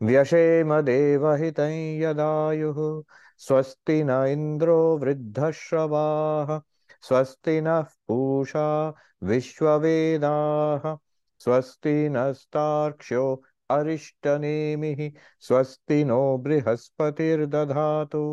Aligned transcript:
व्यशेम 0.07 0.80
देवहितं 0.80 2.03
यदायुः, 2.03 3.03
स्वस्ति 3.39 4.05
न 4.05 4.11
इन्द्रो 4.11 4.98
वृद्धश्रवाः, 4.98 6.61
स्वस्ति 7.03 7.61
नः 7.61 7.80
पूषा 7.80 8.95
विश्ववेदाः, 9.23 10.96
स्वस्ति 11.39 12.09
नस्तार्क्ष्यो 12.09 13.42
अरिष्टनेमिः 13.77 15.09
स्वस्ति 15.48 16.03
नो 16.05 16.21
बृहस्पतिर्दधातु 16.48 18.23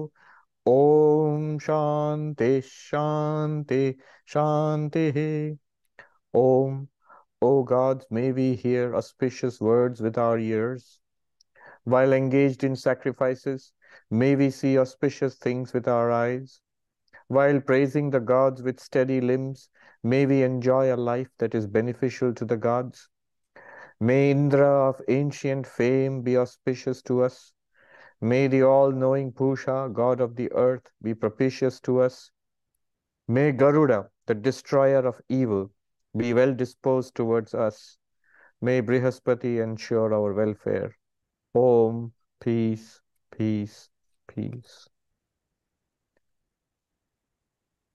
ॐ 0.69 1.59
शान्ति 1.63 2.61
शान्ति 2.65 3.95
shantiः 4.27 5.19
Om, 6.35 6.89
O 7.41 7.63
gods, 7.63 8.07
may 8.11 8.33
we 8.33 8.55
hear 8.55 8.95
auspicious 8.95 9.61
words 9.63 10.03
with 10.03 10.19
our 10.19 10.39
ears. 10.39 11.01
While 11.85 12.13
engaged 12.13 12.65
in 12.65 12.77
sacrifices, 12.77 13.73
may 14.11 14.37
we 14.37 14.51
see 14.51 14.79
auspicious 14.79 15.37
things 15.37 15.73
with 15.73 15.89
our 15.89 16.11
eyes. 16.11 16.61
While 17.29 17.61
praising 17.61 18.11
the 18.11 18.21
gods 18.21 18.63
with 18.63 18.79
steady 18.79 19.23
limbs, 19.23 19.71
may 20.03 20.27
we 20.27 20.43
enjoy 20.43 20.95
a 20.95 20.97
life 20.97 21.31
that 21.39 21.55
is 21.55 21.67
beneficial 21.67 22.35
to 22.35 22.45
the 22.45 22.59
gods. 22.59 23.09
May 24.04 24.32
Indra 24.32 24.90
of 24.90 25.02
ancient 25.08 25.66
fame 25.66 26.24
be 26.24 26.36
auspicious 26.36 27.02
to 27.04 27.24
us. 27.24 27.54
May 28.20 28.48
the 28.48 28.64
all-knowing 28.64 29.32
Pusha, 29.32 29.94
god 29.94 30.20
of 30.20 30.36
the 30.36 30.52
earth, 30.52 30.92
be 31.02 31.14
propitious 31.14 31.80
to 31.82 32.02
us. 32.02 32.30
May 33.30 33.54
Garuda, 33.54 34.10
the 34.26 34.36
destroyer 34.36 35.08
of 35.08 35.22
evil, 35.30 35.72
be 36.18 36.34
well 36.34 36.54
disposed 36.54 37.16
towards 37.16 37.54
us. 37.54 37.98
May 38.60 38.82
Brihaspati 38.82 39.64
ensure 39.64 40.14
our 40.14 40.34
welfare. 40.34 40.98
Om, 41.56 42.12
peace, 42.42 43.00
peace, 43.32 43.88
peace. 44.28 44.90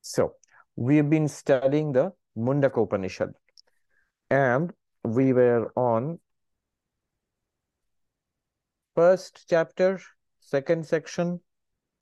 So, 0.01 0.37
we 0.75 0.97
have 0.97 1.11
been 1.11 1.29
studying 1.29 1.93
the 1.93 2.13
Mundaka 2.35 2.83
Upanishad 2.83 3.35
and 4.31 4.73
we 5.05 5.33
were 5.33 5.73
on 5.77 6.19
first 8.95 9.47
chapter, 9.49 10.01
second 10.41 10.87
section, 10.87 11.41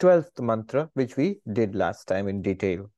12th 0.01 0.41
mantra, 0.41 0.91
which 0.95 1.17
we 1.17 1.41
did 1.53 1.75
last 1.75 2.07
time 2.09 2.29
in 2.29 2.43
detail. 2.43 2.91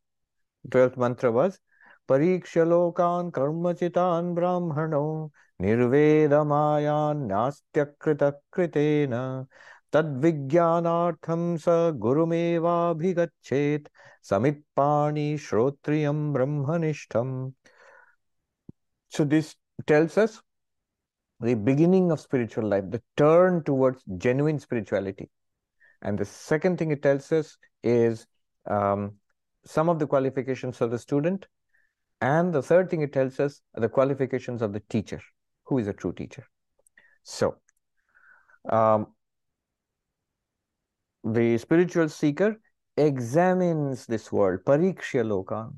12th 0.70 0.96
mantra 0.96 1.32
was 1.32 1.60
Parikshalokan 2.08 3.30
karmachitan 3.32 4.34
brahmano 4.34 5.30
nirvedamayat 5.60 7.18
nastyakritah 7.30 8.32
kritena 8.50 9.46
tadvijnanartham 9.92 11.60
sa 11.60 11.92
gurumevabhigachet 11.92 13.88
samipani 14.24 15.34
shrotriyam 15.36 16.32
brahmanishtam. 16.32 17.52
So 19.10 19.24
this 19.24 19.54
tells 19.86 20.18
us 20.18 20.42
the 21.40 21.54
beginning 21.54 22.10
of 22.10 22.20
spiritual 22.20 22.66
life, 22.66 22.84
the 22.90 23.02
turn 23.16 23.62
towards 23.64 24.02
genuine 24.18 24.58
spirituality. 24.58 25.30
And 26.02 26.18
the 26.18 26.24
second 26.24 26.78
thing 26.78 26.90
it 26.90 27.02
tells 27.02 27.30
us 27.32 27.56
is 27.82 28.26
um, 28.68 29.14
some 29.64 29.88
of 29.88 29.98
the 29.98 30.06
qualifications 30.06 30.80
of 30.80 30.90
the 30.90 30.98
student. 30.98 31.46
And 32.20 32.52
the 32.52 32.62
third 32.62 32.90
thing 32.90 33.02
it 33.02 33.12
tells 33.12 33.38
us 33.38 33.60
are 33.74 33.80
the 33.80 33.88
qualifications 33.88 34.62
of 34.62 34.72
the 34.72 34.82
teacher. 34.88 35.20
Who 35.66 35.78
is 35.78 35.86
a 35.86 35.92
true 35.92 36.12
teacher? 36.12 36.44
So, 37.22 37.56
um, 38.68 39.08
the 41.22 41.58
spiritual 41.58 42.08
seeker 42.08 42.56
examines 42.96 44.06
this 44.06 44.32
world, 44.32 44.60
pariksha 44.64 45.22
lokan, 45.24 45.76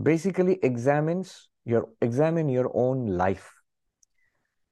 basically 0.00 0.58
examines 0.62 1.49
your 1.64 1.88
examine 2.00 2.48
your 2.48 2.70
own 2.74 3.06
life. 3.06 3.52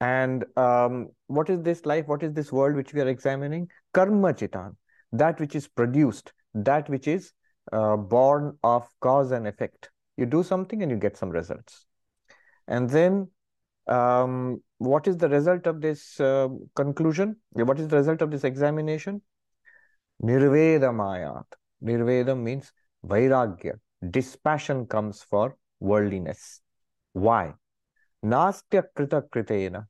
And 0.01 0.45
um, 0.57 1.09
what 1.27 1.51
is 1.51 1.63
this 1.63 1.85
life? 1.85 2.07
What 2.07 2.23
is 2.23 2.33
this 2.33 2.53
world 2.53 2.77
which 2.77 2.93
we 2.93 3.01
are 3.01 3.09
examining? 3.09 3.69
Karma 3.93 4.33
chitan, 4.33 4.77
that 5.13 5.41
which 5.41 5.57
is 5.57 5.67
produced, 5.67 6.33
that 6.55 6.89
which 6.89 7.09
is 7.09 7.33
uh, 7.73 7.97
born 7.97 8.57
of 8.63 8.89
cause 9.01 9.33
and 9.33 9.47
effect. 9.47 9.91
You 10.17 10.27
do 10.27 10.43
something 10.43 10.83
and 10.83 10.91
you 10.91 10.97
get 10.97 11.17
some 11.17 11.31
results. 11.31 11.87
And 12.69 12.89
then 12.89 13.29
um, 13.89 14.63
what 14.79 15.09
is 15.09 15.17
the 15.17 15.29
result 15.29 15.67
of 15.67 15.81
this 15.81 16.21
uh, 16.21 16.49
conclusion? 16.77 17.37
What 17.53 17.81
is 17.81 17.89
the 17.89 17.97
result 17.97 18.23
of 18.23 18.31
this 18.31 18.45
examination? 18.45 19.23
Nirvedamayat. 20.23 21.45
Nirvedam 21.83 22.43
means 22.43 22.73
vairagya. 23.05 23.75
Dispassion 24.11 24.87
comes 24.87 25.23
for 25.23 25.57
worldliness. 25.81 26.61
Why? 27.19 27.55
Nastya 28.25 28.85
krita 28.95 29.23
kritena. 29.35 29.87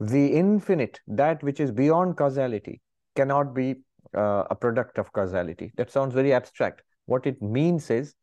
The 0.00 0.26
infinite, 0.34 1.00
that 1.06 1.42
which 1.42 1.60
is 1.60 1.70
beyond 1.72 2.16
causality, 2.16 2.80
cannot 3.14 3.54
be 3.54 3.76
uh, 4.14 4.44
a 4.50 4.54
product 4.54 4.98
of 4.98 5.12
causality. 5.12 5.72
That 5.76 5.90
sounds 5.90 6.14
very 6.14 6.32
abstract. 6.32 6.82
What 7.06 7.26
it 7.26 7.40
means 7.40 7.90
is 7.90 8.14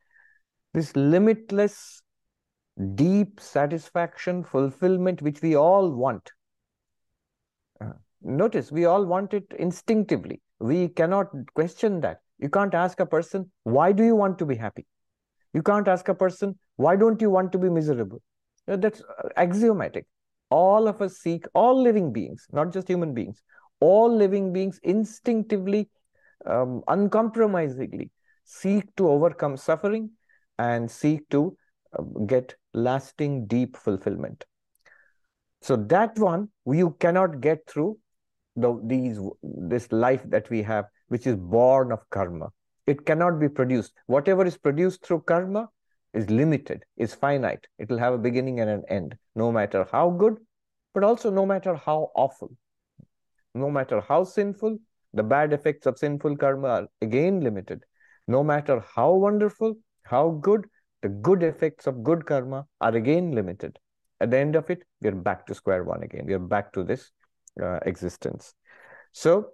this 0.73 0.95
limitless, 0.95 2.01
deep 2.95 3.39
satisfaction, 3.39 4.43
fulfillment, 4.43 5.21
which 5.21 5.41
we 5.41 5.55
all 5.55 5.89
want. 5.91 6.31
Uh, 7.81 7.93
notice, 8.21 8.71
we 8.71 8.85
all 8.85 9.05
want 9.05 9.33
it 9.33 9.45
instinctively. 9.57 10.41
We 10.59 10.89
cannot 10.89 11.27
question 11.55 12.01
that. 12.01 12.19
You 12.39 12.49
can't 12.49 12.73
ask 12.73 12.99
a 12.99 13.05
person, 13.05 13.51
why 13.63 13.91
do 13.93 14.03
you 14.03 14.15
want 14.15 14.37
to 14.39 14.45
be 14.45 14.55
happy? 14.55 14.85
You 15.53 15.61
can't 15.61 15.87
ask 15.87 16.07
a 16.09 16.15
person, 16.15 16.57
why 16.77 16.95
don't 16.95 17.21
you 17.21 17.29
want 17.29 17.51
to 17.51 17.57
be 17.57 17.69
miserable? 17.69 18.21
That's 18.67 19.01
axiomatic. 19.35 20.05
All 20.49 20.87
of 20.87 21.01
us 21.01 21.17
seek, 21.17 21.45
all 21.53 21.81
living 21.81 22.13
beings, 22.13 22.47
not 22.51 22.71
just 22.71 22.87
human 22.87 23.13
beings, 23.13 23.41
all 23.79 24.15
living 24.15 24.53
beings 24.53 24.79
instinctively, 24.83 25.89
um, 26.45 26.83
uncompromisingly 26.87 28.11
seek 28.45 28.95
to 28.95 29.07
overcome 29.09 29.57
suffering 29.57 30.11
and 30.59 30.89
seek 30.89 31.27
to 31.29 31.57
uh, 31.97 32.03
get 32.25 32.55
lasting, 32.73 33.45
deep 33.47 33.77
fulfillment. 33.77 34.45
So 35.61 35.75
that 35.75 36.17
one 36.19 36.49
you 36.65 36.95
cannot 36.99 37.39
get 37.39 37.65
through 37.67 37.97
the 38.55 38.79
these 38.83 39.19
this 39.41 39.91
life 39.91 40.21
that 40.25 40.49
we 40.49 40.61
have, 40.61 40.85
which 41.07 41.25
is 41.25 41.35
born 41.35 41.91
of 41.91 42.07
karma. 42.09 42.49
It 42.85 43.05
cannot 43.05 43.39
be 43.39 43.47
produced. 43.47 43.93
Whatever 44.07 44.45
is 44.45 44.57
produced 44.57 45.05
through 45.05 45.21
karma 45.21 45.69
is 46.13 46.29
limited, 46.29 46.85
is 46.97 47.13
finite. 47.13 47.67
It 47.79 47.89
will 47.89 47.97
have 47.97 48.13
a 48.13 48.17
beginning 48.17 48.59
and 48.59 48.69
an 48.69 48.83
end, 48.89 49.17
no 49.35 49.51
matter 49.51 49.87
how 49.91 50.09
good, 50.09 50.37
but 50.93 51.03
also 51.03 51.31
no 51.31 51.45
matter 51.45 51.75
how 51.75 52.11
awful. 52.15 52.55
No 53.55 53.69
matter 53.69 54.01
how 54.01 54.23
sinful, 54.23 54.77
the 55.13 55.23
bad 55.23 55.53
effects 55.53 55.85
of 55.85 55.97
sinful 55.97 56.37
karma 56.37 56.67
are 56.67 56.87
again 57.01 57.41
limited. 57.41 57.83
No 58.27 58.43
matter 58.43 58.83
how 58.95 59.13
wonderful, 59.13 59.75
how 60.03 60.31
good, 60.41 60.65
the 61.01 61.09
good 61.09 61.43
effects 61.43 61.87
of 61.87 62.03
good 62.03 62.25
karma 62.25 62.65
are 62.81 62.95
again 62.95 63.31
limited. 63.31 63.77
At 64.21 64.31
the 64.31 64.37
end 64.37 64.55
of 64.55 64.69
it, 64.69 64.83
we're 65.01 65.11
back 65.11 65.45
to 65.47 65.55
square 65.55 65.83
one 65.83 66.03
again. 66.03 66.25
We're 66.25 66.39
back 66.39 66.71
to 66.73 66.83
this 66.83 67.11
uh, 67.61 67.79
existence. 67.85 68.53
So 69.11 69.49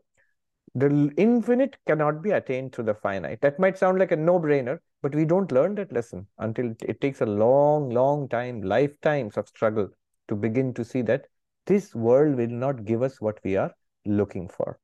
the 0.76 1.12
infinite 1.18 1.78
cannot 1.88 2.22
be 2.22 2.32
attained 2.32 2.74
through 2.74 2.86
the 2.86 2.94
finite. 2.94 3.42
That 3.42 3.60
might 3.60 3.78
sound 3.78 4.00
like 4.00 4.12
a 4.12 4.16
no-brainer, 4.16 4.80
but 5.02 5.16
we 5.16 5.26
don't 5.26 5.52
learn 5.52 5.76
that 5.76 5.92
lesson 5.92 6.28
until 6.40 6.74
it 6.82 7.00
takes 7.02 7.22
a 7.22 7.26
long, 7.26 7.90
long 7.90 8.28
time, 8.28 8.62
lifetimes 8.62 9.38
of 9.38 9.48
struggle 9.48 9.90
to 10.28 10.36
begin 10.36 10.74
to 10.74 10.84
see 10.84 11.02
that 11.04 11.26
this 11.66 11.96
world 11.96 12.36
will 12.36 12.48
not 12.48 12.86
give 12.86 13.02
us 13.02 13.22
what 13.22 13.40
we 13.44 13.56
are 13.56 13.72
looking 14.06 14.48
for. 14.48 14.80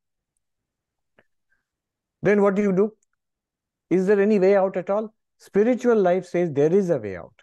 Then 2.22 2.42
what 2.42 2.56
do 2.56 2.62
you 2.62 2.74
do? 2.74 2.94
Is 3.90 4.08
there 4.08 4.20
any 4.20 4.40
way 4.40 4.56
out 4.56 4.78
at 4.78 4.90
all? 4.90 5.14
Spiritual 5.38 5.96
life 5.96 6.26
says 6.26 6.52
there 6.52 6.74
is 6.74 6.90
a 6.90 6.98
way 6.98 7.18
out. 7.18 7.34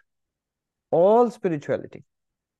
All 0.91 1.29
spirituality. 1.29 2.03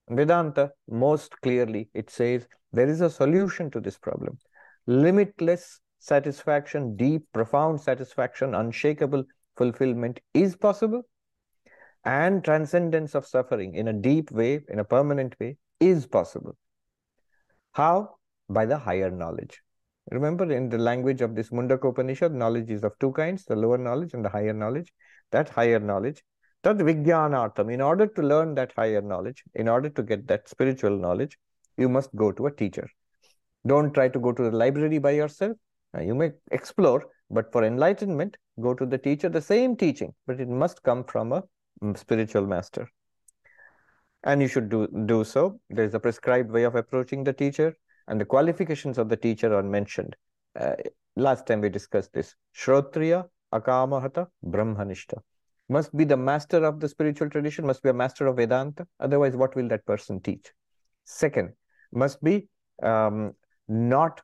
Vedanta, 0.09 0.71
most 0.87 1.39
clearly, 1.41 1.89
it 1.93 2.09
says 2.09 2.47
there 2.71 2.87
is 2.87 3.01
a 3.01 3.09
solution 3.09 3.71
to 3.71 3.79
this 3.79 3.97
problem. 3.97 4.37
Limitless 4.85 5.79
satisfaction, 5.99 6.95
deep, 6.97 7.23
profound 7.33 7.79
satisfaction, 7.79 8.55
unshakable 8.55 9.23
fulfillment 9.55 10.19
is 10.33 10.55
possible. 10.55 11.03
And 12.05 12.43
transcendence 12.43 13.15
of 13.15 13.25
suffering 13.25 13.75
in 13.75 13.87
a 13.87 13.93
deep 13.93 14.29
way, 14.31 14.61
in 14.67 14.79
a 14.79 14.83
permanent 14.83 15.35
way, 15.39 15.57
is 15.79 16.05
possible. 16.05 16.57
How? 17.71 18.15
by 18.49 18.65
the 18.65 18.77
higher 18.77 19.09
knowledge. 19.09 19.61
Remember, 20.11 20.51
in 20.51 20.69
the 20.69 20.77
language 20.77 21.21
of 21.21 21.33
this 21.35 21.49
Mundaka 21.49 21.89
Upanishad, 21.89 22.33
knowledge 22.33 22.69
is 22.69 22.83
of 22.83 22.97
two 22.99 23.11
kinds, 23.13 23.45
the 23.45 23.55
lower 23.55 23.77
knowledge 23.77 24.13
and 24.13 24.23
the 24.23 24.29
higher 24.29 24.53
knowledge. 24.53 24.91
That 25.31 25.49
higher 25.49 25.79
knowledge, 25.79 26.21
that 26.63 26.77
Vijnanartham, 26.77 27.73
in 27.73 27.81
order 27.81 28.05
to 28.05 28.21
learn 28.21 28.53
that 28.55 28.73
higher 28.75 29.01
knowledge, 29.01 29.43
in 29.55 29.67
order 29.67 29.89
to 29.89 30.03
get 30.03 30.27
that 30.27 30.47
spiritual 30.47 30.97
knowledge, 30.97 31.39
you 31.77 31.89
must 31.89 32.13
go 32.15 32.31
to 32.31 32.47
a 32.47 32.51
teacher. 32.51 32.87
Don't 33.65 33.93
try 33.93 34.09
to 34.09 34.19
go 34.19 34.31
to 34.31 34.43
the 34.43 34.51
library 34.51 34.99
by 34.99 35.11
yourself. 35.11 35.57
You 35.99 36.13
may 36.13 36.31
explore, 36.51 37.05
but 37.29 37.51
for 37.51 37.63
enlightenment, 37.63 38.37
go 38.61 38.73
to 38.73 38.85
the 38.85 38.97
teacher, 38.97 39.29
the 39.29 39.41
same 39.41 39.75
teaching, 39.75 40.13
but 40.27 40.39
it 40.39 40.47
must 40.47 40.83
come 40.83 41.03
from 41.03 41.31
a 41.31 41.43
mm, 41.81 41.97
spiritual 41.97 42.45
master. 42.45 42.87
And 44.23 44.41
you 44.41 44.47
should 44.47 44.69
do, 44.69 44.87
do 45.05 45.23
so. 45.23 45.59
There 45.69 45.85
is 45.85 45.93
a 45.93 45.99
prescribed 45.99 46.51
way 46.51 46.63
of 46.63 46.75
approaching 46.75 47.23
the 47.23 47.33
teacher, 47.33 47.75
and 48.07 48.19
the 48.19 48.25
qualifications 48.25 48.97
of 48.97 49.09
the 49.09 49.17
teacher 49.17 49.53
are 49.53 49.63
mentioned. 49.63 50.15
Uh, 50.59 50.75
last 51.15 51.47
time 51.47 51.61
we 51.61 51.69
discussed 51.69 52.13
this. 52.13 52.35
Shrotriya, 52.55 53.27
Akamahata, 53.53 54.27
Brahmanishta. 54.45 55.19
Must 55.69 55.95
be 55.95 56.03
the 56.03 56.17
master 56.17 56.63
of 56.65 56.79
the 56.79 56.89
spiritual 56.89 57.29
tradition, 57.29 57.65
must 57.65 57.81
be 57.81 57.89
a 57.89 57.93
master 57.93 58.27
of 58.27 58.37
Vedanta. 58.37 58.85
Otherwise, 58.99 59.35
what 59.35 59.55
will 59.55 59.67
that 59.69 59.85
person 59.85 60.19
teach? 60.19 60.51
Second, 61.05 61.53
must 61.91 62.23
be 62.23 62.47
um, 62.81 63.33
not 63.67 64.21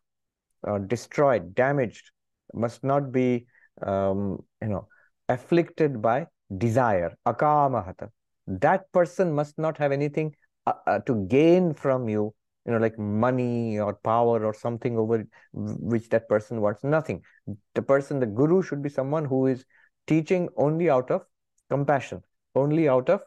uh, 0.67 0.77
destroyed, 0.79 1.55
damaged, 1.55 2.11
must 2.53 2.83
not 2.83 3.11
be, 3.11 3.45
um, 3.81 4.43
you 4.61 4.69
know, 4.69 4.87
afflicted 5.27 6.01
by 6.01 6.27
desire, 6.57 7.15
akamahata. 7.25 8.09
That 8.47 8.91
person 8.91 9.33
must 9.33 9.57
not 9.57 9.77
have 9.77 9.91
anything 9.91 10.35
uh, 10.65 10.73
uh, 10.87 10.99
to 10.99 11.25
gain 11.27 11.73
from 11.73 12.09
you, 12.09 12.33
you 12.65 12.71
know, 12.71 12.79
like 12.79 12.97
money 12.97 13.79
or 13.79 13.93
power 13.93 14.43
or 14.43 14.53
something 14.53 14.97
over 14.97 15.25
which 15.53 16.09
that 16.09 16.27
person 16.27 16.61
wants. 16.61 16.83
Nothing. 16.83 17.21
The 17.75 17.81
person, 17.81 18.19
the 18.19 18.25
guru 18.25 18.61
should 18.61 18.81
be 18.81 18.89
someone 18.89 19.25
who 19.25 19.47
is 19.47 19.65
teaching 20.07 20.49
only 20.57 20.89
out 20.89 21.11
of 21.11 21.21
compassion, 21.69 22.21
only 22.55 22.89
out 22.89 23.09
of 23.09 23.21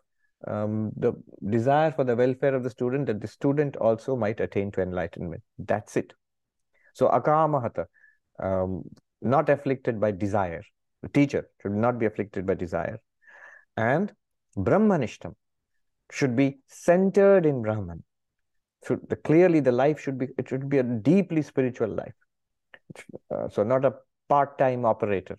um, 0.47 0.91
the 0.97 1.13
desire 1.49 1.93
for 1.93 2.05
the 2.05 2.17
welfare 2.17 2.55
of 2.55 2.65
the 2.65 2.71
student 2.71 3.07
that 3.07 3.21
the 3.21 3.29
student 3.29 3.77
also 3.77 4.17
might 4.17 4.41
attain 4.41 4.73
to 4.73 4.83
enlightenment. 4.83 5.43
That's 5.59 5.97
it. 5.97 6.13
So 6.95 7.09
akamahata, 7.09 7.87
um, 8.43 8.83
not 9.23 9.49
afflicted 9.49 10.01
by 10.01 10.11
desire. 10.11 10.63
The 11.03 11.09
teacher 11.09 11.49
should 11.61 11.73
not 11.73 11.99
be 11.99 12.07
afflicted 12.07 12.47
by 12.47 12.55
desire. 12.55 13.01
And 13.77 14.13
Brahmanishtam 14.57 15.35
should 16.11 16.37
be 16.37 16.59
centered 16.67 17.47
in 17.47 17.63
Brahman. 17.63 18.05
Should 18.87 19.09
the, 19.09 19.17
clearly 19.17 19.61
the 19.61 19.73
life 19.73 20.01
should 20.01 20.19
be 20.19 20.29
it 20.37 20.49
should 20.49 20.69
be 20.69 20.79
a 20.79 20.83
deeply 20.83 21.43
spiritual 21.43 21.89
life. 21.89 22.15
Uh, 23.31 23.49
so 23.49 23.63
not 23.63 23.85
a 23.85 23.95
part-time 24.29 24.85
operator. 24.85 25.37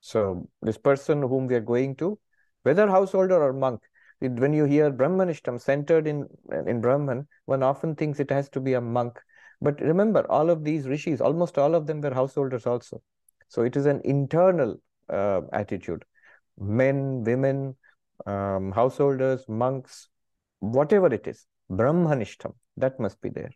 So 0.00 0.48
this 0.62 0.78
person 0.78 1.20
whom 1.20 1.46
we 1.46 1.54
are 1.54 1.60
going 1.60 1.96
to, 1.96 2.18
whether 2.62 2.88
householder 2.88 3.42
or 3.42 3.52
monk, 3.52 3.80
when 4.20 4.52
you 4.52 4.64
hear 4.64 4.90
Brahmanishtam 4.90 5.60
centered 5.60 6.06
in 6.06 6.26
in 6.66 6.80
Brahman, 6.80 7.26
one 7.44 7.62
often 7.62 7.94
thinks 7.94 8.20
it 8.20 8.30
has 8.30 8.48
to 8.50 8.60
be 8.60 8.74
a 8.74 8.80
monk 8.80 9.20
but 9.62 9.80
remember, 9.80 10.26
all 10.28 10.50
of 10.50 10.64
these 10.64 10.88
rishis, 10.88 11.20
almost 11.20 11.56
all 11.56 11.76
of 11.76 11.86
them 11.86 12.00
were 12.00 12.12
householders 12.12 12.66
also. 12.66 13.00
So 13.48 13.62
it 13.62 13.76
is 13.76 13.86
an 13.86 14.00
internal 14.04 14.76
uh, 15.08 15.42
attitude. 15.52 16.04
Men, 16.58 17.22
women, 17.22 17.76
um, 18.26 18.72
householders, 18.72 19.44
monks, 19.48 20.08
whatever 20.58 21.12
it 21.14 21.28
is, 21.28 21.46
Brahmanishtam, 21.70 22.54
that 22.76 22.98
must 22.98 23.20
be 23.20 23.28
there. 23.28 23.52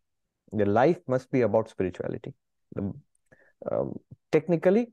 The 0.52 0.64
life 0.64 1.00
must 1.08 1.30
be 1.32 1.40
about 1.40 1.68
spirituality. 1.68 2.34
The, 2.76 2.92
um, 3.72 3.98
technically, 4.30 4.92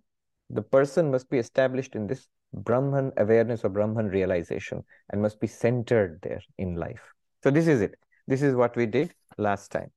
the 0.49 0.63
person 0.63 1.11
must 1.11 1.29
be 1.29 1.37
established 1.37 1.95
in 1.95 2.07
this 2.07 2.27
Brahman 2.53 3.11
awareness 3.17 3.63
or 3.63 3.69
Brahman 3.69 4.07
realization 4.07 4.83
and 5.11 5.21
must 5.21 5.39
be 5.39 5.47
centered 5.47 6.19
there 6.23 6.41
in 6.57 6.75
life. 6.75 7.01
So 7.43 7.51
this 7.51 7.67
is 7.67 7.81
it. 7.81 7.95
This 8.27 8.41
is 8.41 8.55
what 8.55 8.75
we 8.75 8.87
did 8.87 9.13
last 9.37 9.71
time. 9.71 9.91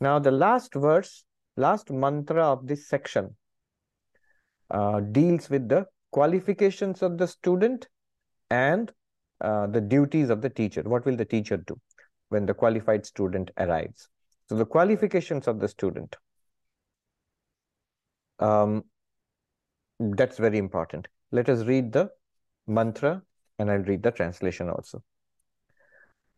Now, 0.00 0.18
the 0.18 0.30
last 0.30 0.74
verse, 0.74 1.24
last 1.56 1.90
mantra 1.90 2.44
of 2.44 2.66
this 2.66 2.88
section 2.88 3.36
uh, 4.70 5.00
deals 5.00 5.50
with 5.50 5.68
the 5.68 5.86
qualifications 6.10 7.02
of 7.02 7.18
the 7.18 7.26
student 7.26 7.88
and 8.50 8.90
uh, 9.40 9.66
the 9.66 9.80
duties 9.80 10.30
of 10.30 10.40
the 10.40 10.50
teacher. 10.50 10.82
What 10.82 11.04
will 11.04 11.16
the 11.16 11.24
teacher 11.24 11.56
do 11.56 11.78
when 12.28 12.46
the 12.46 12.54
qualified 12.54 13.06
student 13.06 13.50
arrives? 13.58 14.08
So, 14.48 14.56
the 14.56 14.66
qualifications 14.66 15.48
of 15.48 15.60
the 15.60 15.68
student. 15.68 16.16
Um, 18.38 18.84
that's 19.98 20.38
very 20.38 20.58
important. 20.58 21.08
Let 21.30 21.48
us 21.48 21.64
read 21.64 21.92
the 21.92 22.10
mantra 22.66 23.22
and 23.58 23.70
I'll 23.70 23.78
read 23.78 24.02
the 24.02 24.10
translation 24.10 24.68
also. 24.68 25.02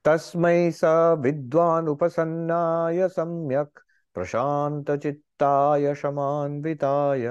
तस्मै 0.06 0.70
स 0.78 0.88
विद्वान् 1.24 1.86
उपसन्नाय 1.88 3.08
सम्यक् 3.12 3.80
प्रशान्तचित्ताय 4.14 5.94
शमान्विताय 6.00 7.24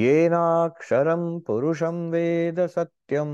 येनाक्षरं 0.00 1.24
पुरुषं 1.46 2.02
वेद 2.10 2.60
सत्यं 2.74 3.32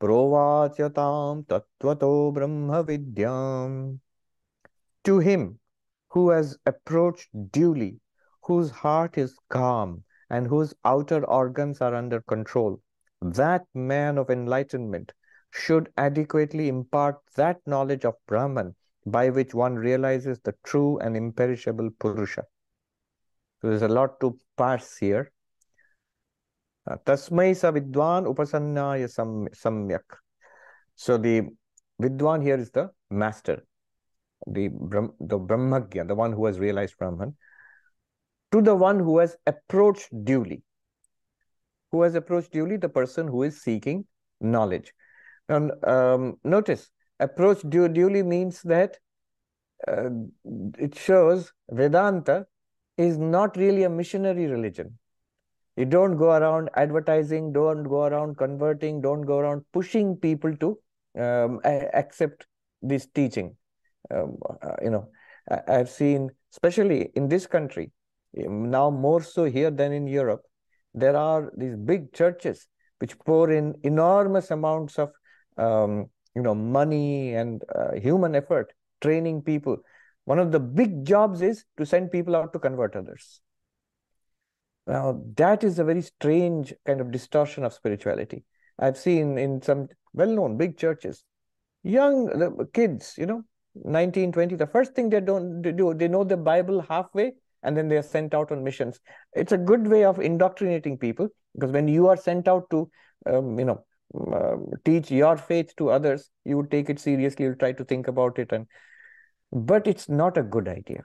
प्रोवाच्यतां 0.00 1.42
तत्त्वतो 1.50 2.12
ब्रह्मविद्याम् 2.38 3.76
To 5.04 5.18
him 5.18 5.58
who 6.08 6.30
has 6.30 6.56
approached 6.66 7.28
duly, 7.52 8.00
whose 8.42 8.70
heart 8.70 9.16
is 9.18 9.36
calm, 9.48 10.04
and 10.30 10.46
whose 10.46 10.74
outer 10.84 11.24
organs 11.24 11.80
are 11.80 11.94
under 11.94 12.20
control, 12.22 12.80
that 13.22 13.66
man 13.74 14.18
of 14.18 14.30
enlightenment 14.30 15.12
should 15.52 15.92
adequately 15.96 16.68
impart 16.68 17.16
that 17.36 17.60
knowledge 17.66 18.04
of 18.04 18.14
Brahman 18.26 18.74
by 19.06 19.30
which 19.30 19.54
one 19.54 19.74
realizes 19.74 20.38
the 20.44 20.54
true 20.64 20.98
and 20.98 21.16
imperishable 21.16 21.90
Purusha. 21.98 22.44
So 23.60 23.68
there's 23.68 23.82
a 23.82 23.88
lot 23.88 24.20
to 24.20 24.38
parse 24.56 24.96
here. 24.96 25.32
Uh, 26.86 26.96
Tasmai 27.04 27.56
sa 27.56 27.72
vidwan 27.72 28.26
upasannaya 28.26 29.08
samyak. 29.52 30.02
So 30.94 31.18
the 31.18 31.48
vidwan 32.00 32.42
here 32.42 32.56
is 32.56 32.70
the 32.70 32.90
master, 33.10 33.64
the, 34.46 34.68
the 35.20 35.38
Brahmagya, 35.38 36.06
the 36.06 36.14
one 36.14 36.32
who 36.32 36.46
has 36.46 36.58
realized 36.58 36.96
Brahman, 36.98 37.36
to 38.52 38.62
the 38.62 38.74
one 38.74 38.98
who 38.98 39.18
has 39.18 39.36
approached 39.46 40.08
duly. 40.24 40.62
Who 41.92 42.02
has 42.02 42.14
approached 42.14 42.52
duly? 42.52 42.76
The 42.76 42.88
person 42.88 43.28
who 43.28 43.42
is 43.42 43.60
seeking 43.60 44.06
knowledge. 44.40 44.92
And 45.50 45.72
um, 45.84 46.36
notice, 46.44 46.90
approach 47.18 47.62
duly 47.68 48.22
means 48.22 48.62
that 48.62 48.98
uh, 49.86 50.10
it 50.78 50.96
shows 50.96 51.52
Vedanta 51.70 52.46
is 52.96 53.18
not 53.18 53.56
really 53.56 53.82
a 53.82 53.90
missionary 53.90 54.46
religion. 54.46 54.96
You 55.76 55.86
don't 55.86 56.16
go 56.16 56.30
around 56.30 56.70
advertising, 56.74 57.52
don't 57.52 57.82
go 57.82 58.04
around 58.04 58.36
converting, 58.36 59.00
don't 59.00 59.22
go 59.22 59.38
around 59.38 59.64
pushing 59.72 60.16
people 60.16 60.56
to 60.56 60.78
um, 61.18 61.60
accept 61.64 62.46
this 62.80 63.06
teaching. 63.06 63.56
Um, 64.14 64.36
uh, 64.62 64.76
you 64.82 64.90
know, 64.90 65.08
I, 65.50 65.78
have 65.78 65.90
seen, 65.90 66.30
especially 66.52 67.10
in 67.14 67.28
this 67.28 67.46
country, 67.46 67.90
now 68.34 68.90
more 68.90 69.22
so 69.22 69.44
here 69.44 69.70
than 69.70 69.92
in 69.92 70.06
Europe, 70.06 70.42
there 70.94 71.16
are 71.16 71.50
these 71.56 71.76
big 71.76 72.12
churches 72.12 72.68
which 72.98 73.18
pour 73.20 73.50
in 73.50 73.74
enormous 73.82 74.50
amounts 74.50 74.98
of 74.98 75.10
um, 75.56 76.10
you 76.34 76.42
know, 76.42 76.54
money 76.54 77.34
and 77.34 77.62
uh, 77.74 77.92
human 77.94 78.34
effort 78.34 78.72
training 79.00 79.42
people. 79.42 79.78
One 80.24 80.38
of 80.38 80.52
the 80.52 80.60
big 80.60 81.04
jobs 81.04 81.42
is 81.42 81.64
to 81.76 81.86
send 81.86 82.12
people 82.12 82.36
out 82.36 82.52
to 82.52 82.58
convert 82.58 82.94
others. 82.94 83.40
Now, 84.86 85.22
that 85.36 85.64
is 85.64 85.78
a 85.78 85.84
very 85.84 86.02
strange 86.02 86.74
kind 86.86 87.00
of 87.00 87.10
distortion 87.10 87.64
of 87.64 87.72
spirituality. 87.72 88.44
I've 88.78 88.96
seen 88.96 89.38
in 89.38 89.62
some 89.62 89.88
well-known 90.12 90.56
big 90.56 90.76
churches, 90.76 91.24
young 91.82 92.66
kids, 92.72 93.14
you 93.16 93.26
know, 93.26 93.44
19, 93.74 94.32
20, 94.32 94.56
the 94.56 94.66
first 94.66 94.94
thing 94.94 95.10
they 95.10 95.20
don't 95.20 95.62
they 95.62 95.72
do, 95.72 95.94
they 95.94 96.08
know 96.08 96.24
the 96.24 96.36
Bible 96.36 96.80
halfway 96.88 97.32
and 97.62 97.76
then 97.76 97.88
they 97.88 97.96
are 97.96 98.02
sent 98.02 98.34
out 98.34 98.50
on 98.50 98.64
missions. 98.64 98.98
It's 99.32 99.52
a 99.52 99.58
good 99.58 99.86
way 99.86 100.04
of 100.04 100.18
indoctrinating 100.18 100.98
people 100.98 101.28
because 101.54 101.70
when 101.70 101.86
you 101.86 102.08
are 102.08 102.16
sent 102.16 102.48
out 102.48 102.68
to, 102.70 102.90
um, 103.26 103.58
you 103.58 103.64
know, 103.64 103.84
uh, 104.14 104.56
teach 104.84 105.10
your 105.10 105.36
faith 105.36 105.74
to 105.76 105.90
others, 105.90 106.30
you 106.44 106.56
would 106.56 106.70
take 106.70 106.90
it 106.90 106.98
seriously. 106.98 107.44
You'll 107.44 107.56
try 107.56 107.72
to 107.72 107.84
think 107.84 108.08
about 108.08 108.38
it, 108.38 108.52
and 108.52 108.66
but 109.52 109.86
it's 109.86 110.08
not 110.08 110.36
a 110.36 110.42
good 110.42 110.68
idea. 110.68 111.04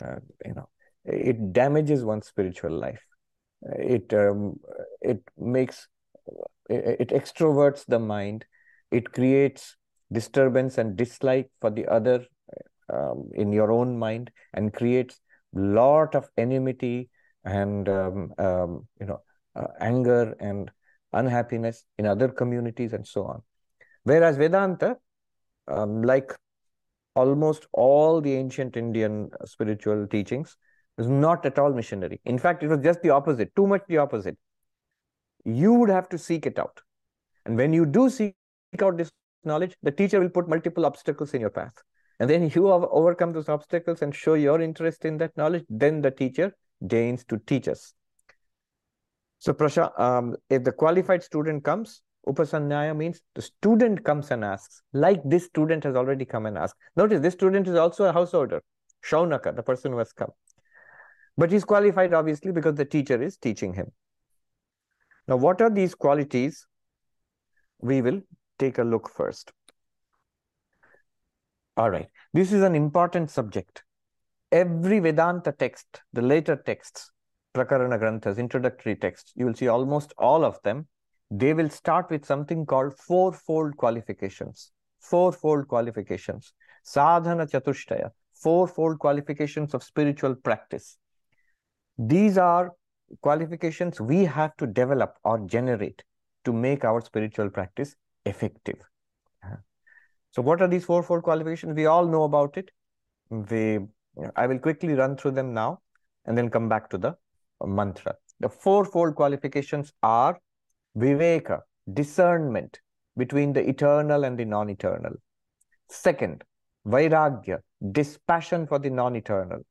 Uh, 0.00 0.16
you 0.44 0.54
know, 0.54 0.68
it 1.04 1.52
damages 1.52 2.04
one's 2.04 2.26
spiritual 2.26 2.72
life. 2.72 3.02
It 3.62 4.12
um, 4.14 4.60
it 5.00 5.22
makes 5.38 5.88
it, 6.68 7.00
it 7.00 7.08
extroverts 7.08 7.84
the 7.86 7.98
mind. 7.98 8.44
It 8.90 9.12
creates 9.12 9.76
disturbance 10.12 10.78
and 10.78 10.96
dislike 10.96 11.50
for 11.60 11.70
the 11.70 11.86
other 11.86 12.26
um, 12.92 13.30
in 13.34 13.52
your 13.52 13.72
own 13.72 13.98
mind 13.98 14.30
and 14.52 14.72
creates 14.72 15.20
lot 15.54 16.14
of 16.14 16.28
enmity 16.36 17.08
and 17.44 17.88
um, 17.88 18.32
um, 18.38 18.86
you 19.00 19.06
know 19.06 19.20
uh, 19.56 19.66
anger 19.80 20.34
and 20.40 20.70
unhappiness 21.12 21.84
in 21.98 22.06
other 22.06 22.28
communities 22.28 22.92
and 22.92 23.06
so 23.06 23.24
on. 23.24 23.42
Whereas 24.04 24.36
Vedanta, 24.36 24.96
um, 25.68 26.02
like 26.02 26.32
almost 27.14 27.66
all 27.72 28.20
the 28.20 28.34
ancient 28.34 28.76
Indian 28.76 29.30
spiritual 29.44 30.06
teachings, 30.06 30.56
is 30.98 31.08
not 31.08 31.44
at 31.46 31.58
all 31.58 31.72
missionary. 31.72 32.20
In 32.24 32.38
fact, 32.38 32.62
it 32.62 32.68
was 32.68 32.80
just 32.80 33.02
the 33.02 33.10
opposite, 33.10 33.54
too 33.56 33.66
much 33.66 33.82
the 33.88 33.98
opposite. 33.98 34.36
You 35.44 35.74
would 35.74 35.90
have 35.90 36.08
to 36.10 36.18
seek 36.18 36.46
it 36.46 36.58
out. 36.58 36.80
And 37.44 37.56
when 37.56 37.72
you 37.72 37.86
do 37.86 38.08
seek 38.08 38.34
out 38.80 38.96
this 38.96 39.10
knowledge, 39.44 39.76
the 39.82 39.90
teacher 39.90 40.20
will 40.20 40.28
put 40.28 40.48
multiple 40.48 40.86
obstacles 40.86 41.34
in 41.34 41.40
your 41.40 41.50
path. 41.50 41.74
And 42.20 42.28
then 42.30 42.50
you 42.54 42.70
overcome 42.70 43.32
those 43.32 43.48
obstacles 43.48 44.02
and 44.02 44.14
show 44.14 44.34
your 44.34 44.60
interest 44.60 45.04
in 45.04 45.18
that 45.18 45.36
knowledge, 45.36 45.64
then 45.68 46.02
the 46.02 46.10
teacher 46.10 46.54
deigns 46.86 47.24
to 47.26 47.38
teach 47.46 47.68
us. 47.68 47.94
So, 49.42 49.52
Prasha, 49.52 49.90
um, 49.98 50.36
if 50.50 50.62
the 50.62 50.70
qualified 50.70 51.20
student 51.24 51.64
comes, 51.64 52.02
Upasannaya 52.28 52.96
means 52.96 53.22
the 53.34 53.42
student 53.42 54.04
comes 54.04 54.30
and 54.30 54.44
asks, 54.44 54.82
like 54.92 55.20
this 55.24 55.46
student 55.46 55.82
has 55.82 55.96
already 55.96 56.24
come 56.24 56.46
and 56.46 56.56
asked. 56.56 56.76
Notice 56.94 57.20
this 57.20 57.34
student 57.34 57.66
is 57.66 57.74
also 57.74 58.04
a 58.04 58.12
householder, 58.12 58.62
Shaunaka, 59.04 59.56
the 59.56 59.64
person 59.64 59.90
who 59.90 59.98
has 59.98 60.12
come. 60.12 60.30
But 61.36 61.50
he's 61.50 61.64
qualified, 61.64 62.14
obviously, 62.14 62.52
because 62.52 62.76
the 62.76 62.84
teacher 62.84 63.20
is 63.20 63.36
teaching 63.36 63.74
him. 63.74 63.90
Now, 65.26 65.38
what 65.38 65.60
are 65.60 65.70
these 65.70 65.96
qualities? 65.96 66.64
We 67.80 68.00
will 68.00 68.20
take 68.60 68.78
a 68.78 68.84
look 68.84 69.10
first. 69.10 69.50
All 71.76 71.90
right. 71.90 72.06
This 72.32 72.52
is 72.52 72.62
an 72.62 72.76
important 72.76 73.28
subject. 73.28 73.82
Every 74.52 75.00
Vedanta 75.00 75.50
text, 75.50 76.00
the 76.12 76.22
later 76.22 76.54
texts, 76.54 77.10
Prakarana 77.54 77.98
Granthas, 77.98 78.38
introductory 78.38 78.96
texts, 78.96 79.32
you 79.36 79.46
will 79.46 79.54
see 79.54 79.68
almost 79.68 80.12
all 80.16 80.44
of 80.44 80.58
them, 80.62 80.86
they 81.30 81.52
will 81.54 81.68
start 81.68 82.10
with 82.10 82.24
something 82.24 82.64
called 82.66 82.96
fourfold 82.96 83.76
qualifications. 83.76 84.70
Fourfold 85.00 85.68
qualifications. 85.68 86.52
Sadhana 86.82 87.46
Chatushtaya, 87.46 88.10
fourfold 88.34 88.98
qualifications 88.98 89.74
of 89.74 89.82
spiritual 89.82 90.34
practice. 90.34 90.98
These 91.98 92.38
are 92.38 92.72
qualifications 93.20 94.00
we 94.00 94.24
have 94.24 94.56
to 94.56 94.66
develop 94.66 95.16
or 95.22 95.38
generate 95.46 96.02
to 96.44 96.52
make 96.52 96.84
our 96.84 97.00
spiritual 97.00 97.50
practice 97.50 97.94
effective. 98.24 98.78
Uh-huh. 99.44 99.56
So 100.30 100.42
what 100.42 100.62
are 100.62 100.68
these 100.68 100.84
fourfold 100.84 101.22
qualifications? 101.22 101.74
We 101.74 101.86
all 101.86 102.06
know 102.06 102.24
about 102.24 102.56
it. 102.56 102.70
We, 103.30 103.80
I 104.36 104.46
will 104.46 104.58
quickly 104.58 104.94
run 104.94 105.16
through 105.16 105.32
them 105.32 105.52
now 105.52 105.80
and 106.24 106.36
then 106.36 106.50
come 106.50 106.68
back 106.68 106.88
to 106.90 106.98
the 106.98 107.16
mantra. 107.66 108.14
The 108.40 108.48
fourfold 108.48 109.14
qualifications 109.14 109.92
are 110.02 110.38
viveka, 110.96 111.60
discernment 111.92 112.80
between 113.16 113.52
the 113.52 113.68
eternal 113.68 114.24
and 114.24 114.38
the 114.38 114.44
non-eternal. 114.44 115.12
Second, 115.88 116.44
vairagya, 116.86 117.58
dispassion 117.92 118.66
for 118.66 118.78
the 118.78 118.90
non-eternal. 118.90 119.62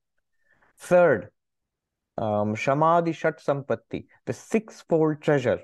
Third, 0.78 1.30
um, 2.18 2.56
Shamadhi 2.56 3.14
Shat 3.14 3.40
Sampatti, 3.40 4.06
the 4.26 4.34
sixfold 4.34 5.22
treasure. 5.22 5.60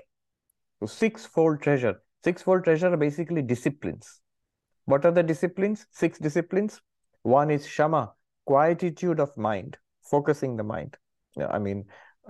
So 0.80 0.86
sixfold 0.86 1.62
treasure. 1.62 2.02
Sixfold 2.24 2.64
treasure 2.64 2.92
are 2.92 2.96
basically 2.96 3.42
disciplines. 3.42 4.20
What 4.84 5.04
are 5.04 5.12
the 5.12 5.22
disciplines? 5.22 5.86
Six 5.90 6.18
disciplines. 6.18 6.80
One 7.22 7.50
is 7.50 7.66
Shama, 7.66 8.12
quietude 8.46 9.20
of 9.20 9.36
mind, 9.36 9.76
focusing 10.02 10.56
the 10.56 10.64
mind. 10.64 10.96
I 11.38 11.58
mean, 11.58 11.84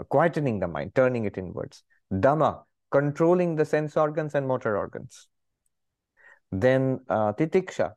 quietening 0.05 0.61
the 0.61 0.69
mind, 0.69 0.95
turning 0.95 1.25
it 1.25 1.39
inwards. 1.39 1.83
Dama, 2.21 2.65
controlling 2.91 3.57
the 3.57 3.65
sense 3.65 3.97
organs 3.97 4.35
and 4.35 4.47
motor 4.47 4.77
organs. 4.77 5.29
Then 6.51 7.01
uh, 7.09 7.33
titiksha, 7.35 7.93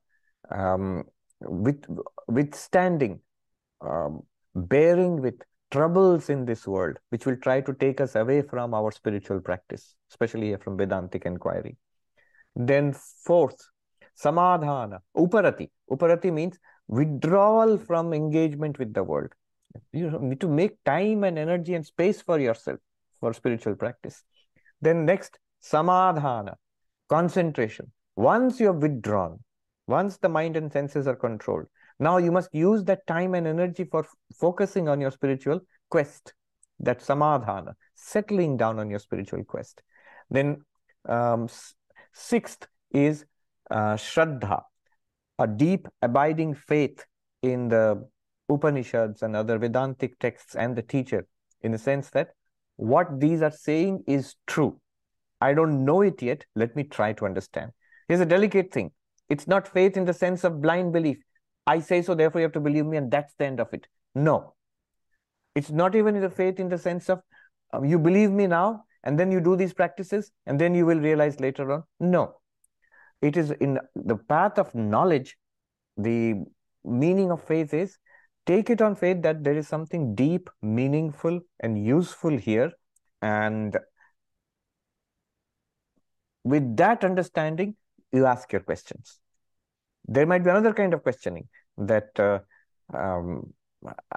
um, 0.49 1.03
with 1.39 1.85
withstanding, 2.27 3.21
um, 3.81 4.23
bearing 4.53 5.21
with 5.21 5.35
troubles 5.71 6.29
in 6.29 6.45
this 6.45 6.67
world, 6.67 6.97
which 7.09 7.25
will 7.25 7.37
try 7.37 7.61
to 7.61 7.73
take 7.73 8.01
us 8.01 8.15
away 8.15 8.41
from 8.41 8.73
our 8.73 8.91
spiritual 8.91 9.39
practice, 9.39 9.95
especially 10.09 10.55
from 10.57 10.77
Vedantic 10.77 11.25
inquiry. 11.25 11.77
Then 12.55 12.93
fourth, 12.93 13.69
samadhana, 14.21 14.99
uparati. 15.15 15.69
Uparati 15.89 16.33
means 16.33 16.59
withdrawal 16.87 17.77
from 17.77 18.13
engagement 18.13 18.77
with 18.77 18.93
the 18.93 19.03
world. 19.03 19.31
You 19.91 20.09
need 20.19 20.41
to 20.41 20.47
make 20.47 20.83
time 20.83 21.23
and 21.23 21.37
energy 21.37 21.73
and 21.73 21.85
space 21.85 22.21
for 22.21 22.39
yourself 22.39 22.79
for 23.19 23.33
spiritual 23.33 23.75
practice. 23.75 24.23
Then 24.81 25.05
next, 25.05 25.39
samadhana, 25.63 26.55
concentration. 27.09 27.91
Once 28.15 28.59
you 28.59 28.67
have 28.67 28.77
withdrawn, 28.77 29.39
once 29.87 30.17
the 30.17 30.29
mind 30.29 30.57
and 30.57 30.71
senses 30.71 31.07
are 31.07 31.15
controlled, 31.15 31.65
now 31.99 32.17
you 32.17 32.31
must 32.31 32.53
use 32.53 32.83
that 32.85 33.05
time 33.05 33.35
and 33.35 33.45
energy 33.45 33.83
for 33.83 34.05
focusing 34.39 34.89
on 34.89 34.99
your 34.99 35.11
spiritual 35.11 35.61
quest, 35.89 36.33
that 36.79 36.99
samadhana, 36.99 37.73
settling 37.95 38.57
down 38.57 38.79
on 38.79 38.89
your 38.89 38.99
spiritual 38.99 39.43
quest. 39.43 39.81
Then 40.29 40.61
um, 41.07 41.47
sixth 42.13 42.67
is 42.91 43.25
uh, 43.69 43.95
shraddha, 43.95 44.63
a 45.37 45.47
deep 45.47 45.87
abiding 46.01 46.55
faith 46.55 47.05
in 47.43 47.67
the 47.69 48.07
Upanishads 48.51 49.23
and 49.23 49.35
other 49.35 49.57
Vedantic 49.57 50.19
texts 50.19 50.55
and 50.55 50.75
the 50.75 50.81
teacher, 50.81 51.25
in 51.61 51.71
the 51.71 51.77
sense 51.77 52.09
that 52.11 52.29
what 52.75 53.19
these 53.19 53.41
are 53.41 53.51
saying 53.51 54.03
is 54.07 54.35
true. 54.47 54.79
I 55.39 55.53
don't 55.53 55.85
know 55.85 56.01
it 56.01 56.21
yet. 56.21 56.45
Let 56.55 56.75
me 56.75 56.83
try 56.83 57.13
to 57.13 57.25
understand. 57.25 57.71
Here's 58.07 58.19
a 58.19 58.25
delicate 58.25 58.71
thing. 58.71 58.91
It's 59.29 59.47
not 59.47 59.67
faith 59.67 59.97
in 59.97 60.05
the 60.05 60.13
sense 60.13 60.43
of 60.43 60.61
blind 60.61 60.91
belief. 60.93 61.17
I 61.65 61.79
say 61.79 62.01
so, 62.01 62.15
therefore 62.15 62.41
you 62.41 62.45
have 62.45 62.53
to 62.53 62.59
believe 62.59 62.85
me, 62.85 62.97
and 62.97 63.09
that's 63.09 63.33
the 63.35 63.45
end 63.45 63.59
of 63.59 63.73
it. 63.73 63.87
No. 64.13 64.53
It's 65.55 65.69
not 65.69 65.95
even 65.95 66.19
the 66.19 66.29
faith 66.29 66.59
in 66.59 66.69
the 66.69 66.77
sense 66.77 67.09
of 67.09 67.21
um, 67.73 67.85
you 67.85 67.99
believe 67.99 68.31
me 68.31 68.47
now, 68.47 68.83
and 69.03 69.19
then 69.19 69.31
you 69.31 69.39
do 69.39 69.55
these 69.55 69.73
practices, 69.73 70.31
and 70.45 70.59
then 70.59 70.75
you 70.75 70.85
will 70.85 70.99
realize 70.99 71.39
later 71.39 71.71
on. 71.71 71.83
No. 71.99 72.35
It 73.21 73.37
is 73.37 73.51
in 73.51 73.79
the 73.95 74.17
path 74.17 74.57
of 74.57 74.73
knowledge, 74.73 75.37
the 75.97 76.43
meaning 76.83 77.31
of 77.31 77.43
faith 77.43 77.73
is 77.73 77.97
take 78.45 78.69
it 78.69 78.81
on 78.81 78.95
faith 78.95 79.21
that 79.21 79.43
there 79.43 79.57
is 79.57 79.67
something 79.67 80.15
deep, 80.15 80.49
meaningful, 80.61 81.39
and 81.59 81.83
useful 81.83 82.37
here. 82.37 82.71
And 83.21 83.77
with 86.43 86.75
that 86.77 87.03
understanding, 87.03 87.75
you 88.11 88.25
ask 88.25 88.51
your 88.51 88.61
questions. 88.61 89.19
There 90.05 90.25
might 90.25 90.43
be 90.43 90.49
another 90.49 90.73
kind 90.73 90.93
of 90.93 91.03
questioning 91.03 91.47
that 91.77 92.19
uh, 92.19 92.39
um, 92.93 93.53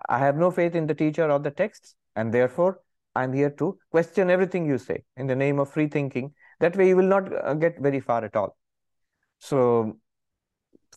I 0.08 0.18
have 0.18 0.36
no 0.36 0.50
faith 0.50 0.74
in 0.74 0.86
the 0.86 0.94
teacher 0.94 1.30
or 1.30 1.38
the 1.38 1.50
texts, 1.50 1.94
and 2.16 2.32
therefore 2.32 2.80
I'm 3.14 3.32
here 3.32 3.50
to 3.50 3.78
question 3.90 4.30
everything 4.30 4.66
you 4.66 4.78
say 4.78 5.04
in 5.16 5.26
the 5.26 5.36
name 5.36 5.58
of 5.58 5.70
free 5.70 5.88
thinking. 5.88 6.32
That 6.60 6.76
way, 6.76 6.88
you 6.88 6.96
will 6.96 7.06
not 7.06 7.32
uh, 7.32 7.54
get 7.54 7.78
very 7.80 8.00
far 8.00 8.24
at 8.24 8.36
all. 8.36 8.56
So, 9.38 9.98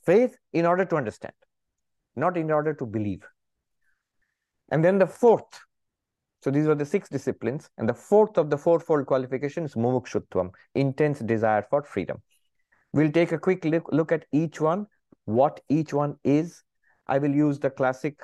faith 0.05 0.37
in 0.53 0.65
order 0.65 0.85
to 0.85 0.95
understand 0.95 1.33
not 2.17 2.35
in 2.37 2.51
order 2.51 2.73
to 2.73 2.85
believe. 2.85 3.23
And 4.69 4.83
then 4.83 4.97
the 4.97 5.07
fourth, 5.07 5.59
so 6.43 6.51
these 6.51 6.67
are 6.67 6.75
the 6.75 6.85
six 6.85 7.09
disciplines, 7.09 7.69
and 7.77 7.87
the 7.87 7.93
fourth 7.93 8.37
of 8.37 8.49
the 8.49 8.57
fourfold 8.57 9.05
qualification 9.05 9.63
is 9.63 9.75
mumukshutvam, 9.75 10.51
intense 10.75 11.19
desire 11.19 11.65
for 11.69 11.83
freedom. 11.83 12.21
We'll 12.93 13.11
take 13.11 13.31
a 13.31 13.37
quick 13.37 13.63
look, 13.63 13.87
look 13.91 14.11
at 14.11 14.25
each 14.31 14.59
one, 14.59 14.87
what 15.25 15.61
each 15.69 15.93
one 15.93 16.17
is. 16.23 16.63
I 17.07 17.19
will 17.19 17.33
use 17.33 17.59
the 17.59 17.69
classic 17.69 18.19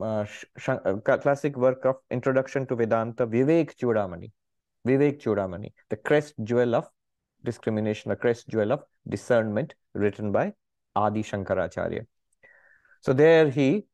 uh, 0.00 0.24
uh, 0.68 0.94
classic 1.00 1.56
work 1.56 1.84
of 1.84 1.96
Introduction 2.10 2.66
to 2.66 2.76
Vedanta, 2.76 3.26
Vivek 3.26 3.74
Chudamani. 3.76 4.30
Vivek 4.86 5.20
Chudamani, 5.20 5.72
the 5.90 5.96
crest 5.96 6.34
jewel 6.44 6.74
of 6.74 6.88
discrimination, 7.44 8.10
the 8.10 8.16
crest 8.16 8.48
jewel 8.48 8.72
of 8.72 8.84
discernment, 9.08 9.74
written 9.94 10.30
by 10.30 10.52
Adi 10.94 11.22
Shankaracharya. 11.22 12.06
So 13.00 13.12
there 13.12 13.50
he 13.50 13.86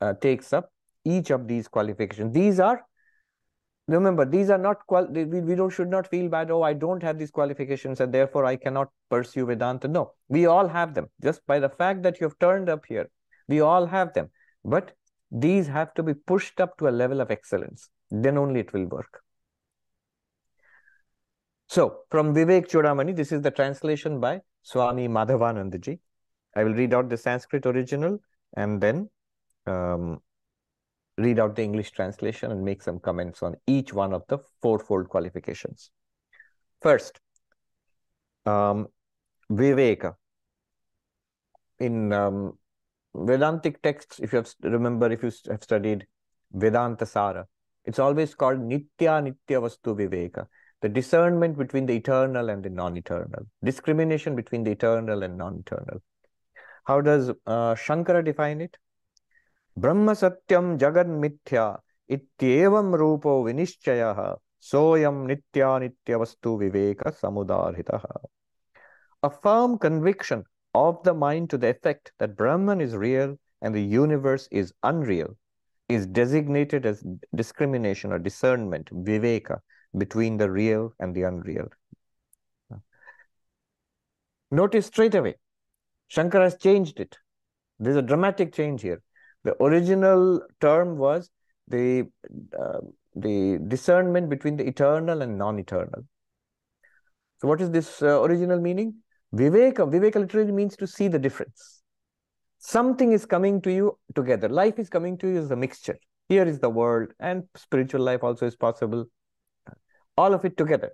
uh, 0.00 0.14
takes 0.14 0.52
up 0.52 0.72
each 1.04 1.30
of 1.30 1.48
these 1.48 1.68
qualifications. 1.68 2.34
These 2.34 2.60
are, 2.60 2.84
remember, 3.88 4.24
these 4.24 4.50
are 4.50 4.58
not, 4.58 4.86
qual 4.86 5.06
we, 5.06 5.24
we 5.24 5.54
don't, 5.54 5.70
should 5.70 5.88
not 5.88 6.06
feel 6.06 6.28
bad, 6.28 6.50
oh, 6.50 6.62
I 6.62 6.72
don't 6.72 7.02
have 7.02 7.18
these 7.18 7.30
qualifications 7.30 8.00
and 8.00 8.12
therefore 8.12 8.44
I 8.44 8.56
cannot 8.56 8.88
pursue 9.10 9.46
Vedanta. 9.46 9.88
No, 9.88 10.12
we 10.28 10.46
all 10.46 10.68
have 10.68 10.94
them. 10.94 11.08
Just 11.22 11.46
by 11.46 11.58
the 11.58 11.68
fact 11.68 12.02
that 12.02 12.20
you 12.20 12.26
have 12.26 12.38
turned 12.38 12.68
up 12.68 12.84
here, 12.86 13.10
we 13.48 13.60
all 13.60 13.86
have 13.86 14.12
them. 14.14 14.30
But 14.64 14.92
these 15.30 15.66
have 15.68 15.94
to 15.94 16.02
be 16.02 16.14
pushed 16.14 16.60
up 16.60 16.76
to 16.78 16.88
a 16.88 16.90
level 16.90 17.20
of 17.20 17.30
excellence. 17.30 17.88
Then 18.10 18.36
only 18.36 18.60
it 18.60 18.72
will 18.72 18.86
work. 18.86 19.22
So, 21.68 22.00
from 22.10 22.34
Vivek 22.34 22.68
Chudamani, 22.68 23.14
this 23.14 23.30
is 23.30 23.42
the 23.42 23.50
translation 23.52 24.18
by 24.18 24.40
Swami 24.62 25.06
Madhavanandaji. 25.06 26.00
I 26.56 26.64
will 26.64 26.74
read 26.74 26.92
out 26.92 27.08
the 27.08 27.16
Sanskrit 27.16 27.64
original 27.64 28.18
and 28.56 28.80
then 28.80 29.08
um, 29.66 30.20
read 31.18 31.38
out 31.38 31.56
the 31.56 31.62
English 31.62 31.90
translation 31.90 32.50
and 32.50 32.64
make 32.64 32.82
some 32.82 32.98
comments 32.98 33.42
on 33.42 33.56
each 33.66 33.92
one 33.92 34.12
of 34.12 34.22
the 34.28 34.38
fourfold 34.62 35.08
qualifications. 35.08 35.90
First, 36.80 37.20
um, 38.46 38.88
Viveka. 39.50 40.14
In 41.78 42.12
um, 42.12 42.58
Vedantic 43.14 43.82
texts, 43.82 44.20
if 44.20 44.32
you 44.32 44.38
have, 44.38 44.54
remember, 44.62 45.10
if 45.10 45.22
you 45.22 45.32
have 45.48 45.62
studied 45.62 46.06
Vedanta 46.52 47.06
Sara, 47.06 47.46
it's 47.84 47.98
always 47.98 48.34
called 48.34 48.60
Nitya 48.60 49.22
Nitya 49.24 49.60
Vastu 49.60 49.96
Viveka, 49.96 50.46
the 50.82 50.88
discernment 50.88 51.56
between 51.58 51.86
the 51.86 51.94
eternal 51.94 52.50
and 52.50 52.62
the 52.62 52.70
non-eternal, 52.70 53.46
discrimination 53.64 54.36
between 54.36 54.62
the 54.62 54.70
eternal 54.70 55.22
and 55.22 55.36
non-eternal. 55.36 56.02
How 56.90 57.00
does 57.00 57.30
uh, 57.46 57.76
Shankara 57.76 58.24
define 58.24 58.60
it? 58.60 58.76
Brahma 59.76 60.10
Satyam 60.10 60.76
Jagad 60.76 61.06
Mithya 61.06 61.78
Ityevam 62.10 62.92
Rupo 63.00 63.44
Vinishchaya 63.44 64.36
Soyam 64.60 65.28
Nitya 65.28 65.68
Nitya 65.82 66.18
Vastu 66.18 66.58
Viveka 66.58 67.12
Samudarhitaha. 67.16 68.16
A 69.22 69.30
firm 69.30 69.78
conviction 69.78 70.42
of 70.74 71.00
the 71.04 71.14
mind 71.14 71.48
to 71.50 71.58
the 71.58 71.68
effect 71.68 72.10
that 72.18 72.36
Brahman 72.36 72.80
is 72.80 72.96
real 72.96 73.36
and 73.62 73.72
the 73.72 73.80
universe 73.80 74.48
is 74.50 74.72
unreal 74.82 75.36
is 75.88 76.08
designated 76.08 76.86
as 76.86 77.04
discrimination 77.36 78.10
or 78.10 78.18
discernment, 78.18 78.90
viveka, 78.90 79.60
between 79.96 80.38
the 80.38 80.50
real 80.50 80.92
and 80.98 81.14
the 81.14 81.22
unreal. 81.22 81.68
Notice 84.50 84.86
straight 84.86 85.14
away, 85.14 85.36
Shankara 86.10 86.42
has 86.42 86.56
changed 86.56 87.00
it. 87.00 87.16
There's 87.78 87.96
a 87.96 88.02
dramatic 88.02 88.52
change 88.52 88.82
here. 88.82 89.02
The 89.44 89.60
original 89.62 90.42
term 90.60 90.98
was 90.98 91.30
the, 91.68 92.08
uh, 92.58 92.80
the 93.14 93.58
discernment 93.68 94.28
between 94.28 94.56
the 94.56 94.66
eternal 94.66 95.22
and 95.22 95.38
non-eternal. 95.38 96.04
So 97.40 97.48
what 97.48 97.60
is 97.60 97.70
this 97.70 98.02
uh, 98.02 98.22
original 98.22 98.60
meaning? 98.60 98.96
Viveka, 99.34 99.90
Viveka 99.90 100.16
literally 100.16 100.52
means 100.52 100.76
to 100.76 100.86
see 100.86 101.08
the 101.08 101.18
difference. 101.18 101.82
Something 102.58 103.12
is 103.12 103.24
coming 103.24 103.62
to 103.62 103.72
you 103.72 103.98
together. 104.14 104.48
Life 104.48 104.78
is 104.78 104.90
coming 104.90 105.16
to 105.18 105.28
you 105.28 105.38
as 105.38 105.50
a 105.50 105.56
mixture. 105.56 105.98
Here 106.28 106.44
is 106.44 106.58
the 106.58 106.68
world, 106.68 107.12
and 107.18 107.44
spiritual 107.56 108.02
life 108.02 108.22
also 108.22 108.46
is 108.46 108.54
possible. 108.54 109.06
All 110.16 110.34
of 110.34 110.44
it 110.44 110.56
together. 110.56 110.90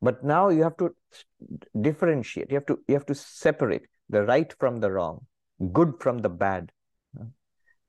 But 0.00 0.24
now 0.24 0.48
you 0.48 0.62
have 0.62 0.76
to 0.78 0.94
differentiate. 1.78 2.50
You 2.50 2.56
have 2.56 2.66
to 2.66 2.78
you 2.88 2.94
have 2.94 3.06
to 3.06 3.14
separate 3.14 3.82
the 4.12 4.22
right 4.24 4.54
from 4.60 4.76
the 4.76 4.92
wrong, 4.92 5.26
good 5.72 5.94
from 5.98 6.18
the 6.18 6.28
bad. 6.28 6.70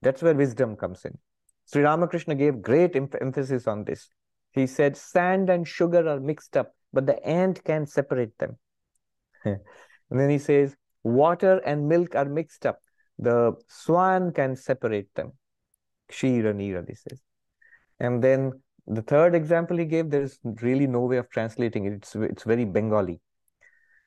That's 0.02 0.22
where 0.22 0.34
wisdom 0.34 0.76
comes 0.76 1.06
in. 1.06 1.18
Sri 1.66 1.84
Ramakrishna 1.84 2.36
gave 2.36 2.62
great 2.62 2.96
em 2.96 3.08
emphasis 3.22 3.68
on 3.68 3.84
this. 3.84 4.10
He 4.52 4.68
said, 4.68 4.98
sand 4.98 5.50
and 5.50 5.68
sugar 5.68 6.08
are 6.08 6.20
mixed 6.20 6.58
up, 6.58 6.74
but 6.92 7.06
the 7.06 7.24
ant 7.26 7.64
can 7.64 7.86
separate 7.86 8.38
them. 8.38 8.58
and 9.46 9.60
then 10.10 10.30
he 10.30 10.38
says, 10.38 10.76
water 11.04 11.62
and 11.66 11.88
milk 11.88 12.16
are 12.16 12.26
mixed 12.26 12.66
up. 12.66 12.80
The 13.18 13.54
swan 13.68 14.32
can 14.34 14.56
separate 14.56 15.14
them. 15.16 15.34
Kshira 16.12 16.54
Nira, 16.54 16.88
he 16.88 16.96
says. 16.96 17.22
And 18.00 18.24
then 18.24 18.52
the 18.86 19.02
third 19.02 19.36
example 19.36 19.78
he 19.78 19.86
gave, 19.86 20.10
there's 20.10 20.40
really 20.62 20.88
no 20.88 21.02
way 21.02 21.18
of 21.18 21.30
translating 21.30 21.86
it. 21.86 21.94
It's, 21.94 22.16
it's 22.16 22.44
very 22.44 22.66
Bengali. 22.66 23.22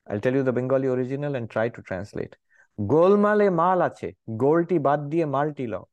I'll 0.09 0.19
tell 0.19 0.33
you 0.33 0.43
the 0.43 0.53
Bengali 0.53 0.87
original 0.87 1.35
and 1.35 1.49
try 1.49 1.69
to 1.69 1.81
translate. 1.81 2.35
Golmale 2.79 3.49
malache, 3.49 4.15
golti 4.29 4.79
baddiye 4.79 5.27
maltilo. 5.27 5.85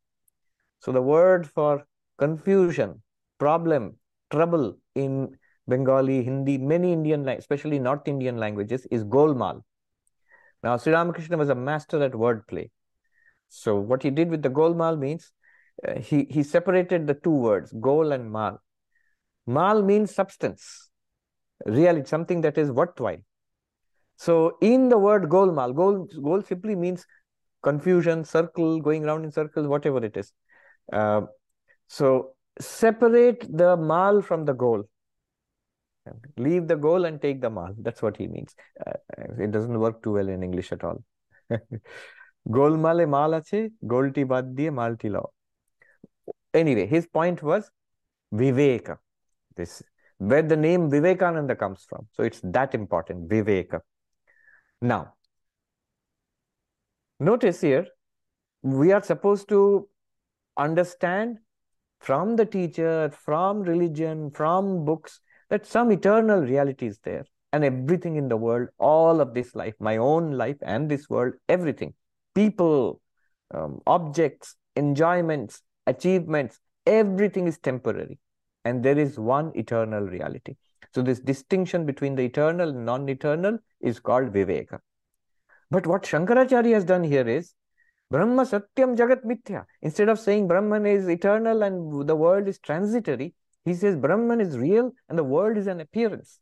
So 0.80 0.92
the 0.92 1.02
word 1.02 1.46
for 1.46 1.84
confusion, 2.18 3.02
problem, 3.38 3.96
trouble 4.30 4.76
in 4.94 5.36
Bengali, 5.66 6.22
Hindi, 6.22 6.58
many 6.58 6.92
Indian, 6.92 7.26
especially 7.28 7.78
North 7.78 8.06
Indian 8.06 8.36
languages, 8.36 8.86
is 8.90 9.02
Golmal. 9.04 9.62
Now, 10.62 10.76
Sri 10.76 10.92
Ramakrishna 10.92 11.36
was 11.36 11.48
a 11.48 11.54
master 11.54 12.02
at 12.02 12.12
wordplay. 12.12 12.70
So, 13.48 13.76
what 13.76 14.02
he 14.02 14.10
did 14.10 14.30
with 14.30 14.42
the 14.42 14.50
Golmal 14.50 14.98
means 14.98 15.32
uh, 15.86 15.98
he, 16.00 16.26
he 16.30 16.42
separated 16.42 17.06
the 17.06 17.14
two 17.14 17.30
words, 17.30 17.72
Gol 17.80 18.12
and 18.12 18.30
Mal. 18.30 18.60
Mal 19.46 19.82
means 19.82 20.14
substance, 20.14 20.90
reality, 21.66 22.08
something 22.08 22.40
that 22.42 22.56
is 22.58 22.70
worthwhile. 22.70 23.18
So, 24.16 24.56
in 24.60 24.88
the 24.88 24.98
word 24.98 25.24
Golmal, 25.24 25.74
Gol, 25.74 26.06
Gol 26.22 26.42
simply 26.42 26.76
means 26.76 27.04
confusion, 27.62 28.24
circle, 28.24 28.80
going 28.80 29.04
around 29.04 29.24
in 29.24 29.32
circles, 29.32 29.66
whatever 29.66 30.04
it 30.04 30.16
is. 30.16 30.32
Uh, 30.92 31.22
so, 31.88 32.34
separate 32.60 33.46
the 33.56 33.76
Mal 33.76 34.22
from 34.22 34.44
the 34.44 34.52
Gol. 34.52 34.84
Leave 36.36 36.68
the 36.68 36.76
Gol 36.76 37.06
and 37.06 37.20
take 37.20 37.40
the 37.40 37.48
mal. 37.48 37.74
That's 37.78 38.02
what 38.02 38.16
he 38.16 38.26
means. 38.28 38.54
Uh, 38.86 38.92
it 39.38 39.50
doesn't 39.50 39.78
work 39.78 40.02
too 40.02 40.12
well 40.12 40.28
in 40.28 40.42
English 40.42 40.70
at 40.72 40.84
all. 40.84 41.02
Golmale 42.50 43.08
mal 43.08 43.34
ache, 43.34 43.72
golti 43.86 44.24
bad 44.28 44.54
diye 44.54 44.70
malti 44.70 45.10
lao. 45.10 45.30
Anyway, 46.52 46.86
his 46.86 47.06
point 47.06 47.42
was 47.42 47.70
Viveka. 48.32 48.98
This 49.56 49.82
where 50.18 50.42
the 50.42 50.56
name 50.56 50.90
Vivekananda 50.90 51.56
comes 51.56 51.84
from. 51.88 52.06
So 52.12 52.22
it's 52.22 52.40
that 52.44 52.74
important, 52.74 53.28
Viveka. 53.28 53.80
Now, 54.84 55.14
notice 57.18 57.62
here, 57.62 57.86
we 58.60 58.92
are 58.92 59.02
supposed 59.02 59.48
to 59.48 59.88
understand 60.58 61.38
from 62.00 62.36
the 62.36 62.44
teacher, 62.44 63.10
from 63.10 63.62
religion, 63.62 64.30
from 64.30 64.84
books, 64.84 65.20
that 65.48 65.64
some 65.64 65.90
eternal 65.90 66.42
reality 66.42 66.86
is 66.86 66.98
there 66.98 67.24
and 67.54 67.64
everything 67.64 68.16
in 68.16 68.28
the 68.28 68.36
world, 68.36 68.68
all 68.76 69.22
of 69.22 69.32
this 69.32 69.54
life, 69.54 69.72
my 69.80 69.96
own 69.96 70.32
life 70.32 70.58
and 70.60 70.90
this 70.90 71.08
world, 71.08 71.32
everything, 71.48 71.94
people, 72.34 73.00
um, 73.54 73.80
objects, 73.86 74.54
enjoyments, 74.76 75.62
achievements, 75.86 76.60
everything 76.86 77.46
is 77.46 77.56
temporary. 77.56 78.18
And 78.66 78.84
there 78.84 78.98
is 78.98 79.18
one 79.18 79.50
eternal 79.54 80.02
reality. 80.02 80.56
So 80.94 81.02
this 81.02 81.20
distinction 81.20 81.86
between 81.86 82.14
the 82.14 82.22
eternal 82.22 82.68
and 82.68 82.86
non-eternal 82.86 83.58
is 83.80 83.98
called 83.98 84.32
Viveka. 84.32 84.78
But 85.70 85.86
what 85.86 86.02
Shankaracharya 86.02 86.74
has 86.74 86.84
done 86.84 87.02
here 87.02 87.28
is, 87.28 87.54
Brahma 88.10 88.42
Satyam 88.42 88.96
Jagat 88.96 89.24
Mithya. 89.24 89.64
Instead 89.82 90.08
of 90.08 90.20
saying 90.20 90.46
Brahman 90.46 90.86
is 90.86 91.08
eternal 91.08 91.62
and 91.62 92.06
the 92.06 92.14
world 92.14 92.46
is 92.46 92.58
transitory, 92.58 93.34
he 93.64 93.74
says 93.74 93.96
Brahman 93.96 94.40
is 94.40 94.56
real 94.56 94.92
and 95.08 95.18
the 95.18 95.24
world 95.24 95.56
is 95.56 95.66
an 95.66 95.80
appearance. 95.80 96.38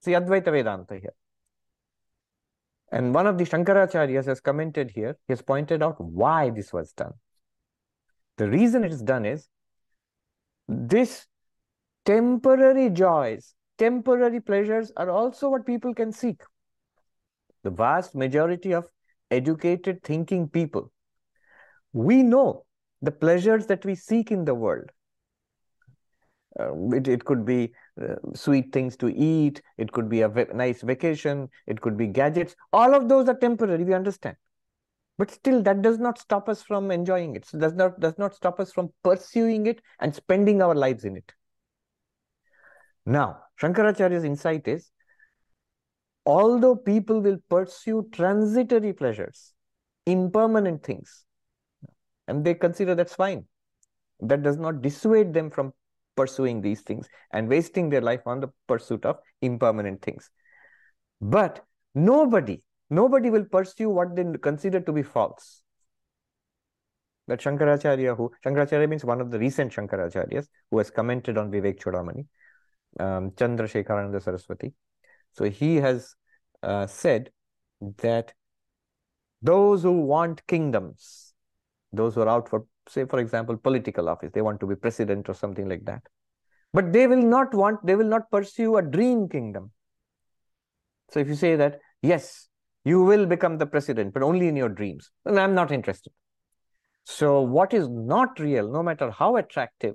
See 0.00 0.12
Advaita 0.12 0.50
Vedanta 0.50 0.94
here. 0.94 1.14
And 2.90 3.14
one 3.14 3.26
of 3.26 3.38
the 3.38 3.44
Shankaracharyas 3.44 4.26
has 4.26 4.40
commented 4.40 4.90
here, 4.90 5.16
he 5.28 5.32
has 5.32 5.42
pointed 5.42 5.82
out 5.82 6.00
why 6.00 6.50
this 6.50 6.72
was 6.72 6.92
done. 6.92 7.12
The 8.36 8.48
reason 8.48 8.82
it 8.84 8.92
is 8.92 9.02
done 9.02 9.24
is 9.24 9.48
this 10.66 11.26
temporary 12.04 12.90
joys, 12.90 13.54
temporary 13.78 14.40
pleasures 14.40 14.92
are 14.96 15.10
also 15.10 15.48
what 15.48 15.66
people 15.66 15.94
can 15.94 16.12
seek. 16.12 16.42
The 17.64 17.70
vast 17.70 18.14
majority 18.14 18.72
of 18.72 18.86
educated 19.30 20.02
thinking 20.02 20.48
people, 20.48 20.92
we 21.92 22.22
know 22.22 22.64
the 23.00 23.12
pleasures 23.12 23.66
that 23.66 23.84
we 23.84 23.94
seek 23.94 24.30
in 24.30 24.44
the 24.44 24.54
world. 24.54 24.90
Uh, 26.58 26.90
it, 26.90 27.08
it 27.08 27.24
could 27.24 27.46
be 27.46 27.72
uh, 28.00 28.16
sweet 28.34 28.72
things 28.72 28.96
to 28.98 29.08
eat. 29.08 29.62
It 29.78 29.90
could 29.92 30.08
be 30.08 30.22
a 30.22 30.28
nice 30.54 30.82
vacation. 30.82 31.48
It 31.66 31.80
could 31.80 31.96
be 31.96 32.06
gadgets. 32.06 32.54
All 32.72 32.94
of 32.94 33.08
those 33.08 33.28
are 33.28 33.38
temporary. 33.38 33.84
We 33.84 33.94
understand. 33.94 34.36
But 35.18 35.30
still, 35.30 35.62
that 35.62 35.82
does 35.82 35.98
not 35.98 36.18
stop 36.18 36.48
us 36.48 36.62
from 36.62 36.90
enjoying 36.90 37.36
it. 37.36 37.46
So 37.46 37.58
does 37.58 37.74
not 37.74 38.00
does 38.00 38.18
not 38.18 38.34
stop 38.34 38.60
us 38.60 38.72
from 38.72 38.90
pursuing 39.02 39.66
it 39.66 39.80
and 40.00 40.14
spending 40.14 40.62
our 40.62 40.74
lives 40.74 41.04
in 41.04 41.16
it. 41.16 41.32
Now, 43.04 43.40
Shankaracharya's 43.62 44.24
insight 44.24 44.66
is, 44.66 44.90
although 46.26 46.74
people 46.74 47.20
will 47.20 47.38
pursue 47.48 48.08
transitory 48.12 48.92
pleasures, 48.92 49.54
impermanent 50.04 50.82
things, 50.82 51.24
and 52.26 52.44
they 52.44 52.54
consider 52.54 52.94
that's 52.94 53.14
fine, 53.14 53.44
that 54.20 54.42
does 54.42 54.58
not 54.58 54.82
dissuade 54.82 55.32
them 55.32 55.48
from 55.48 55.72
pursuing 56.16 56.60
these 56.60 56.80
things 56.80 57.08
and 57.32 57.48
wasting 57.48 57.88
their 57.88 58.00
life 58.00 58.26
on 58.26 58.40
the 58.40 58.48
pursuit 58.66 59.04
of 59.04 59.18
impermanent 59.40 60.02
things. 60.02 60.30
But 61.20 61.64
nobody, 61.94 62.62
nobody 62.90 63.30
will 63.30 63.44
pursue 63.44 63.88
what 63.88 64.16
they 64.16 64.24
consider 64.42 64.80
to 64.80 64.92
be 64.92 65.02
false. 65.02 65.62
That 67.28 67.40
Shankaracharya, 67.40 68.16
who 68.16 68.32
Shankaracharya 68.44 68.88
means 68.88 69.04
one 69.04 69.20
of 69.20 69.30
the 69.30 69.38
recent 69.38 69.72
Shankaracharyas 69.72 70.48
who 70.70 70.78
has 70.78 70.90
commented 70.90 71.38
on 71.38 71.50
Vivek 71.50 71.80
Chudamani, 71.80 72.26
um, 73.00 73.30
Chandrasekharananda 73.32 74.22
Saraswati. 74.22 74.72
So 75.32 75.44
he 75.44 75.76
has 75.76 76.14
uh, 76.62 76.86
said 76.86 77.30
that 77.98 78.32
those 79.40 79.82
who 79.82 80.02
want 80.02 80.46
kingdoms, 80.46 81.34
those 81.92 82.14
who 82.14 82.22
are 82.22 82.28
out 82.28 82.48
for, 82.48 82.66
say, 82.88 83.04
for 83.06 83.18
example, 83.18 83.56
political 83.56 84.08
office, 84.08 84.30
they 84.32 84.42
want 84.42 84.60
to 84.60 84.66
be 84.66 84.76
president 84.76 85.28
or 85.28 85.34
something 85.34 85.68
like 85.68 85.84
that. 85.84 86.02
But 86.72 86.92
they 86.92 87.06
will 87.06 87.22
not 87.22 87.52
want, 87.54 87.84
they 87.84 87.96
will 87.96 88.06
not 88.06 88.30
pursue 88.30 88.76
a 88.76 88.82
dream 88.82 89.28
kingdom. 89.28 89.72
So 91.10 91.20
if 91.20 91.28
you 91.28 91.34
say 91.34 91.56
that, 91.56 91.80
yes, 92.02 92.48
you 92.84 93.02
will 93.02 93.26
become 93.26 93.58
the 93.58 93.66
president, 93.66 94.14
but 94.14 94.22
only 94.22 94.48
in 94.48 94.56
your 94.56 94.68
dreams, 94.68 95.10
then 95.24 95.38
I'm 95.38 95.54
not 95.54 95.70
interested. 95.70 96.12
So 97.04 97.40
what 97.42 97.74
is 97.74 97.88
not 97.88 98.38
real, 98.38 98.70
no 98.70 98.82
matter 98.82 99.10
how 99.10 99.36
attractive, 99.36 99.94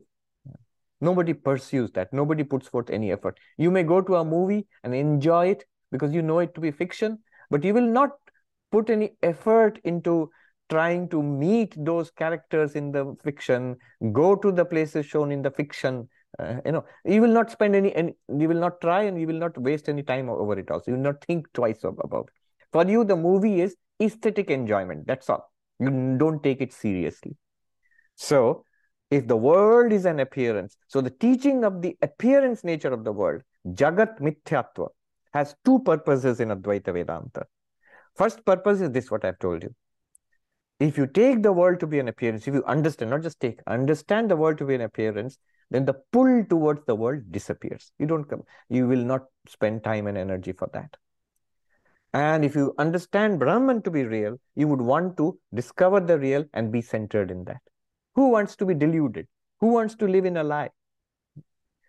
nobody 1.01 1.33
pursues 1.33 1.91
that. 1.91 2.12
Nobody 2.13 2.43
puts 2.43 2.67
forth 2.67 2.89
any 2.89 3.12
effort. 3.12 3.39
You 3.57 3.71
may 3.71 3.83
go 3.83 4.01
to 4.01 4.15
a 4.15 4.25
movie 4.25 4.67
and 4.83 4.93
enjoy 4.93 5.47
it 5.47 5.65
because 5.91 6.13
you 6.13 6.21
know 6.21 6.39
it 6.39 6.53
to 6.55 6.62
be 6.62 6.71
fiction, 6.71 7.19
but 7.49 7.63
you 7.63 7.73
will 7.73 7.88
not 7.88 8.12
put 8.71 8.89
any 8.89 9.15
effort 9.23 9.79
into 9.83 10.29
trying 10.69 11.07
to 11.10 11.23
meet 11.23 11.73
those 11.77 12.12
characters 12.12 12.75
in 12.75 12.91
the 12.91 13.15
fiction, 13.23 13.77
go 14.12 14.36
to 14.36 14.51
the 14.51 14.65
places 14.65 15.05
shown 15.05 15.31
in 15.31 15.41
the 15.41 15.51
fiction. 15.51 16.10
Uh, 16.38 16.57
you 16.65 16.71
know, 16.73 16.86
you 17.05 17.21
will 17.21 17.31
not 17.31 17.49
spend 17.49 17.75
any, 17.75 17.95
any, 17.95 18.13
you 18.38 18.47
will 18.47 18.60
not 18.60 18.81
try 18.81 19.03
and 19.03 19.19
you 19.19 19.25
will 19.25 19.39
not 19.39 19.57
waste 19.57 19.88
any 19.88 20.03
time 20.03 20.29
over 20.29 20.60
it 20.60 20.69
also. 20.69 20.91
You 20.91 20.97
will 20.97 21.03
not 21.03 21.23
think 21.23 21.47
twice 21.53 21.83
about 21.83 22.27
it. 22.27 22.33
For 22.73 22.86
you, 22.86 23.05
the 23.05 23.15
movie 23.15 23.62
is 23.62 23.75
aesthetic 24.01 24.49
enjoyment. 24.49 25.07
That's 25.07 25.29
all. 25.29 25.51
You 25.79 26.17
don't 26.17 26.43
take 26.43 26.62
it 26.62 26.73
seriously. 26.73 27.38
So, 28.15 28.65
if 29.10 29.28
the 29.28 29.38
world 29.38 29.93
is 29.93 30.06
an 30.06 30.20
appearance, 30.20 30.76
so 30.88 31.02
the 31.02 31.10
teaching 31.10 31.63
of 31.63 31.82
the 31.82 31.98
appearance 32.02 32.63
nature 32.63 32.91
of 32.91 33.04
the 33.04 33.12
world, 33.12 33.41
Jagat 33.67 34.20
Mithyatva, 34.20 34.89
has 35.34 35.56
two 35.63 35.80
purposes 35.80 36.39
in 36.39 36.50
Advaita 36.50 36.93
Vedanta. 36.93 37.46
First 38.15 38.46
purpose 38.46 38.82
is 38.82 38.91
this, 38.91 39.12
what 39.12 39.24
I've 39.24 39.39
told 39.39 39.63
you. 39.63 39.74
If 40.80 40.98
you 40.98 41.08
take 41.08 41.41
the 41.41 41.52
world 41.52 41.80
to 41.80 41.88
be 41.88 42.00
an 42.00 42.08
appearance, 42.08 42.48
if 42.48 42.54
you 42.54 42.63
understand, 42.65 43.12
not 43.12 43.22
just 43.22 43.39
take, 43.39 43.60
understand 43.67 44.30
the 44.30 44.36
world 44.36 44.58
to 44.60 44.65
be 44.65 44.76
an 44.76 44.82
appearance, 44.82 45.38
then 45.70 45.86
the 45.86 45.96
pull 46.12 46.46
towards 46.46 46.86
the 46.86 46.96
world 46.96 47.32
disappears. 47.32 47.91
You 48.00 48.06
don't 48.06 48.26
come, 48.26 48.43
you 48.70 48.88
will 48.88 49.04
not 49.04 49.26
spend 49.48 49.84
time 49.84 50.08
and 50.08 50.17
energy 50.17 50.52
for 50.52 50.70
that. 50.74 50.96
And 52.13 52.46
if 52.46 52.56
you 52.56 52.74
understand 52.78 53.39
Brahman 53.39 53.82
to 53.84 53.91
be 53.91 54.04
real, 54.04 54.39
you 54.56 54.67
would 54.67 54.82
want 54.82 55.17
to 55.17 55.38
discover 55.54 56.00
the 56.00 56.17
real 56.17 56.46
and 56.54 56.72
be 56.72 56.82
centered 56.82 57.32
in 57.32 57.43
that. 57.46 57.62
Who 58.17 58.27
wants 58.30 58.58
to 58.58 58.65
be 58.65 58.73
deluded? 58.73 59.27
Who 59.62 59.67
wants 59.67 59.95
to 59.95 60.08
live 60.08 60.25
in 60.25 60.36
a 60.36 60.43
lie? 60.43 60.71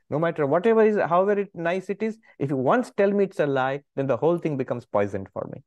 No 0.09 0.19
matter 0.19 0.47
whatever 0.47 0.85
is, 0.85 0.97
however 0.97 1.41
it, 1.41 1.51
nice 1.55 1.91
it 1.91 2.03
is, 2.03 2.19
if 2.39 2.51
you 2.51 2.57
once 2.57 2.93
tell 2.97 3.11
me 3.11 3.25
it's 3.25 3.41
a 3.41 3.47
lie, 3.47 3.83
then 3.97 4.07
the 4.07 4.17
whole 4.17 4.39
thing 4.39 4.57
becomes 4.57 4.87
poisoned 4.87 5.29
for 5.33 5.51
me 5.53 5.63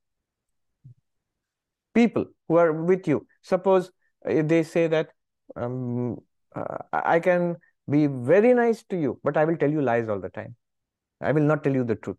people 1.94 2.26
who 2.48 2.56
are 2.56 2.72
with 2.72 3.08
you. 3.08 3.26
Suppose 3.42 3.92
uh, 4.28 4.42
they 4.44 4.64
say 4.64 4.88
that 4.88 5.10
um, 5.56 6.18
uh, 6.56 6.78
I 6.92 7.20
can 7.20 7.58
be 7.90 8.08
very 8.08 8.54
nice 8.54 8.84
to 8.90 8.98
you, 8.98 9.20
but 9.24 9.38
I 9.38 9.46
will 9.46 9.58
tell 9.58 9.70
you 9.70 9.82
lies 9.82 10.10
all 10.10 10.20
the 10.20 10.30
time. 10.30 10.56
I 11.22 11.32
will 11.32 11.44
not 11.44 11.64
tell 11.64 11.74
you 11.74 11.84
the 11.84 11.96
truth. 11.96 12.18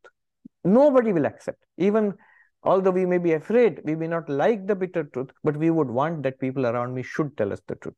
Nobody 0.64 1.12
will 1.12 1.26
accept. 1.26 1.58
Even 1.78 2.14
although 2.62 2.90
we 2.90 3.06
may 3.06 3.18
be 3.18 3.32
afraid, 3.32 3.80
we 3.84 3.96
may 3.96 4.06
not 4.06 4.28
like 4.28 4.66
the 4.66 4.76
bitter 4.76 5.04
truth, 5.04 5.30
but 5.42 5.56
we 5.56 5.70
would 5.70 5.88
want 5.88 6.22
that 6.22 6.38
people 6.38 6.66
around 6.66 6.94
me 6.94 7.02
should 7.02 7.36
tell 7.36 7.52
us 7.52 7.60
the 7.66 7.74
truth. 7.76 7.96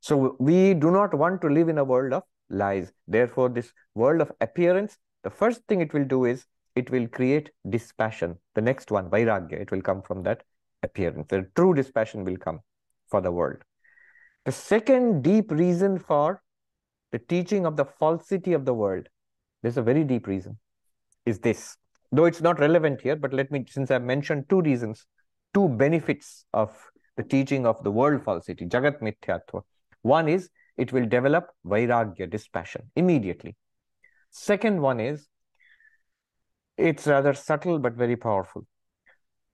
So 0.00 0.36
we 0.38 0.74
do 0.74 0.90
not 0.90 1.14
want 1.14 1.40
to 1.42 1.48
live 1.48 1.68
in 1.68 1.78
a 1.78 1.84
world 1.84 2.12
of 2.12 2.22
lies. 2.48 2.92
Therefore, 3.06 3.48
this 3.48 3.72
world 3.94 4.20
of 4.20 4.32
appearance, 4.40 4.96
the 5.22 5.30
first 5.30 5.62
thing 5.68 5.80
it 5.80 5.92
will 5.92 6.04
do 6.04 6.24
is 6.24 6.46
it 6.74 6.90
will 6.90 7.06
create 7.08 7.50
dispassion. 7.68 8.38
The 8.54 8.62
next 8.62 8.90
one, 8.90 9.10
vairagya, 9.10 9.52
it 9.52 9.70
will 9.70 9.82
come 9.82 10.02
from 10.02 10.22
that 10.22 10.42
appearance. 10.82 11.26
The 11.28 11.46
true 11.54 11.74
dispassion 11.74 12.24
will 12.24 12.36
come 12.36 12.60
for 13.08 13.20
the 13.20 13.30
world. 13.30 13.58
The 14.46 14.52
second 14.52 15.22
deep 15.22 15.50
reason 15.50 15.98
for 15.98 16.42
the 17.12 17.18
teaching 17.18 17.66
of 17.66 17.76
the 17.76 17.84
falsity 17.84 18.52
of 18.52 18.64
the 18.64 18.72
world, 18.72 19.08
there's 19.62 19.76
a 19.76 19.82
very 19.82 20.04
deep 20.04 20.26
reason, 20.26 20.58
is 21.26 21.40
this. 21.40 21.76
Though 22.12 22.24
it's 22.24 22.40
not 22.40 22.58
relevant 22.58 23.02
here, 23.02 23.16
but 23.16 23.32
let 23.32 23.50
me, 23.50 23.66
since 23.68 23.90
I've 23.90 24.02
mentioned 24.02 24.46
two 24.48 24.62
reasons, 24.62 25.06
two 25.52 25.68
benefits 25.68 26.46
of 26.54 26.74
the 27.16 27.22
teaching 27.22 27.66
of 27.66 27.82
the 27.84 27.90
world 27.90 28.24
falsity, 28.24 28.64
Jagat 28.66 29.00
Mithyatva. 29.00 29.62
One 30.02 30.28
is 30.28 30.50
it 30.76 30.92
will 30.92 31.06
develop 31.06 31.48
vairagya, 31.66 32.30
dispassion, 32.30 32.90
immediately. 32.96 33.56
Second 34.30 34.80
one 34.80 35.00
is 35.00 35.28
it's 36.76 37.06
rather 37.06 37.34
subtle 37.34 37.78
but 37.78 37.94
very 37.94 38.16
powerful. 38.16 38.66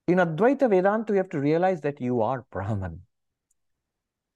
In 0.07 0.19
Advaita 0.19 0.71
Vedanta, 0.71 1.13
you 1.13 1.17
have 1.17 1.31
to 1.31 1.41
realize 1.41 1.81
that 1.81 2.01
you 2.01 2.23
are 2.23 2.45
Brahman. 2.53 3.01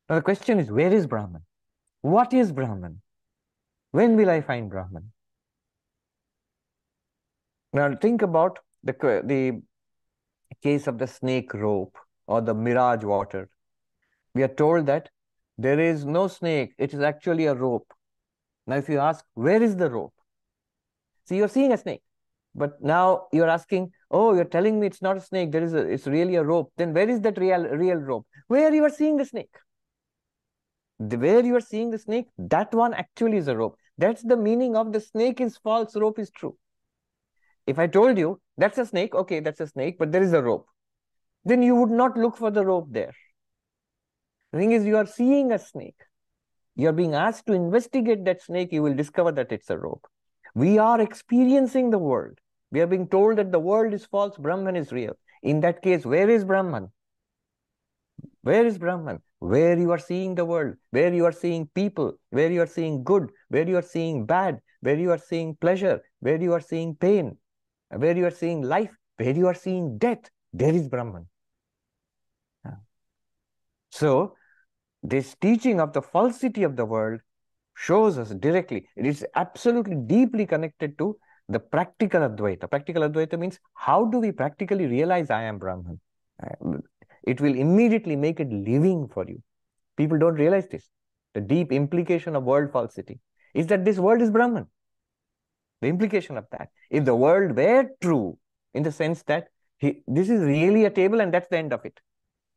Now 0.08 0.16
the 0.16 0.22
question 0.22 0.58
is, 0.58 0.72
where 0.72 0.92
is 0.92 1.06
Brahman? 1.06 1.42
What 2.00 2.32
is 2.32 2.50
Brahman? 2.50 3.00
When 3.92 4.16
will 4.16 4.30
I 4.30 4.40
find 4.40 4.68
Brahman? 4.68 5.12
Now 7.72 7.94
think 7.94 8.22
about 8.22 8.58
the, 8.82 9.22
the 9.24 9.62
case 10.62 10.88
of 10.88 10.98
the 10.98 11.06
snake 11.06 11.54
rope 11.54 11.96
or 12.26 12.40
the 12.40 12.54
mirage 12.54 13.04
water. 13.04 13.48
We 14.34 14.42
are 14.42 14.48
told 14.48 14.86
that 14.86 15.10
there 15.60 15.78
is 15.78 16.04
no 16.06 16.26
snake, 16.26 16.72
it 16.78 16.94
is 16.94 17.00
actually 17.00 17.46
a 17.46 17.54
rope. 17.54 17.92
Now 18.66 18.76
if 18.76 18.88
you 18.88 18.98
ask, 18.98 19.24
where 19.34 19.62
is 19.62 19.76
the 19.76 19.90
rope? 19.90 20.14
See, 21.28 21.36
you're 21.36 21.48
seeing 21.48 21.72
a 21.72 21.76
snake. 21.76 22.02
But 22.54 22.82
now 22.82 23.26
you're 23.32 23.48
asking, 23.48 23.92
oh, 24.10 24.34
you're 24.34 24.52
telling 24.56 24.80
me 24.80 24.86
it's 24.86 25.02
not 25.02 25.16
a 25.16 25.20
snake. 25.20 25.52
There 25.52 25.62
is 25.62 25.74
a, 25.74 25.78
it's 25.78 26.06
really 26.06 26.36
a 26.36 26.42
rope. 26.42 26.72
Then 26.76 26.94
where 26.94 27.08
is 27.08 27.20
that 27.20 27.38
real, 27.38 27.62
real 27.64 27.98
rope? 27.98 28.26
Where 28.48 28.74
you 28.74 28.84
are 28.84 28.90
seeing 28.90 29.18
the 29.18 29.24
snake? 29.24 29.54
The, 30.98 31.18
where 31.18 31.44
you 31.44 31.54
are 31.56 31.60
seeing 31.60 31.90
the 31.90 31.98
snake, 31.98 32.26
that 32.38 32.74
one 32.74 32.94
actually 32.94 33.36
is 33.36 33.48
a 33.48 33.56
rope. 33.56 33.76
That's 33.98 34.22
the 34.22 34.36
meaning 34.36 34.76
of 34.76 34.92
the 34.92 35.00
snake 35.00 35.40
is 35.40 35.58
false, 35.58 35.94
rope 35.94 36.18
is 36.18 36.30
true. 36.30 36.56
If 37.66 37.78
I 37.78 37.86
told 37.86 38.18
you 38.18 38.40
that's 38.56 38.78
a 38.78 38.86
snake, 38.86 39.14
okay, 39.14 39.40
that's 39.40 39.60
a 39.60 39.66
snake, 39.66 39.98
but 39.98 40.10
there 40.10 40.22
is 40.22 40.32
a 40.32 40.42
rope. 40.42 40.66
Then 41.44 41.62
you 41.62 41.76
would 41.76 41.90
not 41.90 42.16
look 42.16 42.36
for 42.36 42.50
the 42.50 42.64
rope 42.64 42.88
there. 42.90 43.12
The 44.52 44.58
thing 44.58 44.72
is, 44.72 44.84
you 44.84 44.96
are 44.96 45.06
seeing 45.06 45.52
a 45.52 45.58
snake. 45.58 46.00
You 46.76 46.88
are 46.88 46.92
being 46.92 47.14
asked 47.14 47.46
to 47.46 47.52
investigate 47.52 48.24
that 48.24 48.42
snake, 48.42 48.72
you 48.72 48.82
will 48.82 48.94
discover 48.94 49.32
that 49.32 49.52
it's 49.52 49.70
a 49.70 49.78
rope. 49.78 50.06
We 50.54 50.78
are 50.78 51.00
experiencing 51.00 51.90
the 51.90 51.98
world. 51.98 52.38
We 52.72 52.80
are 52.80 52.86
being 52.86 53.08
told 53.08 53.38
that 53.38 53.52
the 53.52 53.60
world 53.60 53.92
is 53.92 54.06
false, 54.06 54.36
Brahman 54.36 54.76
is 54.76 54.92
real. 54.92 55.16
In 55.42 55.60
that 55.60 55.82
case, 55.82 56.04
where 56.04 56.28
is 56.28 56.44
Brahman? 56.44 56.90
Where 58.42 58.66
is 58.66 58.78
Brahman? 58.78 59.20
Where 59.38 59.78
you 59.78 59.90
are 59.90 59.98
seeing 59.98 60.34
the 60.34 60.44
world, 60.44 60.76
where 60.90 61.12
you 61.12 61.24
are 61.24 61.32
seeing 61.32 61.68
people, 61.74 62.14
where 62.30 62.50
you 62.50 62.62
are 62.62 62.66
seeing 62.66 63.02
good, 63.04 63.30
where 63.48 63.68
you 63.68 63.76
are 63.76 63.82
seeing 63.82 64.26
bad, 64.26 64.60
where 64.80 64.98
you 64.98 65.10
are 65.10 65.18
seeing 65.18 65.56
pleasure, 65.56 66.02
where 66.20 66.40
you 66.40 66.52
are 66.52 66.60
seeing 66.60 66.94
pain, 66.94 67.36
where 67.88 68.16
you 68.16 68.26
are 68.26 68.30
seeing 68.30 68.62
life, 68.62 68.90
where 69.16 69.34
you 69.34 69.46
are 69.46 69.54
seeing 69.54 69.98
death, 69.98 70.30
there 70.52 70.74
is 70.74 70.88
Brahman. 70.88 71.26
So, 73.90 74.36
this 75.02 75.34
teaching 75.40 75.80
of 75.80 75.92
the 75.92 76.02
falsity 76.02 76.62
of 76.62 76.76
the 76.76 76.84
world 76.84 77.20
shows 77.74 78.18
us 78.18 78.30
directly. 78.30 78.88
It 78.96 79.06
is 79.06 79.24
absolutely 79.34 79.96
deeply 79.96 80.46
connected 80.46 80.98
to 80.98 81.16
the 81.48 81.58
practical 81.58 82.20
Advaita. 82.20 82.68
Practical 82.68 83.02
Advaita 83.02 83.38
means 83.38 83.58
how 83.74 84.04
do 84.04 84.18
we 84.18 84.32
practically 84.32 84.86
realize 84.86 85.30
I 85.30 85.42
am 85.44 85.58
Brahman? 85.58 86.00
It 87.24 87.40
will 87.40 87.54
immediately 87.54 88.16
make 88.16 88.40
it 88.40 88.50
living 88.50 89.08
for 89.08 89.26
you. 89.26 89.42
People 89.96 90.18
don't 90.18 90.34
realize 90.34 90.68
this. 90.68 90.88
The 91.34 91.40
deep 91.40 91.72
implication 91.72 92.36
of 92.36 92.44
world 92.44 92.72
falsity 92.72 93.20
is 93.54 93.66
that 93.68 93.84
this 93.84 93.98
world 93.98 94.20
is 94.20 94.30
Brahman. 94.30 94.66
The 95.80 95.88
implication 95.88 96.36
of 96.36 96.46
that. 96.52 96.68
If 96.90 97.04
the 97.04 97.16
world 97.16 97.56
were 97.56 97.88
true, 98.00 98.38
in 98.74 98.82
the 98.82 98.92
sense 98.92 99.22
that 99.24 99.48
he, 99.78 100.02
this 100.06 100.28
is 100.28 100.42
really 100.42 100.84
a 100.84 100.90
table 100.90 101.20
and 101.20 101.32
that's 101.32 101.48
the 101.48 101.58
end 101.58 101.72
of 101.72 101.84
it. 101.84 101.98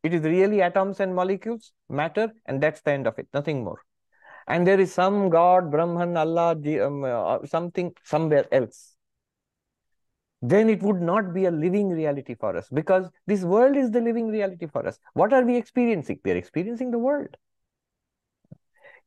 It 0.03 0.13
is 0.13 0.23
really 0.23 0.61
atoms 0.61 0.99
and 0.99 1.15
molecules, 1.15 1.71
matter, 1.89 2.31
and 2.45 2.61
that's 2.61 2.81
the 2.81 2.91
end 2.91 3.07
of 3.07 3.17
it, 3.17 3.27
nothing 3.33 3.63
more 3.63 3.79
and 4.47 4.67
there 4.67 4.79
is 4.79 4.93
some 4.93 5.29
God, 5.29 5.71
Brahman, 5.71 6.17
Allah, 6.17 6.55
um, 6.85 7.03
uh, 7.03 7.45
something 7.45 7.93
somewhere 8.03 8.45
else, 8.51 8.95
then 10.41 10.69
it 10.69 10.83
would 10.83 11.01
not 11.01 11.33
be 11.33 11.45
a 11.45 11.51
living 11.51 11.89
reality 11.89 12.35
for 12.35 12.55
us 12.57 12.67
because 12.69 13.09
this 13.27 13.43
world 13.43 13.77
is 13.77 13.91
the 13.91 14.01
living 14.01 14.27
reality 14.27 14.67
for 14.67 14.85
us. 14.85 14.99
What 15.13 15.31
are 15.31 15.43
we 15.43 15.55
experiencing? 15.55 16.19
We 16.25 16.31
are 16.31 16.35
experiencing 16.35 16.91
the 16.91 16.99
world. 16.99 17.37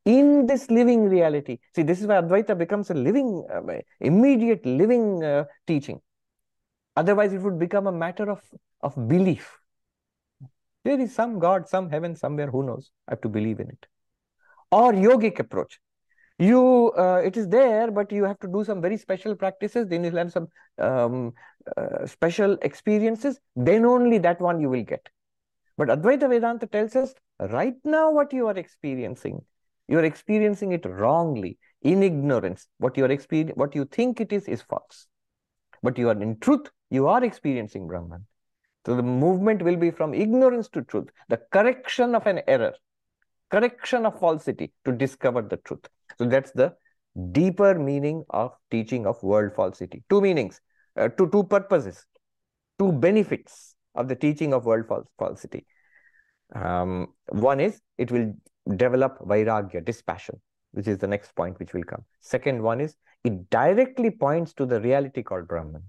In 0.07 0.47
this 0.47 0.71
living 0.71 1.09
reality, 1.09 1.59
see, 1.75 1.83
this 1.83 2.01
is 2.01 2.07
why 2.07 2.15
Advaita 2.15 2.57
becomes 2.57 2.91
a 2.91 2.95
living, 2.95 3.45
uh, 3.53 3.61
immediate 4.01 4.65
living 4.65 5.23
uh, 5.23 5.45
teaching. 5.67 6.01
Otherwise, 6.95 7.35
it 7.35 7.43
would 7.43 7.59
become 7.59 7.87
a 7.87 7.93
matter 7.93 8.31
of, 8.31 8.41
of 8.81 9.09
belief. 9.09 9.59
There 10.87 11.01
is 11.01 11.13
some 11.13 11.41
God, 11.41 11.69
some 11.69 11.91
heaven 11.91 12.15
somewhere, 12.15 12.49
who 12.49 12.63
knows? 12.63 12.93
I 13.09 13.13
have 13.13 13.21
to 13.23 13.29
believe 13.29 13.59
in 13.59 13.71
it. 13.71 13.87
Or 14.71 14.93
yogic 14.93 15.41
approach. 15.41 15.81
you 16.47 16.93
uh, 17.03 17.21
it 17.29 17.37
is 17.41 17.47
there 17.53 17.91
but 17.99 18.11
you 18.17 18.25
have 18.31 18.39
to 18.41 18.49
do 18.55 18.63
some 18.69 18.81
very 18.87 18.97
special 19.03 19.35
practices 19.43 19.87
then 19.93 20.05
you'll 20.05 20.19
have 20.23 20.33
some 20.35 20.49
um, 20.89 21.15
uh, 21.77 22.05
special 22.15 22.59
experiences 22.69 23.39
then 23.69 23.87
only 23.93 24.19
that 24.27 24.43
one 24.49 24.61
you 24.65 24.69
will 24.75 24.85
get. 24.91 25.09
But 25.79 25.89
advaita 25.95 26.29
vedanta 26.35 26.69
tells 26.77 26.95
us 27.03 27.15
right 27.57 27.81
now 27.97 28.05
what 28.19 28.37
you 28.39 28.47
are 28.53 28.59
experiencing 28.65 29.41
you 29.95 29.99
are 30.03 30.09
experiencing 30.13 30.77
it 30.79 30.85
wrongly 30.85 31.53
in 31.83 32.07
ignorance. 32.11 32.69
What 32.79 32.97
you 32.99 33.07
are 33.09 33.15
experiencing 33.19 33.57
what 33.65 33.75
you 33.81 33.87
think 33.99 34.25
it 34.29 34.39
is 34.41 34.47
is 34.57 34.63
false. 34.63 35.07
But 35.83 35.99
you 36.05 36.11
are 36.15 36.23
in 36.29 36.39
truth 36.49 36.73
you 37.01 37.09
are 37.17 37.23
experiencing 37.33 37.93
brahman 37.95 38.27
so 38.87 38.97
the 38.97 39.03
movement 39.03 39.63
will 39.63 39.77
be 39.77 39.91
from 39.91 40.15
ignorance 40.15 40.69
to 40.69 40.83
truth 40.83 41.09
the 41.29 41.41
correction 41.53 42.15
of 42.15 42.27
an 42.27 42.41
error 42.47 42.73
correction 43.51 44.07
of 44.07 44.19
falsity 44.19 44.73
to 44.85 44.93
discover 44.93 45.43
the 45.43 45.57
truth 45.59 45.89
so 46.19 46.25
that's 46.25 46.53
the 46.53 46.73
deeper 47.33 47.79
meaning 47.79 48.25
of 48.31 48.53
teaching 48.71 49.07
of 49.07 49.23
world 49.23 49.53
falsity. 49.55 50.03
Two 50.11 50.21
meanings, 50.21 50.61
uh, 50.97 51.09
two, 51.09 51.29
two 51.31 51.45
purposes, 51.45 52.05
two 52.79 52.93
benefits 52.93 53.75
of 53.95 54.09
the 54.09 54.15
teaching 54.15 54.53
of 54.53 54.67
world 54.67 54.87
fal 54.87 55.05
falsity. 55.19 55.67
Um, 56.55 57.09
one 57.29 57.61
is 57.61 57.81
it 57.99 58.13
will 58.13 58.35
develop 58.77 59.19
vairagya, 59.21 59.85
dispassion, 59.85 60.41
which 60.73 60.87
is 60.87 60.99
the 60.99 61.07
next 61.07 61.35
point 61.35 61.59
which 61.59 61.73
will 61.73 61.85
come. 61.85 62.05
Second 62.21 62.63
one 62.63 62.81
is 62.81 62.97
it 63.25 63.51
directly 63.51 64.11
points 64.11 64.53
to 64.55 64.67
the 64.67 64.81
reality 64.81 65.23
called 65.23 65.49
Brahman 65.49 65.83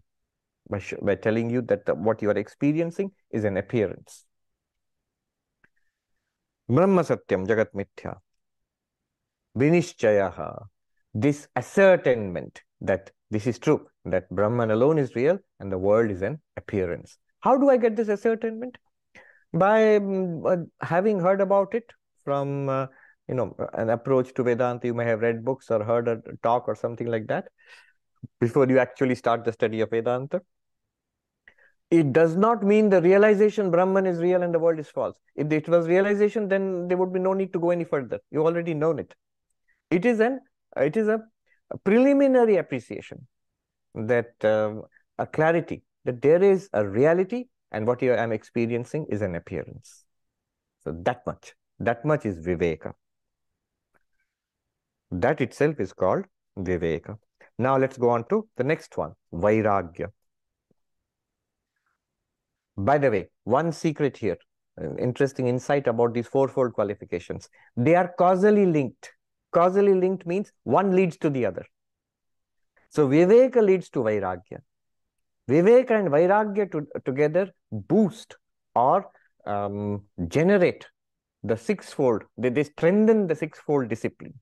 by, 0.69 0.81
by 1.01 1.15
telling 1.15 1.49
you 1.49 1.61
that 1.63 1.85
the, 1.85 1.95
what 1.95 2.21
you 2.21 2.29
are 2.29 2.37
experiencing 2.37 3.11
is 3.31 3.43
an 3.43 3.57
appearance. 3.57 4.25
Brahma 6.69 7.03
Satyam 7.03 7.47
Jagat 7.47 7.67
Mithya 7.73 8.17
vinishchayaha, 9.57 10.65
this 11.13 11.47
ascertainment 11.55 12.61
that 12.81 13.11
this 13.31 13.47
is 13.47 13.59
true, 13.59 13.87
that 14.05 14.29
Brahman 14.29 14.71
alone 14.71 14.97
is 14.97 15.15
real 15.15 15.39
and 15.59 15.71
the 15.71 15.77
world 15.77 16.11
is 16.11 16.21
an 16.21 16.39
appearance. 16.55 17.17
How 17.39 17.57
do 17.57 17.69
I 17.69 17.77
get 17.77 17.95
this 17.95 18.09
ascertainment? 18.09 18.77
By 19.53 19.95
um, 19.95 20.45
uh, 20.45 20.57
having 20.81 21.19
heard 21.19 21.41
about 21.41 21.73
it 21.73 21.91
from, 22.23 22.69
uh, 22.69 22.87
you 23.27 23.35
know, 23.35 23.55
an 23.73 23.89
approach 23.89 24.33
to 24.35 24.43
Vedanta, 24.43 24.87
you 24.87 24.93
may 24.93 25.05
have 25.05 25.21
read 25.21 25.43
books 25.43 25.71
or 25.71 25.83
heard 25.83 26.07
a 26.07 26.21
talk 26.43 26.67
or 26.67 26.75
something 26.75 27.07
like 27.07 27.27
that 27.27 27.47
before 28.39 28.67
you 28.67 28.79
actually 28.79 29.15
start 29.15 29.45
the 29.45 29.53
study 29.53 29.81
of 29.81 29.89
Vedanta. 29.89 30.41
It 31.89 32.11
does 32.11 32.35
not 32.35 32.63
mean 32.63 32.89
the 32.89 33.01
realization 33.01 33.71
Brahman 33.71 34.05
is 34.05 34.19
real 34.19 34.43
and 34.43 34.53
the 34.53 34.59
world 34.59 34.77
is 34.79 34.89
false. 34.89 35.15
If 35.35 35.51
it 35.51 35.69
was 35.69 35.87
realization, 35.87 36.49
then 36.49 36.87
there 36.87 36.97
would 36.97 37.13
be 37.13 37.19
no 37.19 37.33
need 37.33 37.53
to 37.53 37.59
go 37.59 37.69
any 37.69 37.85
further. 37.85 38.19
You 38.29 38.45
already 38.45 38.73
known 38.73 38.99
it. 38.99 39.15
It 39.89 40.05
is 40.05 40.19
an 40.19 40.41
it 40.75 40.97
is 40.97 41.07
a, 41.07 41.23
preliminary 41.83 42.57
appreciation 42.57 43.27
that 43.93 44.33
um, 44.45 44.83
a 45.17 45.25
clarity 45.25 45.83
that 46.05 46.21
there 46.21 46.41
is 46.41 46.69
a 46.73 46.87
reality 46.87 47.45
and 47.71 47.85
what 47.85 48.01
I 48.01 48.07
am 48.23 48.31
experiencing 48.31 49.05
is 49.09 49.21
an 49.21 49.35
appearance. 49.35 50.05
So 50.83 50.95
that 51.03 51.25
much, 51.25 51.53
that 51.79 52.05
much 52.05 52.25
is 52.25 52.39
viveka. 52.39 52.93
That 55.11 55.41
itself 55.41 55.79
is 55.79 55.91
called 55.91 56.25
viveka. 56.57 57.17
Now 57.57 57.77
let's 57.77 57.97
go 57.97 58.09
on 58.09 58.25
to 58.29 58.47
the 58.55 58.63
next 58.63 58.95
one, 58.97 59.13
vairagya. 59.33 60.07
By 62.77 62.97
the 62.97 63.09
way, 63.09 63.29
one 63.43 63.71
secret 63.71 64.17
here, 64.17 64.37
interesting 64.99 65.47
insight 65.47 65.87
about 65.87 66.13
these 66.13 66.27
fourfold 66.27 66.73
qualifications. 66.73 67.49
They 67.75 67.95
are 67.95 68.13
causally 68.17 68.65
linked 68.65 69.11
causally 69.51 69.93
linked 69.93 70.25
means 70.25 70.51
one 70.63 70.95
leads 70.95 71.17
to 71.17 71.29
the 71.29 71.45
other. 71.45 71.65
So 72.89 73.07
Viveka 73.07 73.61
leads 73.61 73.89
to 73.91 73.99
Vairagya. 73.99 74.59
Viveka 75.49 75.91
and 75.91 76.09
Vairagya 76.09 76.71
to, 76.71 76.87
together 77.05 77.51
boost 77.71 78.35
or 78.75 79.09
um, 79.45 80.03
generate 80.27 80.85
the 81.43 81.55
sixfold, 81.55 82.23
they, 82.37 82.49
they 82.49 82.63
strengthen 82.63 83.27
the 83.27 83.35
sixfold 83.35 83.87
discipline. 83.87 84.33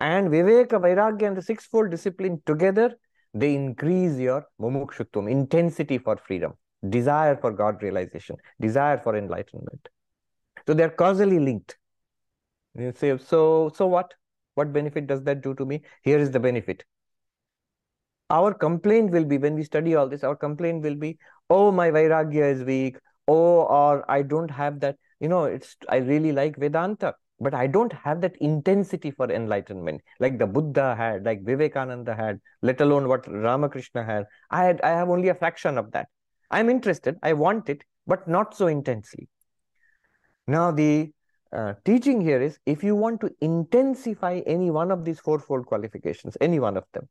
And 0.00 0.28
Viveka, 0.28 0.80
Vairagya 0.80 1.26
and 1.28 1.36
the 1.36 1.42
sixfold 1.42 1.90
discipline 1.90 2.40
together, 2.46 2.94
they 3.34 3.54
increase 3.54 4.16
your 4.18 4.46
mumukshutvam, 4.60 5.30
intensity 5.30 5.98
for 5.98 6.16
freedom, 6.16 6.54
desire 6.88 7.36
for 7.36 7.52
God 7.52 7.82
realization, 7.82 8.36
desire 8.60 8.98
for 8.98 9.16
enlightenment. 9.16 9.88
So 10.66 10.74
they're 10.74 10.90
causally 10.90 11.38
linked. 11.38 11.76
You 12.74 12.92
say, 12.94 13.16
so, 13.18 13.70
so 13.74 13.86
what? 13.86 14.12
What 14.54 14.72
benefit 14.72 15.06
does 15.06 15.22
that 15.24 15.42
do 15.42 15.54
to 15.54 15.64
me? 15.64 15.82
Here 16.02 16.18
is 16.18 16.30
the 16.30 16.40
benefit. 16.40 16.84
Our 18.30 18.52
complaint 18.52 19.10
will 19.10 19.24
be, 19.24 19.38
when 19.38 19.54
we 19.54 19.64
study 19.64 19.94
all 19.94 20.08
this, 20.08 20.22
our 20.22 20.36
complaint 20.36 20.82
will 20.82 20.94
be, 20.94 21.18
oh, 21.48 21.72
my 21.72 21.90
Vairagya 21.90 22.52
is 22.52 22.62
weak. 22.62 22.98
Oh, 23.26 23.62
or 23.62 24.10
I 24.10 24.22
don't 24.22 24.50
have 24.50 24.80
that. 24.80 24.96
You 25.20 25.28
know, 25.28 25.44
it's 25.44 25.76
I 25.88 25.96
really 25.96 26.32
like 26.32 26.56
Vedanta, 26.56 27.14
but 27.40 27.54
I 27.54 27.66
don't 27.66 27.92
have 27.92 28.20
that 28.22 28.36
intensity 28.40 29.10
for 29.10 29.30
enlightenment 29.30 30.00
like 30.18 30.38
the 30.38 30.46
Buddha 30.46 30.94
had, 30.96 31.24
like 31.24 31.44
Vivekananda 31.44 32.14
had, 32.14 32.40
let 32.62 32.80
alone 32.80 33.06
what 33.08 33.26
Ramakrishna 33.26 34.04
had. 34.04 34.26
I 34.50 34.64
had 34.64 34.80
I 34.80 34.90
have 34.90 35.10
only 35.10 35.28
a 35.28 35.34
fraction 35.34 35.76
of 35.76 35.90
that. 35.92 36.08
I'm 36.50 36.70
interested, 36.70 37.18
I 37.22 37.34
want 37.34 37.68
it, 37.68 37.84
but 38.06 38.26
not 38.26 38.54
so 38.54 38.66
intensely. 38.66 39.28
Now 40.46 40.70
the 40.70 41.10
uh, 41.52 41.74
teaching 41.84 42.20
here 42.20 42.40
is 42.40 42.58
if 42.66 42.82
you 42.82 42.94
want 42.94 43.20
to 43.20 43.30
intensify 43.40 44.40
any 44.46 44.70
one 44.70 44.90
of 44.90 45.04
these 45.04 45.20
fourfold 45.20 45.66
qualifications, 45.66 46.36
any 46.40 46.58
one 46.58 46.76
of 46.76 46.84
them, 46.92 47.08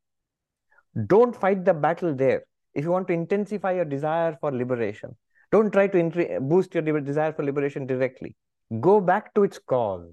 don't 1.06 1.36
fight 1.36 1.66
the 1.66 1.74
battle 1.74 2.16
there. 2.16 2.44
If 2.74 2.84
you 2.84 2.92
want 2.92 3.08
to 3.08 3.14
intensify 3.14 3.74
your 3.74 3.86
desire 3.86 4.38
for 4.40 4.52
liberation, 4.52 5.16
don't 5.52 5.72
try 5.72 5.88
to 5.88 6.40
boost 6.42 6.74
your 6.74 6.84
desire 7.02 7.32
for 7.32 7.44
liberation 7.44 7.86
directly. 7.86 8.36
Go 8.80 9.00
back 9.00 9.34
to 9.36 9.44
its 9.44 9.60
cause. 9.60 10.12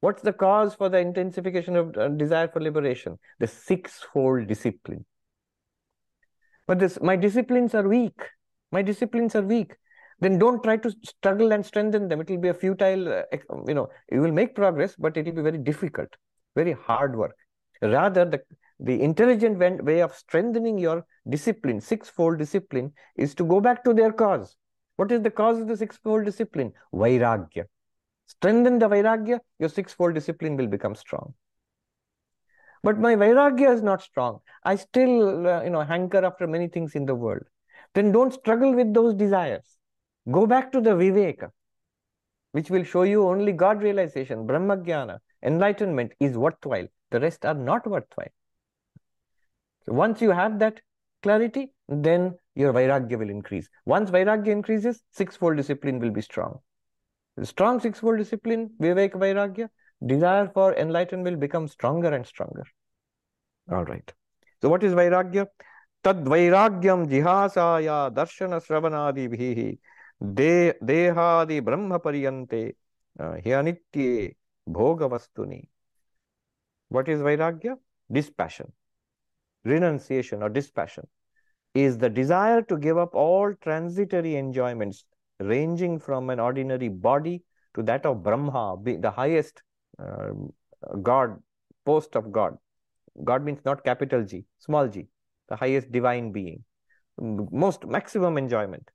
What's 0.00 0.22
the 0.22 0.32
cause 0.32 0.74
for 0.74 0.88
the 0.88 0.98
intensification 0.98 1.76
of 1.76 1.96
uh, 1.96 2.08
desire 2.08 2.48
for 2.48 2.60
liberation? 2.60 3.18
The 3.38 3.46
sixfold 3.46 4.46
discipline. 4.46 5.04
But 6.70 6.78
this, 6.78 6.98
my 7.02 7.16
disciplines 7.16 7.74
are 7.74 7.86
weak. 7.94 8.26
My 8.70 8.82
disciplines 8.82 9.34
are 9.34 9.46
weak 9.54 9.76
then 10.20 10.38
don't 10.38 10.62
try 10.62 10.76
to 10.76 10.94
struggle 11.02 11.52
and 11.52 11.64
strengthen 11.64 12.08
them. 12.08 12.20
It 12.20 12.30
will 12.30 12.38
be 12.38 12.48
a 12.48 12.54
futile, 12.54 13.08
uh, 13.08 13.22
you 13.66 13.74
know, 13.74 13.88
you 14.12 14.20
will 14.20 14.32
make 14.32 14.54
progress, 14.54 14.94
but 14.96 15.16
it 15.16 15.26
will 15.26 15.32
be 15.32 15.42
very 15.42 15.58
difficult, 15.58 16.08
very 16.54 16.72
hard 16.72 17.16
work. 17.16 17.36
Rather, 17.82 18.26
the, 18.26 18.40
the 18.78 19.00
intelligent 19.00 19.58
way 19.58 20.02
of 20.02 20.14
strengthening 20.14 20.78
your 20.78 21.04
discipline, 21.28 21.80
sixfold 21.80 22.38
discipline, 22.38 22.92
is 23.16 23.34
to 23.34 23.44
go 23.44 23.60
back 23.60 23.82
to 23.84 23.94
their 23.94 24.12
cause. 24.12 24.56
What 24.96 25.10
is 25.10 25.22
the 25.22 25.30
cause 25.30 25.58
of 25.58 25.68
the 25.68 25.76
sixfold 25.76 26.26
discipline? 26.26 26.72
Vairagya. 26.94 27.64
Strengthen 28.26 28.78
the 28.78 28.88
Vairagya, 28.88 29.40
your 29.58 29.70
sixfold 29.70 30.14
discipline 30.14 30.56
will 30.56 30.66
become 30.66 30.94
strong. 30.94 31.32
But 32.82 32.98
my 32.98 33.14
Vairagya 33.14 33.74
is 33.74 33.82
not 33.82 34.02
strong. 34.02 34.40
I 34.64 34.76
still, 34.76 35.46
uh, 35.46 35.62
you 35.62 35.70
know, 35.70 35.82
hanker 35.82 36.24
after 36.24 36.46
many 36.46 36.68
things 36.68 36.94
in 36.94 37.06
the 37.06 37.14
world. 37.14 37.42
Then 37.94 38.12
don't 38.12 38.32
struggle 38.32 38.74
with 38.74 38.94
those 38.94 39.14
desires 39.14 39.78
Go 40.30 40.46
back 40.46 40.70
to 40.72 40.80
the 40.80 40.90
Viveka, 40.90 41.50
which 42.52 42.70
will 42.70 42.84
show 42.84 43.02
you 43.02 43.26
only 43.26 43.52
God 43.52 43.82
realization, 43.82 44.46
Brahma 44.46 45.18
enlightenment 45.42 46.12
is 46.20 46.36
worthwhile. 46.36 46.86
The 47.10 47.20
rest 47.20 47.46
are 47.46 47.54
not 47.54 47.86
worthwhile. 47.86 48.28
So 49.86 49.94
once 49.94 50.20
you 50.20 50.30
have 50.30 50.58
that 50.58 50.80
clarity, 51.22 51.72
then 51.88 52.38
your 52.54 52.72
Vairagya 52.72 53.18
will 53.18 53.30
increase. 53.30 53.68
Once 53.86 54.10
Vairagya 54.10 54.48
increases, 54.48 55.02
sixfold 55.10 55.56
discipline 55.56 55.98
will 55.98 56.10
be 56.10 56.20
strong. 56.20 56.60
The 57.36 57.46
strong 57.46 57.80
sixfold 57.80 58.18
discipline, 58.18 58.70
Viveka 58.78 59.14
Vairagya, 59.14 59.68
desire 60.04 60.50
for 60.52 60.74
enlightenment 60.74 61.34
will 61.34 61.40
become 61.40 61.68
stronger 61.68 62.08
and 62.08 62.26
stronger. 62.26 62.64
All 63.70 63.84
right. 63.84 64.12
So 64.62 64.68
what 64.68 64.82
is 64.82 64.92
Vairagya? 64.92 65.46
Tad 66.02 66.24
Vairagyam 66.24 67.08
Jihasaya 67.08 68.12
Darshana 68.12 68.64
Sravanadi 68.64 69.28
Bhihi 69.28 69.78
De 70.34 70.72
Dehadi 70.82 71.62
Brahma 71.62 72.00
Pariyante 72.00 72.74
uh, 73.18 73.34
Hyanitye 73.44 74.34
Bhogavastuni. 74.68 75.68
What 76.88 77.08
is 77.08 77.20
Vairagya? 77.20 77.76
Dispassion. 78.10 78.72
Renunciation 79.64 80.42
or 80.42 80.48
dispassion 80.48 81.06
is 81.74 81.98
the 81.98 82.08
desire 82.08 82.62
to 82.62 82.76
give 82.76 82.98
up 82.98 83.14
all 83.14 83.54
transitory 83.62 84.36
enjoyments 84.36 85.04
ranging 85.38 85.98
from 85.98 86.30
an 86.30 86.40
ordinary 86.40 86.88
body 86.88 87.42
to 87.74 87.82
that 87.82 88.04
of 88.04 88.22
Brahma, 88.22 88.76
the 88.82 89.10
highest 89.10 89.62
uh, 90.00 90.96
god 91.02 91.36
post 91.84 92.16
of 92.16 92.30
god 92.32 92.56
god 93.24 93.44
means 93.44 93.60
not 93.64 93.84
capital 93.84 94.24
g 94.24 94.44
small 94.58 94.88
g 94.88 95.06
the 95.48 95.56
highest 95.56 95.90
divine 95.92 96.32
being 96.32 96.64
most 97.64 97.86
maximum 97.86 98.38
enjoyment 98.38 98.90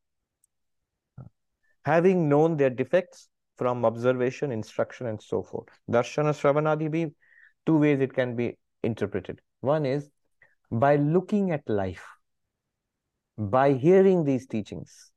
having 1.85 2.27
known 2.27 2.57
their 2.57 2.69
defects 2.71 3.29
from 3.57 3.85
observation, 3.85 4.51
instruction, 4.51 5.07
and 5.07 5.21
so 5.21 5.43
forth. 5.43 5.67
Darshana 5.89 6.33
Shravanadibhi, 6.33 7.13
two 7.65 7.77
ways 7.77 7.99
it 7.99 8.13
can 8.13 8.35
be 8.35 8.57
interpreted. 8.83 9.39
One 9.61 9.85
is 9.85 10.09
by 10.71 10.95
looking 10.97 11.51
at 11.51 11.67
life, 11.67 12.05
by 13.37 13.73
hearing 13.73 14.23
these 14.23 14.47
teachings, 14.47 15.11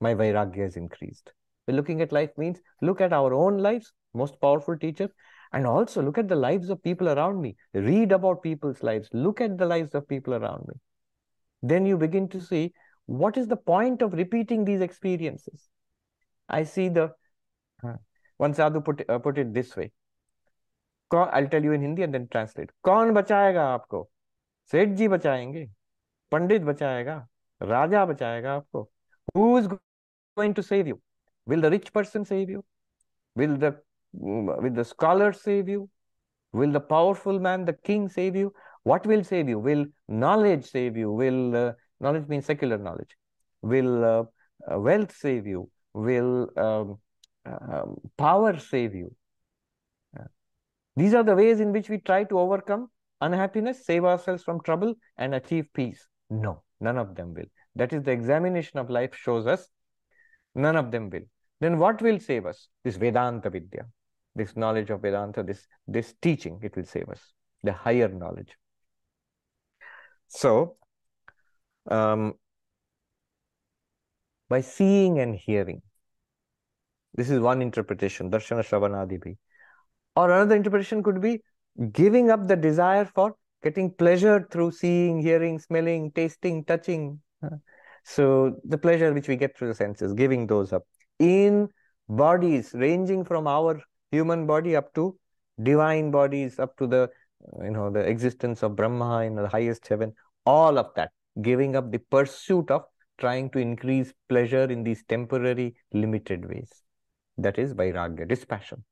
my 0.00 0.14
vairagya 0.14 0.66
is 0.66 0.76
increased. 0.76 1.32
By 1.66 1.74
looking 1.74 2.00
at 2.00 2.12
life 2.12 2.30
means 2.36 2.60
look 2.82 3.00
at 3.00 3.12
our 3.12 3.32
own 3.32 3.58
lives, 3.58 3.92
most 4.13 4.39
powerful 4.41 4.77
teacher, 4.77 5.09
and 5.53 5.65
also 5.65 6.01
look 6.01 6.17
at 6.17 6.27
the 6.27 6.35
lives 6.35 6.69
of 6.69 6.81
people 6.83 7.09
around 7.09 7.41
me. 7.41 7.55
Read 7.73 8.11
about 8.11 8.41
people's 8.43 8.83
lives. 8.83 9.09
Look 9.13 9.41
at 9.41 9.57
the 9.57 9.65
lives 9.65 9.95
of 9.95 10.07
people 10.07 10.33
around 10.33 10.67
me. 10.67 10.75
Then 11.61 11.85
you 11.85 11.97
begin 11.97 12.27
to 12.29 12.41
see 12.41 12.73
what 13.05 13.37
is 13.37 13.47
the 13.47 13.57
point 13.57 14.01
of 14.01 14.13
repeating 14.13 14.65
these 14.65 14.81
experiences. 14.81 15.69
I 16.49 16.63
see 16.63 16.89
the 16.89 17.11
one 18.37 18.53
sadhu 18.53 18.81
put, 18.81 19.03
uh, 19.09 19.19
put 19.19 19.37
it 19.37 19.53
this 19.53 19.75
way. 19.75 19.91
I'll 21.11 21.47
tell 21.47 21.63
you 21.63 21.73
in 21.73 21.81
Hindi 21.81 22.03
and 22.03 22.13
then 22.13 22.27
translate. 22.29 22.69
कौन 22.83 23.13
बचाएगा 23.13 23.63
आपको 23.73 24.09
सेठ 24.71 24.89
जी 24.97 25.07
बचाएंगे 25.07 25.67
पंडित 26.31 26.61
बचाएगा 26.61 27.15
राजा 27.61 28.05
बचाएगा 28.05 28.53
आपको 28.55 28.87
who 29.35 29.57
is 29.57 29.67
going 30.37 30.53
to 30.53 30.63
save 30.63 30.87
you 30.87 30.99
will 31.45 31.61
the 31.61 31.69
rich 31.69 31.91
person 31.93 32.25
save 32.25 32.49
you 32.49 32.63
will 33.35 33.57
the 33.57 33.71
will 34.18 34.72
the 34.72 34.84
scholar 34.84 35.32
save 35.32 35.68
you? 35.68 35.88
Will 36.52 36.72
the 36.72 36.80
powerful 36.80 37.38
man 37.38 37.64
the 37.64 37.72
king 37.72 38.08
save 38.08 38.36
you? 38.36 38.52
What 38.84 39.06
will 39.06 39.24
save 39.24 39.48
you? 39.48 39.58
Will 39.58 39.86
knowledge 40.08 40.64
save 40.70 40.96
you? 40.96 41.10
Will 41.12 41.56
uh, 41.56 41.72
knowledge 42.00 42.28
means 42.28 42.46
secular 42.46 42.78
knowledge. 42.78 43.16
Will 43.62 44.04
uh, 44.04 44.24
uh, 44.72 44.78
wealth 44.78 45.14
save 45.16 45.46
you? 45.46 45.70
Will 45.92 46.48
um, 46.56 46.98
um, 47.44 47.96
power 48.16 48.58
save 48.58 48.94
you? 48.94 49.14
These 50.96 51.12
are 51.12 51.22
the 51.22 51.34
ways 51.36 51.60
in 51.60 51.72
which 51.72 51.90
we 51.90 51.98
try 51.98 52.24
to 52.24 52.38
overcome 52.38 52.88
unhappiness, 53.20 53.84
save 53.84 54.04
ourselves 54.04 54.42
from 54.42 54.62
trouble, 54.62 54.94
and 55.18 55.34
achieve 55.34 55.66
peace. 55.74 56.06
No, 56.30 56.62
none 56.80 56.96
of 56.96 57.14
them 57.14 57.34
will. 57.34 57.44
That 57.74 57.92
is 57.92 58.02
the 58.02 58.12
examination 58.12 58.78
of 58.78 58.88
life 58.88 59.14
shows 59.14 59.46
us. 59.46 59.68
None 60.54 60.76
of 60.76 60.90
them 60.90 61.10
will. 61.10 61.24
Then 61.60 61.78
what 61.78 62.00
will 62.00 62.18
save 62.18 62.46
us? 62.46 62.68
This 62.82 62.96
Vedanta 62.96 63.50
Vidya, 63.50 63.86
this 64.36 64.56
knowledge 64.56 64.90
of 64.90 65.00
Vedanta, 65.02 65.42
this, 65.42 65.66
this 65.88 66.14
teaching, 66.20 66.60
it 66.62 66.76
will 66.76 66.84
save 66.84 67.08
us, 67.08 67.20
the 67.62 67.72
higher 67.72 68.08
knowledge. 68.08 68.56
So, 70.28 70.76
um, 71.90 72.34
by 74.48 74.60
seeing 74.60 75.18
and 75.18 75.34
hearing, 75.34 75.82
this 77.14 77.30
is 77.30 77.40
one 77.40 77.62
interpretation, 77.62 78.30
Darshana 78.30 78.62
Shravanadibhi. 78.62 79.36
Or 80.14 80.30
another 80.30 80.54
interpretation 80.54 81.02
could 81.02 81.20
be 81.20 81.42
giving 81.92 82.30
up 82.30 82.46
the 82.46 82.56
desire 82.56 83.06
for 83.06 83.34
getting 83.62 83.90
pleasure 83.90 84.46
through 84.50 84.70
seeing, 84.72 85.20
hearing, 85.20 85.58
smelling, 85.58 86.12
tasting, 86.12 86.64
touching. 86.64 87.20
So 88.04 88.56
the 88.64 88.78
pleasure 88.78 89.12
which 89.12 89.28
we 89.28 89.36
get 89.36 89.56
through 89.56 89.68
the 89.68 89.74
senses, 89.74 90.12
giving 90.12 90.46
those 90.46 90.72
up 90.72 90.84
in 91.18 91.68
bodies 92.08 92.72
ranging 92.74 93.24
from 93.24 93.46
our 93.46 93.80
human 94.10 94.46
body 94.46 94.76
up 94.76 94.92
to 94.94 95.18
divine 95.62 96.10
bodies, 96.10 96.58
up 96.58 96.76
to 96.78 96.86
the 96.86 97.10
you 97.62 97.70
know 97.70 97.90
the 97.90 98.00
existence 98.00 98.62
of 98.62 98.76
Brahma 98.76 99.22
in 99.24 99.34
the 99.34 99.48
highest 99.48 99.86
heaven. 99.88 100.14
All 100.44 100.78
of 100.78 100.94
that, 100.96 101.10
giving 101.42 101.76
up 101.76 101.90
the 101.90 101.98
pursuit 101.98 102.70
of 102.70 102.82
trying 103.18 103.50
to 103.50 103.58
increase 103.58 104.12
pleasure 104.28 104.64
in 104.64 104.82
these 104.82 105.02
temporary, 105.04 105.74
limited 105.92 106.48
ways. 106.48 106.82
That 107.38 107.58
is 107.58 107.74
vairagya, 107.74 108.28
dispassion. 108.28 108.84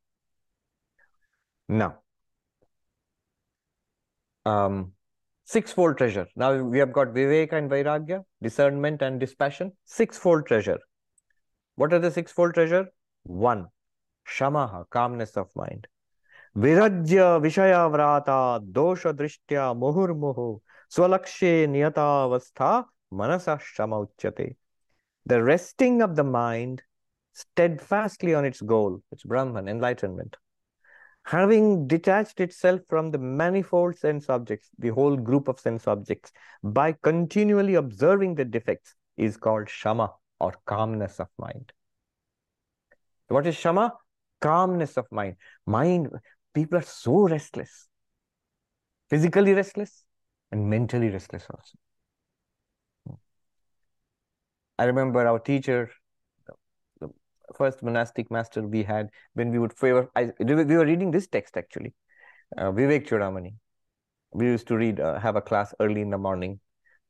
Now, 1.68 2.00
um, 4.44 4.92
sixfold 5.44 5.98
treasure. 5.98 6.26
Now 6.36 6.62
we 6.62 6.78
have 6.78 6.92
got 6.92 7.08
Viveka 7.08 7.52
and 7.52 7.70
Vairagya, 7.70 8.24
discernment 8.42 9.02
and 9.02 9.20
dispassion, 9.20 9.72
sixfold 9.84 10.46
treasure. 10.46 10.78
What 11.76 11.92
are 11.92 11.98
the 11.98 12.10
sixfold 12.10 12.54
treasure? 12.54 12.86
One, 13.24 13.66
Shamaha, 14.26 14.88
calmness 14.90 15.36
of 15.36 15.48
mind. 15.54 15.86
Virajya 16.56 17.40
Vishaya 17.40 17.90
Vrata 17.90 18.64
Dosha 18.72 19.12
Drishtya 19.12 19.76
Muhur 19.76 20.10
Muhu 20.16 20.60
Swalakshe 20.90 21.66
Niyata 21.68 21.96
Avastha 21.96 22.84
Manasa 23.10 23.58
Shama. 23.62 24.06
The 25.26 25.42
resting 25.42 26.02
of 26.02 26.16
the 26.16 26.24
mind 26.24 26.82
steadfastly 27.32 28.34
on 28.34 28.44
its 28.44 28.60
goal, 28.60 29.02
its 29.10 29.24
Brahman, 29.24 29.68
enlightenment 29.68 30.36
having 31.24 31.86
detached 31.86 32.40
itself 32.40 32.80
from 32.88 33.10
the 33.10 33.18
manifold 33.18 33.96
sense 33.96 34.28
objects, 34.28 34.68
the 34.78 34.90
whole 34.90 35.16
group 35.16 35.48
of 35.48 35.58
sense 35.58 35.88
objects, 35.88 36.30
by 36.62 36.92
continually 37.02 37.74
observing 37.74 38.34
the 38.34 38.44
defects 38.44 38.94
is 39.16 39.36
called 39.36 39.68
shama 39.68 40.12
or 40.38 40.54
calmness 40.66 41.18
of 41.20 41.28
mind. 41.38 41.72
What 43.28 43.46
is 43.46 43.54
shama? 43.54 43.94
Calmness 44.44 44.96
of 44.98 45.10
mind. 45.10 45.36
Mind, 45.66 46.08
people 46.54 46.78
are 46.78 46.82
so 46.82 47.26
restless, 47.28 47.88
physically 49.08 49.54
restless 49.54 50.04
and 50.52 50.68
mentally 50.68 51.08
restless 51.08 51.46
also. 51.50 51.78
I 54.78 54.84
remember 54.84 55.26
our 55.26 55.38
teacher 55.38 55.90
the 57.00 57.08
first 57.56 57.82
monastic 57.82 58.30
master 58.30 58.62
we 58.62 58.82
had 58.82 59.08
when 59.34 59.50
we 59.50 59.58
would 59.58 59.72
favor. 59.72 60.08
I, 60.14 60.32
we 60.38 60.54
were 60.54 60.84
reading 60.84 61.10
this 61.10 61.26
text 61.26 61.56
actually, 61.56 61.94
uh, 62.58 62.70
Vivek 62.72 63.06
Chudamani. 63.08 63.54
We 64.32 64.46
used 64.46 64.66
to 64.68 64.76
read, 64.76 65.00
uh, 65.00 65.18
have 65.20 65.36
a 65.36 65.40
class 65.40 65.72
early 65.80 66.00
in 66.00 66.10
the 66.10 66.18
morning, 66.18 66.60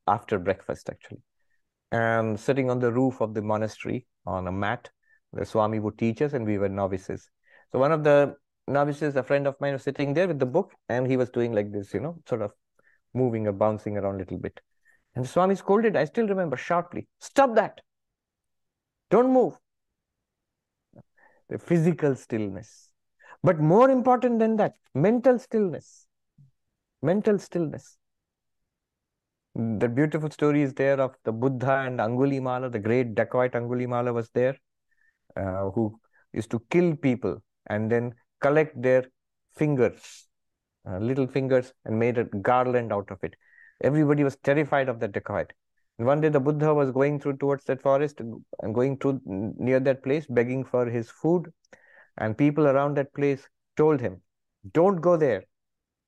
after 0.07 0.38
breakfast 0.38 0.90
actually, 0.90 1.23
and 1.90 2.38
sitting 2.38 2.70
on 2.70 2.79
the 2.79 2.92
roof 2.92 3.20
of 3.20 3.35
the 3.35 3.42
monastery 3.42 4.07
on 4.27 4.47
a 4.47 4.53
mat, 4.53 4.90
the 5.35 5.44
Swami 5.44 5.79
would 5.81 5.99
teach 5.99 6.23
us, 6.23 6.33
and 6.33 6.47
we 6.47 6.59
were 6.59 6.68
novices. 6.68 7.29
So 7.73 7.79
one 7.79 7.92
of 7.92 8.05
the 8.05 8.37
novices, 8.66 9.16
a 9.16 9.23
friend 9.23 9.47
of 9.47 9.61
mine, 9.61 9.73
was 9.75 9.83
sitting 9.83 10.14
there 10.14 10.29
with 10.29 10.38
the 10.38 10.47
book, 10.47 10.73
and 10.88 11.07
he 11.07 11.16
was 11.16 11.31
doing 11.31 11.53
like 11.53 11.73
this, 11.73 11.92
you 11.92 12.01
know, 12.01 12.16
sort 12.29 12.42
of 12.42 12.53
moving 13.12 13.47
or 13.47 13.53
bouncing 13.53 13.97
around 13.97 14.16
a 14.16 14.18
little 14.18 14.38
bit. 14.38 14.61
And 15.14 15.25
the 15.25 15.29
Swami 15.29 15.55
scolded, 15.55 15.97
I 15.97 16.05
still 16.05 16.27
remember 16.27 16.57
sharply, 16.57 17.07
stop 17.20 17.55
that. 17.55 17.81
Don't 19.11 19.33
move 19.33 19.59
the 21.49 21.59
physical 21.59 22.14
stillness. 22.14 22.90
But 23.42 23.61
more 23.61 23.90
important 23.90 24.38
than 24.38 24.57
that, 24.57 24.75
mental 24.94 25.38
stillness. 25.38 26.07
Mental 27.03 27.38
stillness. 27.38 27.99
The 29.55 29.88
beautiful 29.88 30.31
story 30.31 30.62
is 30.62 30.73
there 30.75 31.01
of 31.01 31.14
the 31.25 31.33
Buddha 31.33 31.85
and 31.87 32.01
Angulimala, 32.01 32.73
the 32.73 32.79
great 32.79 33.14
dacoit 33.14 33.53
Angulimala 33.53 34.12
was 34.12 34.31
there, 34.31 34.57
uh, 35.37 35.70
who 35.70 35.99
used 36.33 36.51
to 36.51 36.61
kill 36.70 36.97
people 36.97 37.42
and 37.66 37.90
then 37.90 38.14
collect 38.40 38.81
their 38.81 39.05
fingers, 39.57 40.27
uh, 40.88 40.99
little 40.99 41.27
fingers, 41.27 41.73
and 41.85 41.99
made 41.99 42.18
a 42.18 42.25
garland 42.25 42.92
out 42.92 43.11
of 43.11 43.18
it. 43.23 43.35
Everybody 43.83 44.25
was 44.25 44.37
terrified 44.37 44.88
of 44.88 45.01
that 45.01 45.12
dacoit. 45.12 45.53
And 45.99 46.07
one 46.07 46.20
day 46.20 46.29
the 46.29 46.40
Buddha 46.40 46.75
was 46.75 46.90
going 46.90 47.20
through 47.20 47.37
towards 47.37 47.64
that 47.64 47.81
forest 47.81 48.20
and 48.20 48.75
going 48.75 48.99
through 48.99 49.20
near 49.25 49.81
that 49.81 50.03
place, 50.03 50.27
begging 50.27 50.64
for 50.64 50.87
his 50.87 51.11
food. 51.11 51.53
And 52.18 52.37
people 52.37 52.66
around 52.66 52.97
that 52.97 53.12
place 53.14 53.49
told 53.77 54.01
him, 54.01 54.20
don't 54.73 54.97
go 54.97 55.16
there. 55.16 55.44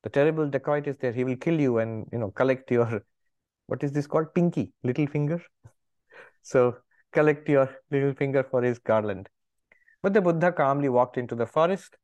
The 0.02 0.10
terrible 0.10 0.48
dacoit 0.48 0.86
is 0.86 0.96
there. 0.98 1.12
He 1.12 1.24
will 1.24 1.36
kill 1.36 1.60
you 1.60 1.78
and, 1.78 2.06
you 2.12 2.18
know, 2.18 2.30
collect 2.30 2.70
your, 2.70 3.02
what 3.66 3.82
is 3.82 3.92
this 3.92 4.06
called? 4.06 4.34
Pinky, 4.34 4.72
little 4.82 5.06
finger. 5.06 5.42
So 6.42 6.76
collect 7.16 7.48
your 7.48 7.68
little 7.90 8.14
finger 8.14 8.42
for 8.50 8.62
his 8.62 8.78
garland. 8.78 9.28
But 10.02 10.14
the 10.14 10.20
Buddha 10.20 10.52
calmly 10.52 10.88
walked 10.88 11.16
into 11.16 11.34
the 11.34 11.46
forest. 11.46 11.96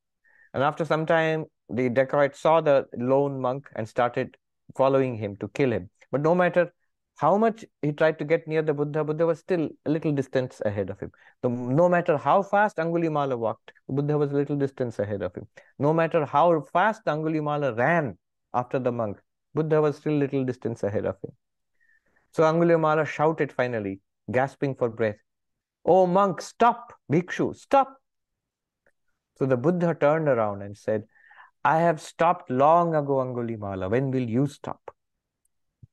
And 0.54 0.62
after 0.62 0.84
some 0.84 1.04
time, 1.06 1.44
the 1.68 1.88
dacoit 1.88 2.36
saw 2.36 2.60
the 2.60 2.86
lone 2.96 3.40
monk 3.40 3.68
and 3.76 3.88
started 3.88 4.36
following 4.76 5.16
him 5.16 5.36
to 5.36 5.48
kill 5.48 5.72
him. 5.72 5.90
But 6.10 6.22
no 6.22 6.34
matter 6.34 6.72
how 7.16 7.36
much 7.36 7.64
he 7.82 7.92
tried 7.92 8.18
to 8.18 8.24
get 8.24 8.48
near 8.48 8.62
the 8.62 8.74
Buddha, 8.74 9.04
Buddha 9.04 9.26
was 9.26 9.38
still 9.38 9.68
a 9.86 9.90
little 9.90 10.12
distance 10.12 10.60
ahead 10.64 10.90
of 10.90 10.98
him. 10.98 11.10
So 11.42 11.50
no 11.50 11.88
matter 11.88 12.16
how 12.16 12.42
fast 12.42 12.78
Angulimala 12.78 13.38
walked, 13.38 13.72
Buddha 13.88 14.16
was 14.18 14.32
a 14.32 14.36
little 14.36 14.56
distance 14.56 14.98
ahead 14.98 15.22
of 15.22 15.34
him. 15.34 15.46
No 15.78 15.92
matter 15.92 16.24
how 16.24 16.46
fast 16.72 17.04
Angulimala 17.04 17.76
ran 17.76 18.16
after 18.54 18.78
the 18.78 18.92
monk, 18.92 19.18
Buddha 19.54 19.80
was 19.80 19.98
still 19.98 20.14
a 20.14 20.22
little 20.24 20.44
distance 20.44 20.82
ahead 20.82 21.04
of 21.04 21.16
him. 21.22 21.32
So 22.32 22.44
Angulimala 22.44 23.06
shouted 23.06 23.52
finally, 23.52 24.00
gasping 24.30 24.74
for 24.74 24.88
breath, 24.88 25.16
Oh 25.84 26.06
monk, 26.06 26.40
stop! 26.40 26.92
Bhikshu, 27.10 27.56
stop! 27.56 27.96
So 29.36 29.46
the 29.46 29.56
Buddha 29.56 29.94
turned 29.94 30.28
around 30.28 30.62
and 30.62 30.76
said, 30.76 31.04
I 31.64 31.78
have 31.78 32.00
stopped 32.00 32.50
long 32.50 32.94
ago, 32.94 33.14
Angulimala. 33.14 33.90
When 33.90 34.10
will 34.10 34.28
you 34.28 34.46
stop? 34.46 34.94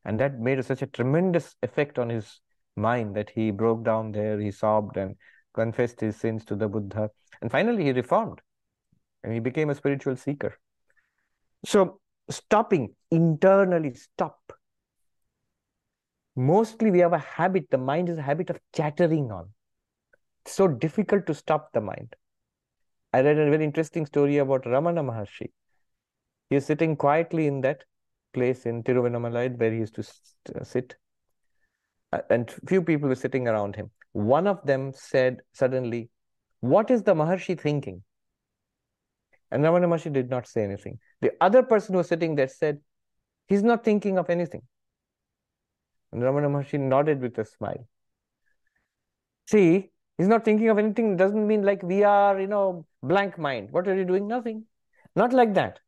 And 0.06 0.20
that 0.20 0.40
made 0.40 0.64
such 0.66 0.82
a 0.82 0.88
tremendous 0.88 1.56
effect 1.62 2.00
on 2.00 2.10
his 2.10 2.42
mind 2.76 3.16
that 3.16 3.30
he 3.32 3.52
broke 3.52 3.84
down 3.84 4.12
there, 4.12 4.40
he 4.40 4.52
sobbed 4.52 4.98
and 4.98 5.16
confessed 5.54 6.00
his 6.00 6.16
sins 6.16 6.46
to 6.46 6.56
the 6.56 6.68
Buddha. 6.68 7.10
And 7.42 7.52
finally, 7.52 7.84
he 7.84 7.92
reformed 7.92 8.42
and 9.24 9.34
he 9.34 9.40
became 9.40 9.70
a 9.70 9.76
spiritual 9.76 10.16
seeker. 10.16 10.58
So 11.66 12.00
stopping, 12.30 12.96
internally 13.12 13.94
stop. 13.94 14.54
Mostly 16.40 16.90
we 16.90 17.00
have 17.00 17.12
a 17.12 17.18
habit, 17.18 17.70
the 17.70 17.78
mind 17.78 18.08
is 18.08 18.18
a 18.18 18.22
habit 18.22 18.50
of 18.50 18.62
chattering 18.74 19.30
on. 19.30 19.50
It's 20.46 20.56
so 20.56 20.70
difficult 20.70 21.26
to 21.26 21.34
stop 21.34 21.74
the 21.74 21.82
mind. 21.82 22.16
I 23.12 23.20
read 23.20 23.38
a 23.38 23.50
very 23.50 23.66
interesting 23.66 24.06
story 24.06 24.38
about 24.38 24.64
Ramana 24.64 25.04
Maharshi. 25.04 25.52
He 26.50 26.56
is 26.56 26.66
sitting 26.66 26.96
quietly 26.96 27.48
in 27.48 27.60
that 27.62 27.84
place 28.34 28.66
in 28.66 28.84
Tiruvannamalai 28.84 29.60
where 29.60 29.74
he 29.74 29.80
used 29.80 29.96
to 29.96 30.04
uh, 30.56 30.64
sit. 30.64 30.96
And 32.30 32.50
few 32.70 32.84
people 32.84 33.10
were 33.10 33.16
sitting 33.16 33.50
around 33.50 33.76
him. 33.76 33.92
One 34.14 34.48
of 34.48 34.66
them 34.66 34.94
said 34.96 35.42
suddenly, 35.52 36.10
What 36.62 36.90
is 36.90 37.04
the 37.04 37.16
Maharshi 37.16 37.60
thinking? 37.60 38.02
And 39.52 39.62
Ramana 39.62 39.90
Maharshi 39.90 40.14
did 40.14 40.30
not 40.30 40.48
say 40.48 40.64
anything. 40.64 41.00
The 41.20 41.34
other 41.42 41.64
person 41.64 41.96
who 41.96 41.98
was 41.98 42.08
sitting 42.08 42.36
there 42.36 42.48
said, 42.48 42.80
He's 43.50 43.62
not 43.62 43.84
thinking 43.84 44.18
of 44.18 44.30
anything. 44.30 44.62
And 46.12 46.22
Ramana 46.22 46.50
Maharshi 46.50 46.80
nodded 46.80 47.22
with 47.22 47.38
a 47.38 47.46
smile. 47.46 47.88
See, 49.48 49.90
he's 50.18 50.28
not 50.28 50.46
thinking 50.46 50.70
of 50.70 50.78
anything 50.78 51.18
doesn't 51.18 51.48
mean 51.48 51.64
like 51.64 51.84
we 51.84 52.04
are, 52.04 52.40
you 52.40 52.48
know, 52.48 52.86
blank 53.02 53.38
mind. 53.38 53.72
What 53.72 53.88
are 53.88 53.96
you 53.96 54.06
doing? 54.06 54.28
Nothing. 54.28 54.66
Not 55.16 55.34
like 55.34 55.54
that. 55.56 55.80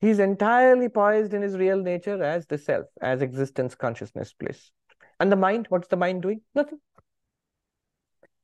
He's 0.00 0.18
entirely 0.18 0.88
poised 0.88 1.32
in 1.32 1.42
his 1.42 1.56
real 1.56 1.80
nature 1.80 2.22
as 2.22 2.46
the 2.46 2.58
self, 2.58 2.86
as 3.00 3.22
existence, 3.22 3.74
consciousness, 3.74 4.34
bliss. 4.38 4.70
And 5.20 5.30
the 5.30 5.36
mind, 5.36 5.66
what's 5.68 5.88
the 5.88 5.96
mind 5.96 6.22
doing? 6.22 6.40
Nothing. 6.54 6.80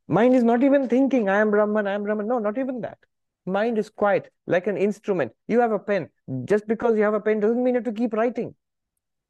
Mind 0.07 0.35
is 0.35 0.45
not 0.45 0.63
even 0.63 0.89
thinking, 0.89 1.29
I 1.29 1.41
am 1.41 1.51
Brahman, 1.51 1.87
I 1.87 1.93
am 1.93 2.05
Brahman. 2.05 2.29
No, 2.29 2.39
not 2.39 2.57
even 2.59 2.81
that. 2.83 2.99
Mind 3.45 3.77
is 3.77 3.91
quiet, 3.91 4.31
like 4.47 4.67
an 4.67 4.77
instrument. 4.77 5.33
You 5.49 5.61
have 5.61 5.73
a 5.73 5.79
pen. 5.79 6.09
Just 6.45 6.69
because 6.69 6.97
you 6.97 7.03
have 7.03 7.15
a 7.15 7.21
pen 7.21 7.41
doesn't 7.41 7.63
mean 7.63 7.75
you 7.75 7.81
have 7.81 7.93
to 7.93 7.93
keep 7.93 8.13
writing. 8.13 8.55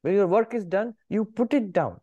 When 0.08 0.16
your 0.16 0.26
work 0.26 0.54
is 0.54 0.64
done, 0.64 0.94
you 1.10 1.26
put 1.26 1.52
it 1.52 1.70
down. 1.70 2.00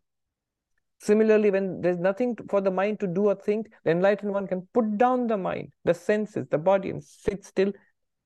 Similarly, 1.00 1.50
when 1.50 1.80
there's 1.80 1.98
nothing 1.98 2.36
for 2.48 2.60
the 2.60 2.70
mind 2.70 3.00
to 3.00 3.08
do 3.08 3.26
or 3.26 3.34
think, 3.34 3.66
the 3.82 3.90
enlightened 3.90 4.32
one 4.32 4.46
can 4.46 4.68
put 4.72 4.96
down 4.96 5.26
the 5.26 5.36
mind, 5.36 5.72
the 5.84 5.92
senses, 5.92 6.46
the 6.48 6.56
body, 6.56 6.90
and 6.90 7.02
sit 7.02 7.44
still, 7.44 7.72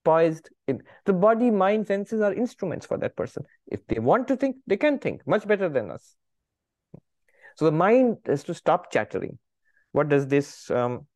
poised 0.05 0.51
in. 0.69 0.83
The 1.07 1.15
body, 1.15 1.51
mind, 1.51 1.87
senses 1.87 2.21
are 2.21 2.35
instruments 2.35 2.85
for 2.85 2.99
that 2.99 3.17
person. 3.17 3.45
If 3.69 3.87
they 3.87 4.01
want 4.01 4.29
to 4.29 4.37
think, 4.37 4.57
they 4.67 4.77
can 4.77 4.99
think 4.99 5.27
much 5.27 5.49
better 5.49 5.71
than 5.71 5.91
us. 5.91 6.15
So 7.57 7.65
the 7.65 7.73
mind 7.73 8.19
is 8.27 8.45
to 8.45 8.53
stop 8.53 8.93
chattering. 8.93 9.39
What 9.93 10.11
does 10.11 10.27
this 10.27 10.71
um, 10.71 11.07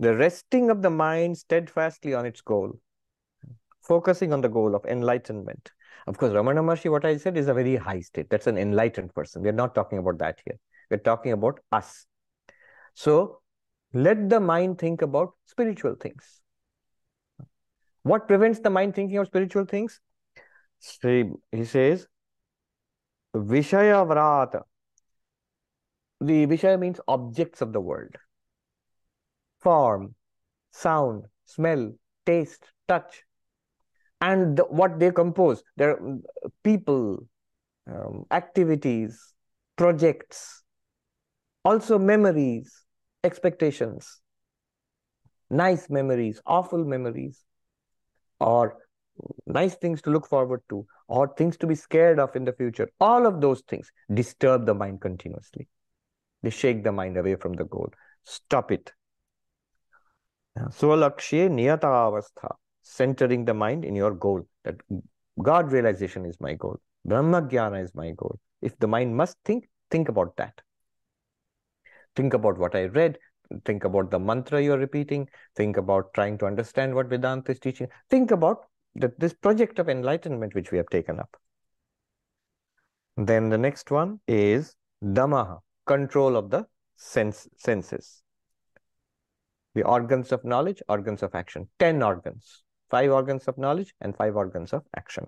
the 0.00 0.16
resting 0.16 0.70
of 0.70 0.82
the 0.82 0.90
mind 0.90 1.38
steadfastly 1.38 2.14
on 2.14 2.26
its 2.26 2.40
goal, 2.40 2.80
focusing 3.80 4.32
on 4.32 4.40
the 4.40 4.48
goal 4.48 4.74
of 4.74 4.84
enlightenment. 4.86 5.70
Of 6.06 6.18
course, 6.18 6.32
Ramana 6.32 6.62
Maharshi, 6.62 6.90
what 6.90 7.04
I 7.04 7.16
said 7.16 7.36
is 7.36 7.48
a 7.48 7.54
very 7.54 7.76
high 7.76 8.00
state. 8.00 8.28
That's 8.30 8.46
an 8.46 8.58
enlightened 8.58 9.14
person. 9.14 9.42
We're 9.42 9.52
not 9.52 9.74
talking 9.74 9.98
about 9.98 10.18
that 10.18 10.40
here. 10.44 10.58
We're 10.90 10.98
talking 10.98 11.32
about 11.32 11.60
us. 11.70 12.06
So 12.94 13.40
let 13.92 14.28
the 14.28 14.40
mind 14.40 14.78
think 14.78 15.02
about 15.02 15.32
spiritual 15.46 15.94
things. 15.94 16.40
What 18.02 18.26
prevents 18.26 18.58
the 18.58 18.70
mind 18.70 18.94
thinking 18.94 19.18
of 19.18 19.26
spiritual 19.26 19.64
things? 19.64 20.00
He 21.00 21.64
says, 21.64 22.06
Vishaya 23.34 24.04
Vrata. 24.06 24.62
The 26.20 26.46
Vishaya 26.46 26.78
means 26.78 27.00
objects 27.06 27.60
of 27.60 27.72
the 27.72 27.80
world 27.80 28.16
form, 29.60 30.14
sound, 30.72 31.26
smell, 31.44 31.92
taste, 32.26 32.64
touch, 32.88 33.22
and 34.22 34.56
the, 34.56 34.62
what 34.64 34.98
they 34.98 35.10
compose. 35.10 35.62
Their 35.76 35.98
people, 36.62 37.26
um, 37.86 38.24
activities, 38.30 39.34
projects, 39.76 40.62
also 41.64 41.98
memories, 41.98 42.84
expectations, 43.24 44.20
nice 45.50 45.90
memories, 45.90 46.40
awful 46.46 46.84
memories, 46.84 47.44
or 48.40 48.78
nice 49.46 49.74
things 49.74 50.00
to 50.02 50.10
look 50.10 50.26
forward 50.26 50.62
to, 50.70 50.86
or 51.08 51.34
things 51.36 51.56
to 51.58 51.66
be 51.66 51.74
scared 51.74 52.18
of 52.18 52.34
in 52.36 52.44
the 52.44 52.52
future. 52.52 52.88
All 53.00 53.26
of 53.26 53.40
those 53.40 53.62
things 53.62 53.90
disturb 54.14 54.66
the 54.66 54.74
mind 54.74 55.00
continuously. 55.00 55.68
They 56.42 56.50
shake 56.50 56.84
the 56.84 56.92
mind 56.92 57.16
away 57.16 57.36
from 57.36 57.54
the 57.54 57.64
goal. 57.64 57.92
Stop 58.24 58.70
it. 58.72 58.92
Niyatavastha, 60.56 62.54
centering 62.82 63.44
the 63.44 63.54
mind 63.54 63.84
in 63.84 63.94
your 63.94 64.12
goal. 64.12 64.46
That 64.64 64.76
God 65.42 65.72
realization 65.72 66.26
is 66.26 66.36
my 66.40 66.54
goal. 66.54 66.80
Brahma 67.04 67.42
Jnana 67.42 67.82
is 67.82 67.94
my 67.94 68.12
goal. 68.12 68.38
If 68.60 68.78
the 68.78 68.86
mind 68.86 69.16
must 69.16 69.36
think, 69.44 69.68
think 69.90 70.08
about 70.08 70.36
that. 70.36 70.60
Think 72.14 72.34
about 72.34 72.58
what 72.58 72.74
I 72.74 72.84
read. 72.84 73.18
Think 73.64 73.84
about 73.84 74.10
the 74.10 74.18
mantra 74.18 74.62
you're 74.62 74.78
repeating. 74.78 75.28
Think 75.56 75.76
about 75.76 76.14
trying 76.14 76.38
to 76.38 76.46
understand 76.46 76.94
what 76.94 77.08
Vedanta 77.08 77.52
is 77.52 77.58
teaching. 77.58 77.88
Think 78.10 78.30
about 78.30 78.64
that 78.94 79.18
this 79.18 79.32
project 79.32 79.78
of 79.78 79.88
enlightenment 79.88 80.54
which 80.54 80.70
we 80.70 80.78
have 80.78 80.88
taken 80.88 81.18
up. 81.18 81.36
Then 83.16 83.48
the 83.48 83.58
next 83.58 83.90
one 83.90 84.20
is 84.26 84.74
Damaha, 85.02 85.60
control 85.86 86.36
of 86.36 86.50
the 86.50 86.66
sense, 86.96 87.48
senses 87.56 88.22
the 89.74 89.82
organs 89.82 90.32
of 90.32 90.44
knowledge, 90.44 90.82
organs 90.88 91.22
of 91.22 91.34
action. 91.34 91.68
10 91.78 92.02
organs, 92.02 92.62
five 92.92 93.10
organs 93.10 93.48
of 93.50 93.58
knowledge 93.64 93.92
and 94.00 94.16
five 94.16 94.36
organs 94.36 94.72
of 94.72 94.82
action. 95.02 95.26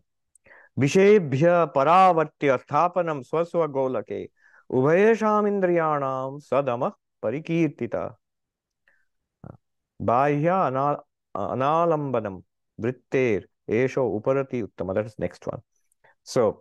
Vishebhya 0.79 1.73
paravartya 1.75 2.55
sthapanam 2.65 3.19
swaswa 3.29 3.67
golake 3.77 4.31
ubhayasham 4.79 5.45
indriyanam 5.53 6.41
sadama 6.51 6.93
parikirtita. 7.23 8.03
Bahya 10.03 10.59
analambanam 11.35 12.43
vritter 12.81 13.45
esho 13.69 14.03
uparati 14.21 14.59
uttama. 14.67 14.95
That 14.95 15.07
is 15.07 15.15
next 15.19 15.47
one. 15.47 15.61
So 16.25 16.61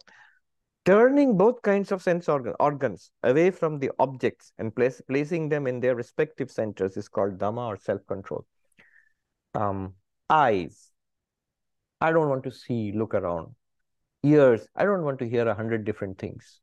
turning 0.86 1.38
both 1.38 1.62
kinds 1.64 1.91
of 1.91 2.01
sense 2.01 2.30
organ, 2.30 2.54
organs 2.60 3.12
away 3.24 3.49
from 3.51 3.80
the 3.80 3.91
objects 3.99 4.54
and 4.58 4.76
place, 4.76 5.01
placing 5.08 5.49
them 5.49 5.66
in 5.66 5.80
their 5.80 5.95
respective 5.95 6.51
centers 6.51 6.97
is 6.97 7.10
called 7.10 7.39
dama 7.39 7.66
or 7.68 7.78
self-control. 7.78 8.45
Um, 9.56 9.93
eyes, 10.30 10.92
I 12.04 12.12
don't 12.12 12.30
want 12.30 12.43
to 12.43 12.51
see, 12.51 12.91
look 12.91 13.14
around. 13.14 13.56
Ears, 14.24 14.68
I 14.76 14.84
don't 14.84 15.04
want 15.04 15.20
to 15.20 15.28
hear 15.28 15.47
a 15.47 15.56
hundred 15.56 15.86
different 15.86 16.18
things. 16.20 16.60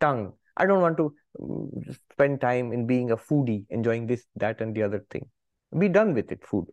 Tongue, 0.00 0.32
I 0.56 0.66
don't 0.66 0.82
want 0.82 0.96
to 0.96 1.14
mm, 1.40 1.96
spend 2.12 2.40
time 2.40 2.72
in 2.72 2.86
being 2.86 3.12
a 3.12 3.16
foodie, 3.16 3.64
enjoying 3.70 4.08
this, 4.08 4.24
that, 4.36 4.60
and 4.60 4.74
the 4.74 4.82
other 4.82 5.04
thing. 5.10 5.26
Be 5.78 5.88
done 5.88 6.14
with 6.14 6.32
it, 6.32 6.44
food. 6.44 6.66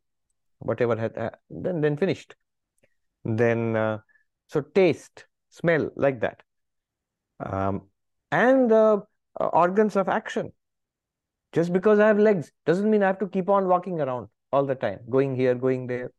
Whatever 0.58 0.96
had, 0.96 1.16
uh, 1.18 1.30
then 1.50 1.82
then 1.82 1.98
finished. 1.98 2.36
Then 3.24 3.76
uh, 3.76 4.00
so 4.48 4.62
taste, 4.62 5.26
smell 5.50 5.90
like 5.96 6.22
that. 6.22 6.42
Um, 7.40 7.84
and 8.32 8.72
the 8.72 9.04
uh, 9.40 9.46
organs 9.46 9.96
of 9.96 10.10
action. 10.10 10.52
Just 11.54 11.74
because 11.74 12.00
I 12.00 12.08
have 12.08 12.20
legs 12.20 12.52
doesn't 12.66 12.90
mean 12.90 13.04
I 13.04 13.08
have 13.08 13.20
to 13.20 13.28
keep 13.28 13.50
on 13.50 13.68
walking 13.68 14.02
around 14.02 14.30
all 14.52 14.66
the 14.66 14.76
time, 14.76 15.00
going 15.10 15.36
here, 15.36 15.54
going 15.54 15.86
there. 15.88 16.12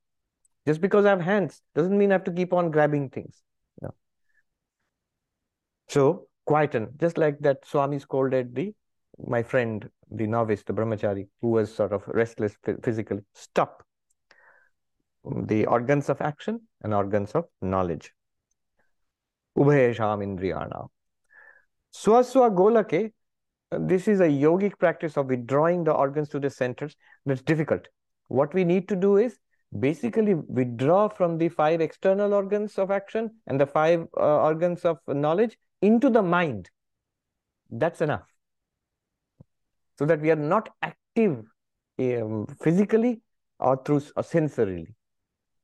Just 0.67 0.81
because 0.81 1.05
I 1.05 1.11
have 1.11 1.21
hands 1.21 1.61
doesn't 1.75 1.97
mean 1.97 2.13
I 2.13 2.15
have 2.15 2.25
to 2.25 2.33
keep 2.33 2.53
on 2.53 2.71
grabbing 2.71 3.11
things. 3.11 3.43
No. 3.81 3.95
So 5.89 6.29
quieten, 6.47 6.89
just 6.99 7.19
like 7.19 7.39
that 7.41 7.67
Swami 7.67 7.99
scolded 7.99 8.55
the 8.55 8.75
my 9.27 9.43
friend, 9.43 9.89
the 10.11 10.27
novice, 10.27 10.63
the 10.63 10.73
brahmachari, 10.73 11.29
who 11.41 11.49
was 11.49 11.73
sort 11.75 11.93
of 11.93 12.03
restless 12.09 12.57
physically. 12.83 13.21
Stop. 13.35 13.85
The 15.25 15.67
organs 15.67 16.09
of 16.09 16.21
action 16.21 16.63
and 16.83 16.93
organs 16.95 17.33
of 17.33 17.45
knowledge. 17.61 18.13
Ubhayasham 19.57 20.25
Indriyana. 20.25 20.89
Swaswa 21.95 22.51
Golake, 22.55 23.13
this 23.71 24.09
is 24.09 24.21
a 24.21 24.27
yogic 24.27 24.79
practice 24.79 25.17
of 25.17 25.27
withdrawing 25.27 25.85
the 25.85 25.93
organs 25.93 26.29
to 26.31 26.41
the 26.41 26.51
centers. 26.51 26.97
That's 27.27 27.43
difficult. 27.43 27.87
What 28.29 28.55
we 28.55 28.65
need 28.65 28.89
to 28.89 28.97
do 28.97 29.19
is 29.19 29.39
basically 29.79 30.35
withdraw 30.35 31.09
from 31.09 31.39
the 31.39 31.49
five 31.49 31.81
external 31.81 32.35
organs 32.35 32.79
of 32.79 32.91
action 32.91 33.31
and 33.47 33.61
the 33.61 33.67
five 33.67 34.07
uh, 34.17 34.43
organs 34.43 34.85
of 34.85 34.99
knowledge 35.09 35.57
into 35.81 36.11
the 36.11 36.23
mind. 36.23 36.71
That's 37.71 38.01
enough. 38.01 38.27
So 39.99 40.05
that 40.07 40.21
we 40.21 40.31
are 40.31 40.37
not 40.37 40.69
active 40.83 41.45
um, 41.99 42.47
physically 42.63 43.23
or 43.59 43.81
through 43.85 44.03
or 44.17 44.23
sensorily 44.23 44.95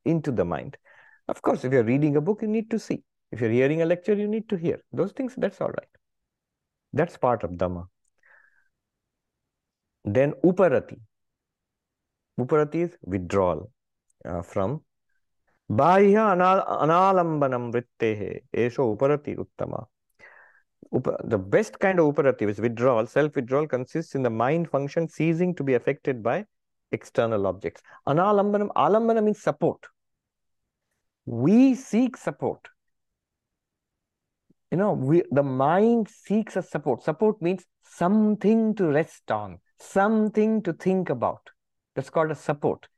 into 0.04 0.32
the 0.32 0.44
mind. 0.44 0.76
Of 1.28 1.42
course, 1.42 1.64
if 1.64 1.72
you're 1.72 1.84
reading 1.84 2.16
a 2.16 2.20
book, 2.20 2.40
you 2.40 2.48
need 2.48 2.70
to 2.70 2.78
see. 2.78 3.02
If 3.30 3.42
you're 3.42 3.50
hearing 3.50 3.82
a 3.82 3.86
lecture, 3.86 4.14
you 4.14 4.28
need 4.28 4.48
to 4.48 4.56
hear. 4.56 4.80
Those 4.92 5.12
things, 5.12 5.34
that's 5.36 5.60
all 5.60 5.68
right. 5.68 5.88
That's 6.94 7.18
part 7.18 7.44
of 7.44 7.58
Dama. 7.58 7.84
Then 10.04 10.32
Uparati. 10.42 10.98
Uparati 12.40 12.84
is 12.84 12.96
withdrawal 13.02 13.70
uh, 14.28 14.42
from 14.42 14.82
Bahya 15.70 16.36
analambanam 16.36 17.72
vrittehe. 17.72 18.42
Esho 18.54 18.94
uparati 18.94 19.36
uttama. 19.36 19.86
the 21.24 21.38
best 21.38 21.78
kind 21.78 21.98
of 21.98 22.14
uparati 22.14 22.42
is 22.42 22.60
withdrawal. 22.60 23.06
Self 23.06 23.34
withdrawal 23.36 23.66
consists 23.66 24.14
in 24.14 24.22
the 24.22 24.30
mind 24.30 24.68
function 24.68 25.08
ceasing 25.08 25.54
to 25.54 25.64
be 25.64 25.74
affected 25.74 26.22
by 26.22 26.44
external 26.92 27.46
objects. 27.46 27.82
Analambanam, 28.06 28.68
alambanam 28.76 29.24
means 29.24 29.42
support. 29.42 29.78
We 31.24 31.74
seek 31.74 32.16
support. 32.16 32.68
You 34.70 34.76
know, 34.76 34.92
we, 34.92 35.22
the 35.30 35.42
mind 35.42 36.08
seeks 36.08 36.56
a 36.56 36.62
support. 36.62 37.02
Support 37.02 37.40
means 37.40 37.64
something 37.82 38.74
to 38.74 38.86
rest 38.88 39.30
on, 39.30 39.58
something 39.78 40.62
to 40.64 40.74
think 40.74 41.08
about. 41.08 41.40
That's 41.94 42.10
called 42.10 42.30
a 42.30 42.34
support. 42.34 42.88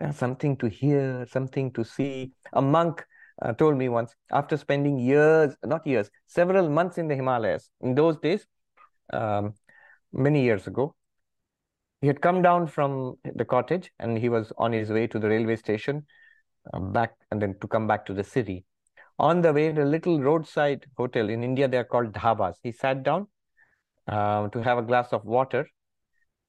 And 0.00 0.14
something 0.14 0.56
to 0.58 0.68
hear, 0.68 1.26
something 1.30 1.72
to 1.72 1.84
see. 1.84 2.32
A 2.54 2.62
monk 2.62 3.04
uh, 3.42 3.52
told 3.52 3.76
me 3.76 3.88
once, 3.88 4.14
after 4.32 4.56
spending 4.56 4.98
years, 4.98 5.54
not 5.64 5.86
years, 5.86 6.10
several 6.26 6.68
months 6.68 6.98
in 6.98 7.06
the 7.06 7.14
Himalayas, 7.14 7.70
in 7.80 7.94
those 7.94 8.16
days, 8.18 8.46
um, 9.12 9.54
many 10.12 10.42
years 10.42 10.66
ago, 10.66 10.94
he 12.00 12.06
had 12.06 12.22
come 12.22 12.40
down 12.40 12.66
from 12.66 13.16
the 13.34 13.44
cottage 13.44 13.90
and 13.98 14.16
he 14.16 14.30
was 14.30 14.52
on 14.56 14.72
his 14.72 14.90
way 14.90 15.06
to 15.06 15.18
the 15.18 15.28
railway 15.28 15.56
station 15.56 16.06
uh, 16.72 16.80
back 16.80 17.12
and 17.30 17.42
then 17.42 17.54
to 17.60 17.68
come 17.68 17.86
back 17.86 18.06
to 18.06 18.14
the 18.14 18.24
city. 18.24 18.64
On 19.18 19.42
the 19.42 19.52
way, 19.52 19.66
in 19.66 19.76
a 19.76 19.84
little 19.84 20.18
roadside 20.18 20.86
hotel 20.96 21.28
in 21.28 21.44
India, 21.44 21.68
they 21.68 21.76
are 21.76 21.84
called 21.84 22.12
dhabas. 22.12 22.54
He 22.62 22.72
sat 22.72 23.02
down 23.02 23.26
uh, 24.08 24.48
to 24.48 24.62
have 24.62 24.78
a 24.78 24.82
glass 24.82 25.12
of 25.12 25.26
water. 25.26 25.68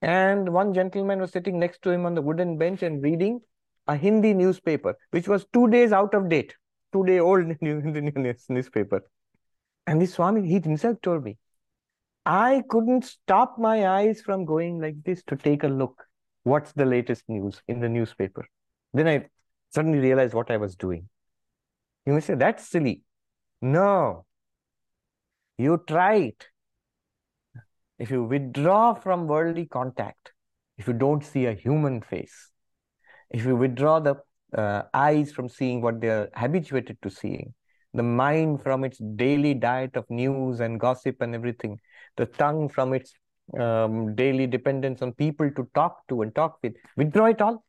And 0.01 0.51
one 0.53 0.73
gentleman 0.73 1.19
was 1.19 1.31
sitting 1.31 1.59
next 1.59 1.81
to 1.83 1.91
him 1.91 2.05
on 2.05 2.15
the 2.15 2.21
wooden 2.21 2.57
bench 2.57 2.81
and 2.81 3.03
reading 3.03 3.41
a 3.87 3.95
Hindi 3.95 4.33
newspaper, 4.33 4.95
which 5.11 5.27
was 5.27 5.45
two 5.53 5.67
days 5.67 5.91
out 5.91 6.13
of 6.13 6.29
date, 6.29 6.55
two 6.93 7.05
day 7.05 7.19
old 7.19 7.45
newspaper. 7.61 9.01
And 9.87 10.01
this 10.01 10.13
Swami, 10.13 10.47
he 10.47 10.59
himself 10.59 11.01
told 11.01 11.23
me, 11.23 11.37
I 12.25 12.63
couldn't 12.69 13.05
stop 13.05 13.57
my 13.57 13.87
eyes 13.87 14.21
from 14.21 14.45
going 14.45 14.79
like 14.79 15.03
this 15.03 15.23
to 15.23 15.35
take 15.35 15.63
a 15.63 15.67
look. 15.67 16.05
What's 16.43 16.71
the 16.71 16.85
latest 16.85 17.23
news 17.27 17.61
in 17.67 17.79
the 17.79 17.89
newspaper? 17.89 18.47
Then 18.93 19.07
I 19.07 19.27
suddenly 19.71 19.99
realized 19.99 20.33
what 20.33 20.51
I 20.51 20.57
was 20.57 20.75
doing. 20.75 21.09
You 22.05 22.13
may 22.13 22.19
say, 22.19 22.35
that's 22.35 22.67
silly. 22.67 23.03
No. 23.61 24.25
You 25.57 25.83
try 25.87 26.15
it. 26.15 26.47
If 28.01 28.09
you 28.09 28.23
withdraw 28.23 28.95
from 28.95 29.27
worldly 29.27 29.67
contact, 29.67 30.31
if 30.79 30.87
you 30.87 30.93
don't 30.93 31.23
see 31.23 31.45
a 31.45 31.53
human 31.53 32.01
face, 32.01 32.49
if 33.29 33.45
you 33.45 33.55
withdraw 33.55 33.99
the 33.99 34.15
uh, 34.57 34.83
eyes 34.91 35.31
from 35.31 35.47
seeing 35.47 35.81
what 35.81 36.01
they 36.01 36.09
are 36.09 36.29
habituated 36.35 36.97
to 37.03 37.11
seeing, 37.11 37.53
the 37.93 38.01
mind 38.01 38.63
from 38.63 38.83
its 38.83 38.97
daily 38.97 39.53
diet 39.53 39.95
of 39.95 40.09
news 40.09 40.61
and 40.61 40.79
gossip 40.79 41.21
and 41.21 41.35
everything, 41.35 41.79
the 42.17 42.25
tongue 42.25 42.69
from 42.69 42.93
its 42.93 43.13
um, 43.59 44.15
daily 44.15 44.47
dependence 44.47 45.03
on 45.03 45.13
people 45.13 45.51
to 45.51 45.69
talk 45.75 46.01
to 46.07 46.23
and 46.23 46.33
talk 46.33 46.57
with, 46.63 46.73
withdraw 46.97 47.27
it 47.27 47.39
all. 47.39 47.63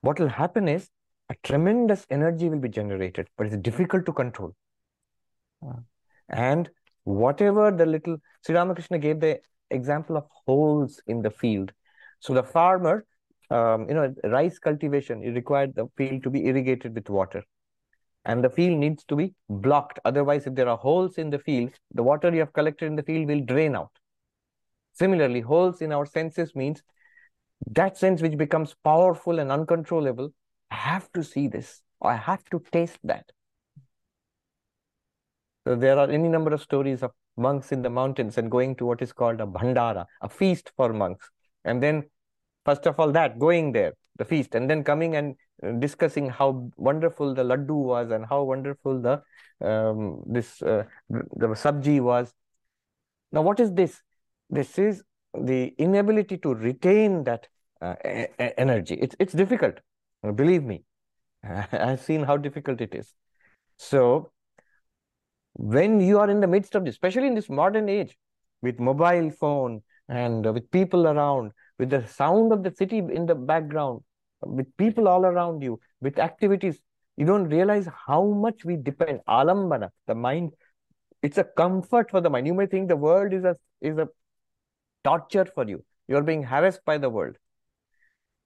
What 0.00 0.18
will 0.18 0.28
happen 0.30 0.66
is 0.66 0.88
a 1.28 1.34
tremendous 1.42 2.06
energy 2.08 2.48
will 2.48 2.60
be 2.60 2.70
generated, 2.70 3.28
but 3.36 3.48
it's 3.48 3.56
difficult 3.58 4.06
to 4.06 4.14
control. 4.14 4.54
Uh, 5.62 5.80
and 6.30 6.70
whatever 7.06 7.70
the 7.70 7.86
little, 7.86 8.18
Sri 8.44 8.54
Ramakrishna 8.54 8.98
gave 8.98 9.20
the 9.20 9.40
example 9.70 10.16
of 10.16 10.26
holes 10.44 11.00
in 11.06 11.22
the 11.22 11.30
field. 11.30 11.72
So 12.20 12.34
the 12.34 12.42
farmer, 12.42 13.06
um, 13.50 13.88
you 13.88 13.94
know, 13.94 14.14
rice 14.24 14.58
cultivation, 14.58 15.22
it 15.22 15.30
required 15.30 15.74
the 15.74 15.86
field 15.96 16.24
to 16.24 16.30
be 16.30 16.46
irrigated 16.46 16.94
with 16.94 17.08
water. 17.08 17.44
And 18.24 18.42
the 18.42 18.50
field 18.50 18.78
needs 18.78 19.04
to 19.04 19.14
be 19.14 19.34
blocked. 19.48 20.00
Otherwise, 20.04 20.48
if 20.48 20.56
there 20.56 20.68
are 20.68 20.76
holes 20.76 21.16
in 21.16 21.30
the 21.30 21.38
field, 21.38 21.70
the 21.94 22.02
water 22.02 22.32
you 22.32 22.40
have 22.40 22.52
collected 22.52 22.86
in 22.86 22.96
the 22.96 23.04
field 23.04 23.28
will 23.28 23.44
drain 23.44 23.76
out. 23.76 23.92
Similarly, 24.94 25.42
holes 25.42 25.80
in 25.80 25.92
our 25.92 26.06
senses 26.06 26.56
means 26.56 26.82
that 27.70 27.96
sense 27.96 28.20
which 28.20 28.36
becomes 28.36 28.74
powerful 28.82 29.38
and 29.38 29.52
uncontrollable 29.52 30.32
I 30.70 30.74
have 30.74 31.10
to 31.12 31.22
see 31.22 31.46
this, 31.48 31.82
I 32.02 32.16
have 32.16 32.44
to 32.50 32.60
taste 32.72 32.98
that. 33.04 33.30
So 35.66 35.74
there 35.74 35.98
are 35.98 36.08
any 36.08 36.28
number 36.28 36.54
of 36.54 36.62
stories 36.62 37.02
of 37.02 37.10
monks 37.36 37.72
in 37.72 37.82
the 37.82 37.90
mountains 37.90 38.38
and 38.38 38.48
going 38.48 38.76
to 38.76 38.86
what 38.86 39.02
is 39.02 39.12
called 39.12 39.40
a 39.40 39.46
bhandara, 39.46 40.06
a 40.20 40.28
feast 40.28 40.70
for 40.76 40.92
monks. 40.92 41.28
And 41.64 41.82
then, 41.82 42.04
first 42.64 42.86
of 42.86 43.00
all, 43.00 43.10
that 43.10 43.40
going 43.40 43.72
there, 43.72 43.94
the 44.16 44.24
feast, 44.24 44.54
and 44.54 44.70
then 44.70 44.84
coming 44.84 45.16
and 45.16 45.34
uh, 45.64 45.72
discussing 45.72 46.28
how 46.30 46.70
wonderful 46.76 47.34
the 47.34 47.42
laddu 47.42 47.74
was 47.74 48.12
and 48.12 48.24
how 48.24 48.44
wonderful 48.44 49.00
the 49.00 49.20
um, 49.60 50.22
this 50.24 50.62
uh, 50.62 50.84
the 51.10 51.48
sabji 51.48 52.00
was. 52.00 52.32
Now, 53.32 53.42
what 53.42 53.58
is 53.58 53.72
this? 53.72 54.00
This 54.48 54.78
is 54.78 55.02
the 55.34 55.74
inability 55.78 56.36
to 56.38 56.54
retain 56.54 57.24
that 57.24 57.48
uh, 57.82 57.96
energy. 58.38 58.94
It's 58.94 59.16
it's 59.18 59.32
difficult. 59.32 59.80
Believe 60.36 60.62
me, 60.62 60.84
I've 61.42 62.00
seen 62.00 62.22
how 62.22 62.36
difficult 62.36 62.80
it 62.80 62.94
is. 62.94 63.12
So, 63.78 64.30
when 65.56 66.00
you 66.00 66.18
are 66.18 66.28
in 66.28 66.40
the 66.40 66.46
midst 66.46 66.74
of 66.74 66.84
this, 66.84 66.94
especially 66.94 67.26
in 67.26 67.34
this 67.34 67.48
modern 67.48 67.88
age, 67.88 68.16
with 68.62 68.78
mobile 68.78 69.30
phone 69.30 69.82
and 70.08 70.46
uh, 70.46 70.52
with 70.52 70.70
people 70.70 71.06
around, 71.06 71.52
with 71.78 71.90
the 71.90 72.06
sound 72.06 72.52
of 72.52 72.62
the 72.62 72.70
city 72.70 72.98
in 72.98 73.26
the 73.26 73.34
background, 73.34 74.00
with 74.42 74.74
people 74.76 75.08
all 75.08 75.24
around 75.24 75.62
you, 75.62 75.80
with 76.00 76.18
activities, 76.18 76.78
you 77.16 77.24
don't 77.24 77.48
realize 77.48 77.88
how 78.06 78.24
much 78.24 78.64
we 78.64 78.76
depend. 78.76 79.20
Alambana, 79.26 79.88
the 80.06 80.14
mind, 80.14 80.52
it's 81.22 81.38
a 81.38 81.44
comfort 81.44 82.10
for 82.10 82.20
the 82.20 82.28
mind. 82.28 82.46
You 82.46 82.54
may 82.54 82.66
think 82.66 82.88
the 82.88 82.96
world 82.96 83.32
is 83.32 83.44
a 83.44 83.56
is 83.80 83.96
a 83.96 84.08
torture 85.04 85.46
for 85.46 85.66
you. 85.66 85.82
You're 86.08 86.22
being 86.22 86.42
harassed 86.42 86.84
by 86.84 86.98
the 86.98 87.08
world. 87.08 87.36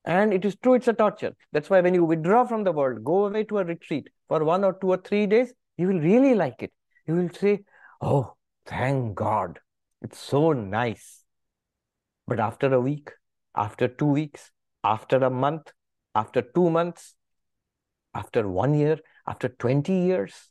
And 0.04 0.32
it 0.32 0.44
is 0.44 0.56
true, 0.56 0.74
it's 0.74 0.88
a 0.88 0.92
torture. 0.92 1.34
That's 1.52 1.68
why 1.68 1.80
when 1.80 1.94
you 1.94 2.04
withdraw 2.04 2.44
from 2.46 2.64
the 2.64 2.72
world, 2.72 3.04
go 3.04 3.26
away 3.26 3.44
to 3.44 3.58
a 3.58 3.64
retreat 3.64 4.08
for 4.28 4.44
one 4.44 4.64
or 4.64 4.72
two 4.74 4.88
or 4.88 4.96
three 4.96 5.26
days, 5.26 5.52
you 5.76 5.88
will 5.88 6.00
really 6.00 6.34
like 6.34 6.62
it. 6.62 6.72
You 7.10 7.16
will 7.16 7.30
say, 7.30 7.64
Oh, 8.00 8.34
thank 8.66 9.16
God. 9.16 9.58
It's 10.00 10.16
so 10.16 10.52
nice. 10.52 11.24
But 12.28 12.38
after 12.38 12.72
a 12.72 12.80
week, 12.80 13.10
after 13.56 13.88
two 13.88 14.06
weeks, 14.06 14.52
after 14.84 15.16
a 15.16 15.28
month, 15.28 15.72
after 16.14 16.40
two 16.40 16.70
months, 16.70 17.16
after 18.14 18.48
one 18.48 18.74
year, 18.74 19.00
after 19.26 19.48
20 19.48 19.92
years, 19.92 20.50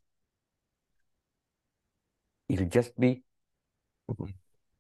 it'll 2.49 2.68
just 2.68 2.99
be 2.99 3.24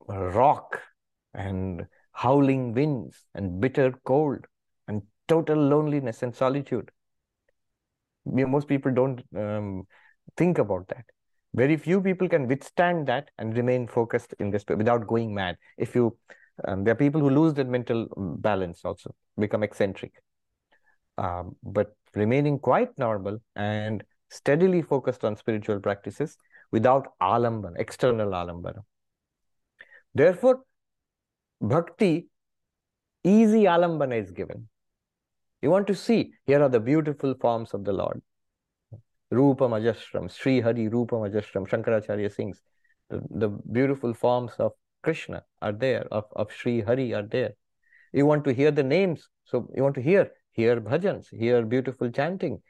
rock 0.09 0.81
and 1.33 1.87
howling 2.11 2.73
winds 2.73 3.23
and 3.33 3.61
bitter 3.61 3.93
cold 4.03 4.47
and 4.89 5.03
total 5.29 5.57
loneliness 5.57 6.23
and 6.23 6.35
solitude. 6.35 6.91
Most 8.25 8.67
people 8.67 8.93
don't 8.93 9.23
um, 9.33 9.87
think 10.35 10.57
about 10.57 10.89
that. 10.89 11.05
Very 11.53 11.77
few 11.77 12.01
people 12.01 12.29
can 12.29 12.47
withstand 12.47 13.07
that 13.07 13.31
and 13.37 13.55
remain 13.57 13.87
focused 13.87 14.35
in 14.39 14.51
this 14.51 14.63
without 14.67 15.07
going 15.07 15.33
mad. 15.33 15.57
If 15.77 15.95
you, 15.95 16.15
um, 16.67 16.83
there 16.83 16.91
are 16.91 16.95
people 16.95 17.21
who 17.21 17.29
lose 17.29 17.53
their 17.53 17.65
mental 17.65 18.07
um, 18.15 18.37
balance 18.37 18.81
also, 18.85 19.15
become 19.37 19.63
eccentric. 19.63 20.13
Um, 21.17 21.55
but 21.63 21.95
remaining 22.15 22.59
quite 22.59 22.97
normal 22.97 23.41
and 23.55 24.03
steadily 24.29 24.81
focused 24.81 25.23
on 25.25 25.35
spiritual 25.35 25.79
practices 25.79 26.37
without 26.71 27.07
alambana, 27.21 27.73
external 27.77 28.29
alambana. 28.29 28.83
Therefore, 30.13 30.61
bhakti, 31.59 32.27
easy 33.23 33.63
alambana 33.63 34.21
is 34.21 34.31
given. 34.31 34.69
You 35.61 35.71
want 35.71 35.87
to 35.87 35.95
see, 35.95 36.33
here 36.45 36.61
are 36.61 36.69
the 36.69 36.79
beautiful 36.79 37.33
forms 37.41 37.73
of 37.73 37.83
the 37.83 37.91
Lord. 37.91 38.21
Rupam 39.31 39.71
Ajashram, 39.71 40.31
Sri 40.31 40.59
Hari 40.59 40.87
Rupa 40.87 41.15
Ajashram, 41.15 41.67
Shankaracharya 41.67 42.33
sings. 42.33 42.61
The, 43.09 43.21
the 43.29 43.49
beautiful 43.49 44.13
forms 44.13 44.53
of 44.59 44.73
Krishna 45.03 45.43
are 45.61 45.71
there, 45.71 46.07
of, 46.11 46.25
of 46.35 46.51
Sri 46.51 46.81
Hari 46.81 47.13
are 47.13 47.23
there. 47.23 47.53
You 48.11 48.25
want 48.25 48.43
to 48.45 48.53
hear 48.53 48.71
the 48.71 48.83
names, 48.83 49.27
so 49.45 49.69
you 49.75 49.83
want 49.83 49.95
to 49.95 50.01
hear, 50.01 50.31
hear 50.51 50.81
bhajans, 50.81 51.27
hear 51.29 51.63
beautiful 51.63 52.09
chanting. 52.09 52.61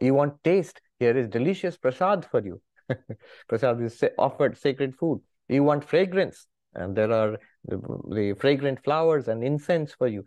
You 0.00 0.14
want 0.14 0.42
taste, 0.44 0.80
here 0.98 1.16
is 1.16 1.28
delicious 1.28 1.76
prasad 1.76 2.26
for 2.30 2.44
you. 2.44 2.60
prasad 3.48 3.80
is 3.80 4.02
offered 4.18 4.58
sacred 4.58 4.94
food. 4.94 5.20
You 5.48 5.62
want 5.62 5.84
fragrance, 5.84 6.46
and 6.74 6.94
there 6.94 7.12
are 7.12 7.38
the, 7.64 7.78
the 8.10 8.34
fragrant 8.38 8.84
flowers 8.84 9.28
and 9.28 9.42
incense 9.42 9.92
for 9.92 10.08
you. 10.08 10.24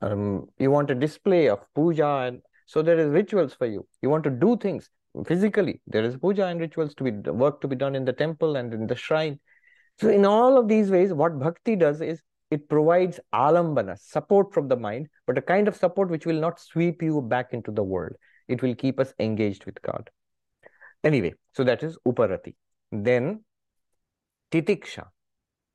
Um, 0.00 0.46
you 0.58 0.70
want 0.70 0.90
a 0.90 0.94
display 0.94 1.48
of 1.48 1.60
puja, 1.74 2.24
and 2.26 2.40
so 2.66 2.82
there 2.82 2.98
is 2.98 3.10
rituals 3.10 3.52
for 3.52 3.66
you. 3.66 3.86
You 4.00 4.08
want 4.08 4.24
to 4.24 4.30
do 4.30 4.56
things 4.56 4.88
physically. 5.26 5.80
There 5.86 6.04
is 6.04 6.16
puja 6.16 6.46
and 6.46 6.60
rituals 6.60 6.94
to 6.96 7.04
be 7.04 7.10
work 7.30 7.60
to 7.60 7.68
be 7.68 7.76
done 7.76 7.94
in 7.94 8.04
the 8.04 8.12
temple 8.12 8.56
and 8.56 8.72
in 8.72 8.86
the 8.86 8.96
shrine. 8.96 9.38
So 10.00 10.08
in 10.08 10.24
all 10.24 10.56
of 10.56 10.68
these 10.68 10.90
ways, 10.90 11.12
what 11.12 11.38
bhakti 11.38 11.76
does 11.76 12.00
is 12.00 12.22
it 12.50 12.68
provides 12.68 13.20
alambana, 13.34 13.98
support 13.98 14.54
from 14.54 14.68
the 14.68 14.76
mind, 14.76 15.08
but 15.26 15.36
a 15.36 15.42
kind 15.42 15.68
of 15.68 15.76
support 15.76 16.08
which 16.08 16.24
will 16.24 16.40
not 16.40 16.60
sweep 16.60 17.02
you 17.02 17.20
back 17.20 17.52
into 17.52 17.70
the 17.70 17.82
world. 17.82 18.16
It 18.46 18.62
will 18.62 18.74
keep 18.74 18.98
us 18.98 19.12
engaged 19.18 19.66
with 19.66 19.82
God. 19.82 20.08
Anyway, 21.04 21.34
so 21.52 21.64
that 21.64 21.82
is 21.82 21.98
Uparati. 22.06 22.54
Then 22.90 23.44
Titiksha, 24.50 25.08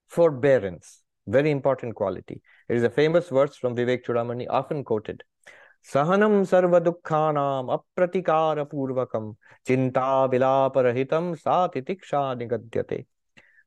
forbearance, 0.08 1.02
very 1.28 1.52
important 1.52 1.96
quality. 1.96 2.42
It 2.68 2.78
is 2.78 2.84
a 2.84 2.90
famous 2.90 3.30
verse 3.30 3.56
from 3.56 3.76
Vivek 3.76 4.04
Chudamani, 4.06 4.48
often 4.50 4.84
quoted. 4.84 5.24
Sahanam 5.86 6.46
sarva 6.46 6.80
dukkhanam 6.82 7.68
apratikara 7.78 8.66
purvakam 8.66 9.36
chinta 9.68 10.30
vilaparahitam 10.32 11.38
sa 11.38 11.68
titiksha 11.68 12.38
nigadyate. 12.38 13.06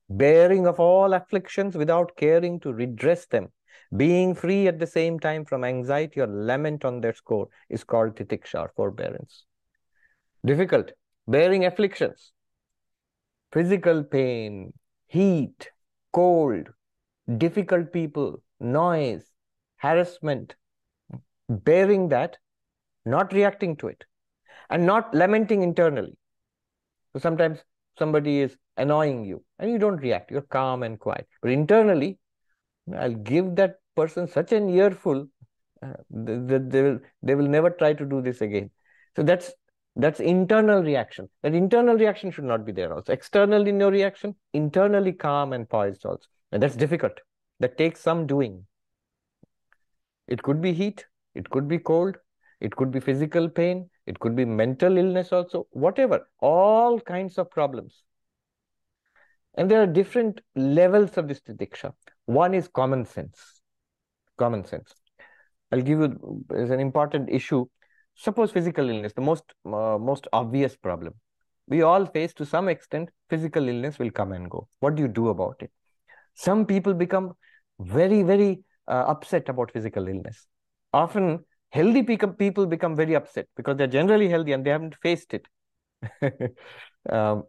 Bearing 0.08 0.66
of 0.66 0.80
all 0.80 1.12
afflictions 1.12 1.76
without 1.76 2.16
caring 2.16 2.58
to 2.60 2.72
redress 2.72 3.26
them, 3.26 3.48
being 3.94 4.34
free 4.34 4.66
at 4.66 4.78
the 4.78 4.86
same 4.86 5.18
time 5.20 5.44
from 5.44 5.62
anxiety 5.62 6.20
or 6.20 6.26
lament 6.26 6.84
on 6.84 7.00
their 7.00 7.14
score 7.14 7.48
is 7.68 7.84
called 7.84 8.16
titiksha 8.16 8.60
or 8.60 8.72
forbearance. 8.74 9.44
Difficult, 10.44 10.92
bearing 11.28 11.66
afflictions, 11.66 12.32
physical 13.52 14.02
pain, 14.04 14.72
heat, 15.06 15.70
cold, 16.12 16.68
difficult 17.36 17.92
people, 17.92 18.42
noise, 18.58 19.24
harassment, 19.76 20.54
bearing 21.48 22.08
that, 22.08 22.38
not 23.04 23.32
reacting 23.32 23.76
to 23.76 23.88
it, 23.88 24.04
and 24.70 24.86
not 24.86 25.14
lamenting 25.14 25.62
internally. 25.62 26.16
So 27.12 27.20
sometimes 27.20 27.58
somebody 27.98 28.40
is 28.40 28.56
annoying 28.76 29.24
you 29.24 29.42
and 29.58 29.70
you 29.70 29.78
don't 29.78 29.96
react, 29.96 30.30
you're 30.30 30.42
calm 30.42 30.82
and 30.82 30.98
quiet. 30.98 31.26
But 31.40 31.50
internally, 31.50 32.18
I'll 32.94 33.14
give 33.14 33.56
that 33.56 33.76
person 33.94 34.28
such 34.28 34.52
an 34.52 34.68
earful 34.68 35.26
uh, 35.82 35.92
that 36.10 36.70
they 36.70 36.82
will 36.82 36.98
they 37.22 37.34
will 37.34 37.48
never 37.48 37.70
try 37.70 37.92
to 37.92 38.04
do 38.04 38.20
this 38.22 38.40
again. 38.40 38.70
So 39.14 39.22
that's 39.22 39.52
that's 39.96 40.20
internal 40.20 40.82
reaction. 40.82 41.28
That 41.42 41.54
internal 41.54 41.96
reaction 41.96 42.30
should 42.30 42.44
not 42.44 42.66
be 42.66 42.72
there 42.72 42.92
also. 42.92 43.12
Externally 43.12 43.72
no 43.72 43.90
reaction, 43.90 44.36
internally 44.52 45.12
calm 45.12 45.52
and 45.52 45.68
poised 45.68 46.04
also. 46.04 46.26
And 46.52 46.62
that's 46.62 46.76
difficult. 46.76 47.20
That 47.60 47.78
takes 47.78 48.00
some 48.00 48.26
doing. 48.26 48.66
It 50.28 50.42
could 50.42 50.60
be 50.60 50.72
heat, 50.72 51.06
it 51.36 51.48
could 51.50 51.68
be 51.68 51.78
cold, 51.78 52.16
it 52.60 52.74
could 52.74 52.90
be 52.90 53.00
physical 53.00 53.48
pain, 53.48 53.88
it 54.06 54.18
could 54.18 54.34
be 54.34 54.44
mental 54.44 54.96
illness 54.96 55.32
also, 55.32 55.66
whatever, 55.70 56.28
all 56.40 57.00
kinds 57.00 57.38
of 57.38 57.50
problems. 57.50 58.02
And 59.54 59.70
there 59.70 59.82
are 59.82 59.86
different 59.86 60.40
levels 60.54 61.16
of 61.16 61.28
this 61.28 61.40
titiksha. 61.40 61.92
One 62.26 62.54
is 62.54 62.68
common 62.68 63.06
sense. 63.06 63.40
Common 64.36 64.64
sense. 64.64 64.92
I'll 65.72 65.82
give 65.82 65.98
you 65.98 66.44
as 66.54 66.70
an 66.70 66.80
important 66.80 67.30
issue 67.30 67.66
Suppose 68.16 68.50
physical 68.50 68.88
illness, 68.88 69.12
the 69.12 69.20
most 69.20 69.44
uh, 69.66 69.98
most 69.98 70.26
obvious 70.32 70.74
problem. 70.74 71.14
We 71.68 71.82
all 71.82 72.06
face 72.06 72.32
to 72.34 72.46
some 72.46 72.68
extent 72.68 73.10
physical 73.28 73.68
illness 73.68 73.98
will 73.98 74.10
come 74.10 74.32
and 74.32 74.50
go. 74.50 74.68
What 74.80 74.94
do 74.96 75.02
you 75.02 75.08
do 75.08 75.28
about 75.28 75.56
it? 75.60 75.70
Some 76.34 76.64
people 76.64 76.94
become 76.94 77.34
very 77.78 78.22
very 78.22 78.64
uh, 78.88 79.04
upset 79.14 79.50
about 79.50 79.70
physical 79.70 80.08
illness. 80.08 80.46
Often 80.96 81.44
healthy 81.70 82.02
people 82.02 82.66
become 82.66 82.96
very 82.96 83.14
upset 83.14 83.46
because 83.56 83.76
they're 83.76 83.94
generally 83.98 84.28
healthy 84.28 84.52
and 84.52 84.64
they 84.64 84.70
haven't 84.70 84.96
faced 85.02 85.34
it. 85.34 85.46
um, 87.10 87.44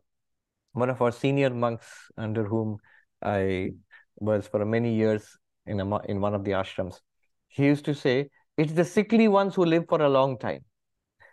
one 0.73 0.89
of 0.89 1.01
our 1.01 1.11
senior 1.11 1.49
monks 1.49 1.87
under 2.17 2.43
whom 2.43 2.77
I 3.21 3.71
was 4.17 4.47
for 4.47 4.65
many 4.65 4.95
years 4.95 5.37
in 5.65 5.79
a, 5.79 6.05
in 6.05 6.21
one 6.21 6.33
of 6.35 6.43
the 6.43 6.51
ashrams, 6.51 6.99
he 7.47 7.65
used 7.65 7.85
to 7.85 7.95
say 7.95 8.29
it's 8.57 8.73
the 8.73 8.85
sickly 8.85 9.27
ones 9.27 9.55
who 9.55 9.65
live 9.65 9.85
for 9.87 10.01
a 10.01 10.09
long 10.09 10.37
time 10.37 10.65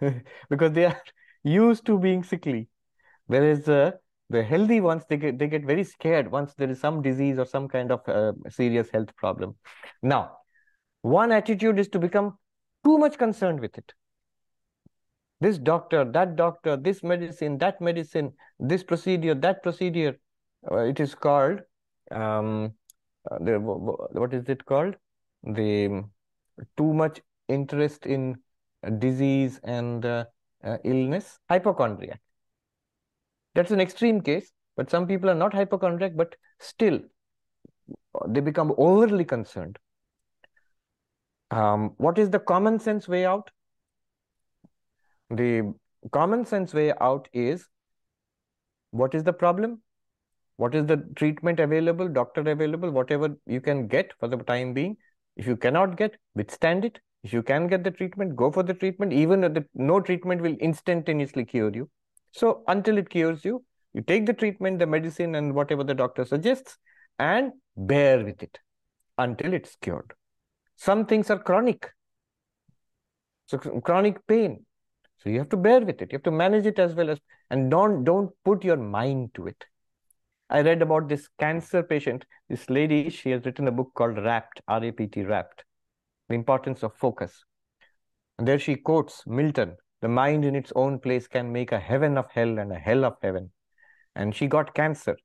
because 0.51 0.73
they 0.73 0.87
are 0.87 1.01
used 1.43 1.85
to 1.87 1.99
being 1.99 2.23
sickly. 2.23 2.69
Whereas 3.27 3.69
uh, 3.69 3.93
the 4.31 4.43
healthy 4.43 4.81
ones, 4.81 5.05
they 5.09 5.17
get, 5.17 5.39
they 5.39 5.49
get 5.49 5.65
very 5.65 5.85
scared 5.85 6.31
once 6.31 6.55
there 6.55 6.71
is 6.71 6.81
some 6.81 7.03
disease 7.03 7.39
or 7.39 7.47
some 7.47 7.69
kind 7.69 7.93
of 7.93 8.09
uh, 8.09 8.33
serious 8.51 8.91
health 8.91 9.15
problem. 9.17 9.57
Now, 10.03 10.39
one 11.05 11.33
attitude 11.33 11.79
is 11.79 11.89
to 11.89 11.99
become 11.99 12.39
too 12.83 12.97
much 12.97 13.19
concerned 13.19 13.61
with 13.61 13.77
it. 13.77 13.93
This 15.41 15.59
doctor, 15.59 16.03
that 16.13 16.35
doctor, 16.35 16.79
this 16.79 17.03
medicine, 17.03 17.59
that 17.59 17.79
medicine, 17.79 18.33
this 18.59 18.83
procedure, 18.83 19.35
that 19.35 19.63
procedure. 19.63 20.19
Uh, 20.71 20.79
it 20.79 21.01
is 21.01 21.15
called, 21.15 21.61
um, 22.11 22.73
uh, 23.31 23.39
the, 23.39 23.61
what 23.61 24.33
is 24.33 24.49
it 24.49 24.65
called? 24.65 24.97
The 25.43 26.05
too 26.79 26.95
much 26.95 27.21
interest 27.49 28.07
in 28.07 28.37
disease 28.99 29.61
and 29.63 30.07
uh, 30.07 30.25
uh, 30.63 30.79
illness, 30.85 31.39
hypochondriac. 31.51 32.21
That's 33.55 33.73
an 33.73 33.81
extreme 33.81 34.23
case, 34.23 34.51
but 34.75 34.91
some 34.91 35.07
people 35.07 35.29
are 35.29 35.35
not 35.35 35.53
hypochondriac, 35.53 36.17
but 36.17 36.35
still 36.61 37.01
they 38.27 38.41
become 38.41 38.73
overly 38.79 39.27
concerned. 39.27 39.79
Um, 41.51 41.95
what 41.99 42.19
is 42.19 42.31
the 42.31 42.39
common 42.39 42.79
sense 42.79 43.07
way 43.07 43.25
out? 43.25 43.51
The 45.31 45.75
common 46.13 46.45
sense 46.45 46.75
way 46.75 46.93
out 47.01 47.29
is 47.33 47.69
what 48.91 49.15
is 49.15 49.25
the 49.25 49.33
problem? 49.33 49.83
What 50.57 50.75
is 50.75 50.87
the 50.87 50.99
treatment 51.17 51.59
available, 51.59 52.09
doctor 52.09 52.41
available, 52.43 52.91
whatever 52.91 53.37
you 53.47 53.61
can 53.61 53.89
get 53.89 54.13
for 54.21 54.29
the 54.29 54.37
time 54.37 54.73
being? 54.73 54.97
If 55.37 55.47
you 55.47 55.57
cannot 55.57 55.97
get, 55.97 56.17
withstand 56.35 56.85
it. 56.85 57.01
If 57.25 57.33
you 57.33 57.43
can 57.43 57.67
get 57.67 57.83
the 57.83 57.91
treatment, 57.91 58.37
go 58.37 58.53
for 58.53 58.63
the 58.63 58.75
treatment. 58.75 59.13
Even 59.13 59.41
the 59.41 59.65
no 59.75 60.01
treatment 60.01 60.43
will 60.43 60.55
instantaneously 60.57 61.45
cure 61.45 61.73
you. 61.75 61.89
So 62.33 62.63
until 62.69 62.99
it 62.99 63.09
cures 63.09 63.45
you, 63.45 63.65
you 63.95 64.03
take 64.03 64.27
the 64.27 64.33
treatment, 64.33 64.79
the 64.79 64.87
medicine, 64.87 65.35
and 65.35 65.55
whatever 65.55 65.85
the 65.85 65.95
doctor 65.95 66.25
suggests, 66.25 66.77
and 67.19 67.53
bear 67.77 68.25
with 68.25 68.43
it 68.43 68.59
until 69.19 69.55
it's 69.55 69.77
cured. 69.81 70.13
Some 70.77 71.07
things 71.07 71.31
are 71.31 71.39
chronic. 71.39 71.91
So 73.47 73.59
chronic 73.59 74.27
pain. 74.27 74.65
So 75.19 75.31
you 75.31 75.39
have 75.39 75.49
to 75.51 75.57
bear 75.57 75.81
with 75.81 76.03
it. 76.03 76.13
You 76.13 76.17
have 76.17 76.25
to 76.25 76.31
manage 76.31 76.67
it 76.67 76.79
as 76.79 76.95
well 76.95 77.11
as, 77.11 77.19
and 77.51 77.71
don't 77.71 78.05
don't 78.05 78.31
put 78.45 78.65
your 78.65 78.77
mind 78.77 79.31
to 79.35 79.47
it. 79.47 79.65
I 80.51 80.61
read 80.61 80.83
about 80.83 81.09
this 81.09 81.29
cancer 81.39 81.83
patient. 81.83 82.27
This 82.49 82.69
lady, 82.69 83.09
she 83.11 83.31
has 83.31 83.45
written 83.45 83.69
a 83.69 83.73
book 83.73 83.93
called 83.95 84.19
Rapt, 84.19 84.61
R-A-P-T, 84.69 85.23
Rapt, 85.23 85.65
The 86.29 86.35
Importance 86.35 86.83
of 86.83 86.95
Focus. 86.95 87.45
And 88.39 88.47
there 88.47 88.59
she 88.59 88.77
quotes 88.77 89.27
Milton, 89.27 89.77
the 90.03 90.09
mind 90.09 90.45
in 90.45 90.55
its 90.55 90.71
own 90.77 90.99
place 90.99 91.27
can 91.27 91.51
make 91.51 91.73
a 91.73 91.79
heaven 91.79 92.19
of 92.19 92.31
hell 92.31 92.59
and 92.59 92.71
a 92.71 92.79
hell 92.79 93.07
of 93.07 93.17
heaven. 93.23 93.53
And 94.15 94.35
she 94.35 94.49
got 94.49 94.75
cancer. 94.75 95.17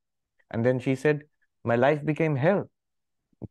And 0.52 0.66
then 0.66 0.80
she 0.80 0.96
said, 0.96 1.24
my 1.66 1.76
life 1.76 2.04
became 2.06 2.38
hell. 2.38 2.70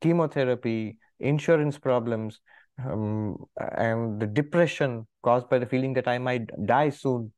Chemotherapy, 0.01 0.97
insurance 1.21 1.79
problems, 1.79 2.41
um, 2.85 3.37
and 3.77 4.21
the 4.21 4.27
depression 4.27 5.07
caused 5.23 5.49
by 5.49 5.59
the 5.59 5.67
feeling 5.67 5.95
that 5.95 6.09
I 6.09 6.19
might 6.19 6.49
die 6.67 6.91
soon. 6.91 7.33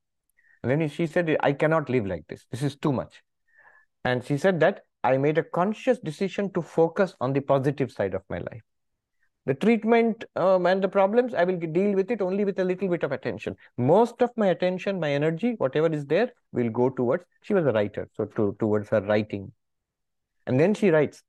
And 0.63 0.71
then 0.71 0.89
she 0.89 1.07
said, 1.07 1.37
I 1.41 1.53
cannot 1.53 1.89
live 1.89 2.07
like 2.07 2.27
this. 2.29 2.45
This 2.51 2.63
is 2.63 2.77
too 2.77 2.93
much. 2.93 3.23
And 4.05 4.25
she 4.25 4.37
said 4.37 4.61
that 4.61 4.81
I 5.03 5.17
made 5.17 5.39
a 5.39 5.43
conscious 5.43 5.99
decision 5.99 6.53
to 6.53 6.61
focus 6.61 7.15
on 7.21 7.33
the 7.33 7.41
positive 7.41 7.91
side 7.91 8.15
of 8.15 8.23
my 8.29 8.39
life. 8.39 8.63
The 9.47 9.55
treatment 9.55 10.25
um, 10.37 10.67
and 10.67 10.83
the 10.85 10.89
problems, 10.89 11.33
I 11.33 11.45
will 11.45 11.59
deal 11.59 11.95
with 11.95 12.11
it 12.11 12.21
only 12.21 12.45
with 12.45 12.59
a 12.59 12.65
little 12.65 12.89
bit 12.89 13.03
of 13.03 13.13
attention. 13.13 13.57
Most 13.79 14.21
of 14.21 14.31
my 14.37 14.49
attention, 14.49 15.01
my 15.01 15.11
energy, 15.11 15.55
whatever 15.57 15.91
is 15.91 16.05
there, 16.05 16.31
will 16.53 16.69
go 16.69 16.91
towards, 16.91 17.25
she 17.43 17.55
was 17.55 17.65
a 17.65 17.73
writer, 17.73 18.09
so 18.13 18.27
to, 18.27 18.55
towards 18.61 18.91
her 18.91 19.01
writing. 19.01 19.51
And 20.47 20.61
then 20.61 20.75
she 20.75 20.91
writes 20.91 21.23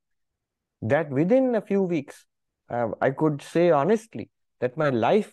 that 0.82 1.08
within 1.08 1.54
a 1.54 1.62
few 1.62 1.82
weeks, 1.82 2.26
uh, 2.72 2.88
I 3.00 3.10
could 3.10 3.42
say 3.42 3.70
honestly 3.70 4.30
that 4.60 4.76
my 4.76 4.88
life 4.88 5.32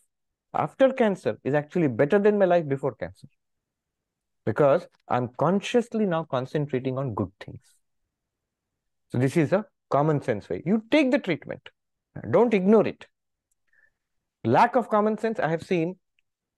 after 0.53 0.91
cancer 0.91 1.39
is 1.43 1.53
actually 1.53 1.87
better 1.87 2.19
than 2.19 2.37
my 2.37 2.45
life 2.45 2.67
before 2.67 2.95
cancer 2.95 3.27
because 4.45 4.87
I'm 5.07 5.29
consciously 5.37 6.05
now 6.05 6.23
concentrating 6.23 6.97
on 6.97 7.13
good 7.13 7.31
things. 7.39 7.61
So 9.09 9.17
this 9.17 9.37
is 9.37 9.53
a 9.53 9.65
common 9.89 10.21
sense 10.21 10.49
way. 10.49 10.63
You 10.65 10.83
take 10.91 11.11
the 11.11 11.19
treatment. 11.19 11.69
Don't 12.31 12.53
ignore 12.53 12.87
it. 12.87 13.05
Lack 14.43 14.75
of 14.75 14.89
common 14.89 15.17
sense, 15.17 15.39
I 15.39 15.49
have 15.49 15.63
seen 15.63 15.97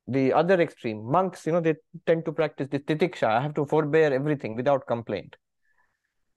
the 0.07 0.33
other 0.33 0.59
extreme. 0.61 1.03
Monks, 1.03 1.45
you 1.45 1.51
know, 1.51 1.61
they 1.61 1.75
tend 2.05 2.25
to 2.25 2.31
practice 2.31 2.67
this 2.71 2.81
titiksha. 2.81 3.27
I 3.27 3.41
have 3.41 3.53
to 3.55 3.65
forbear 3.65 4.13
everything 4.13 4.55
without 4.55 4.87
complaint. 4.87 5.35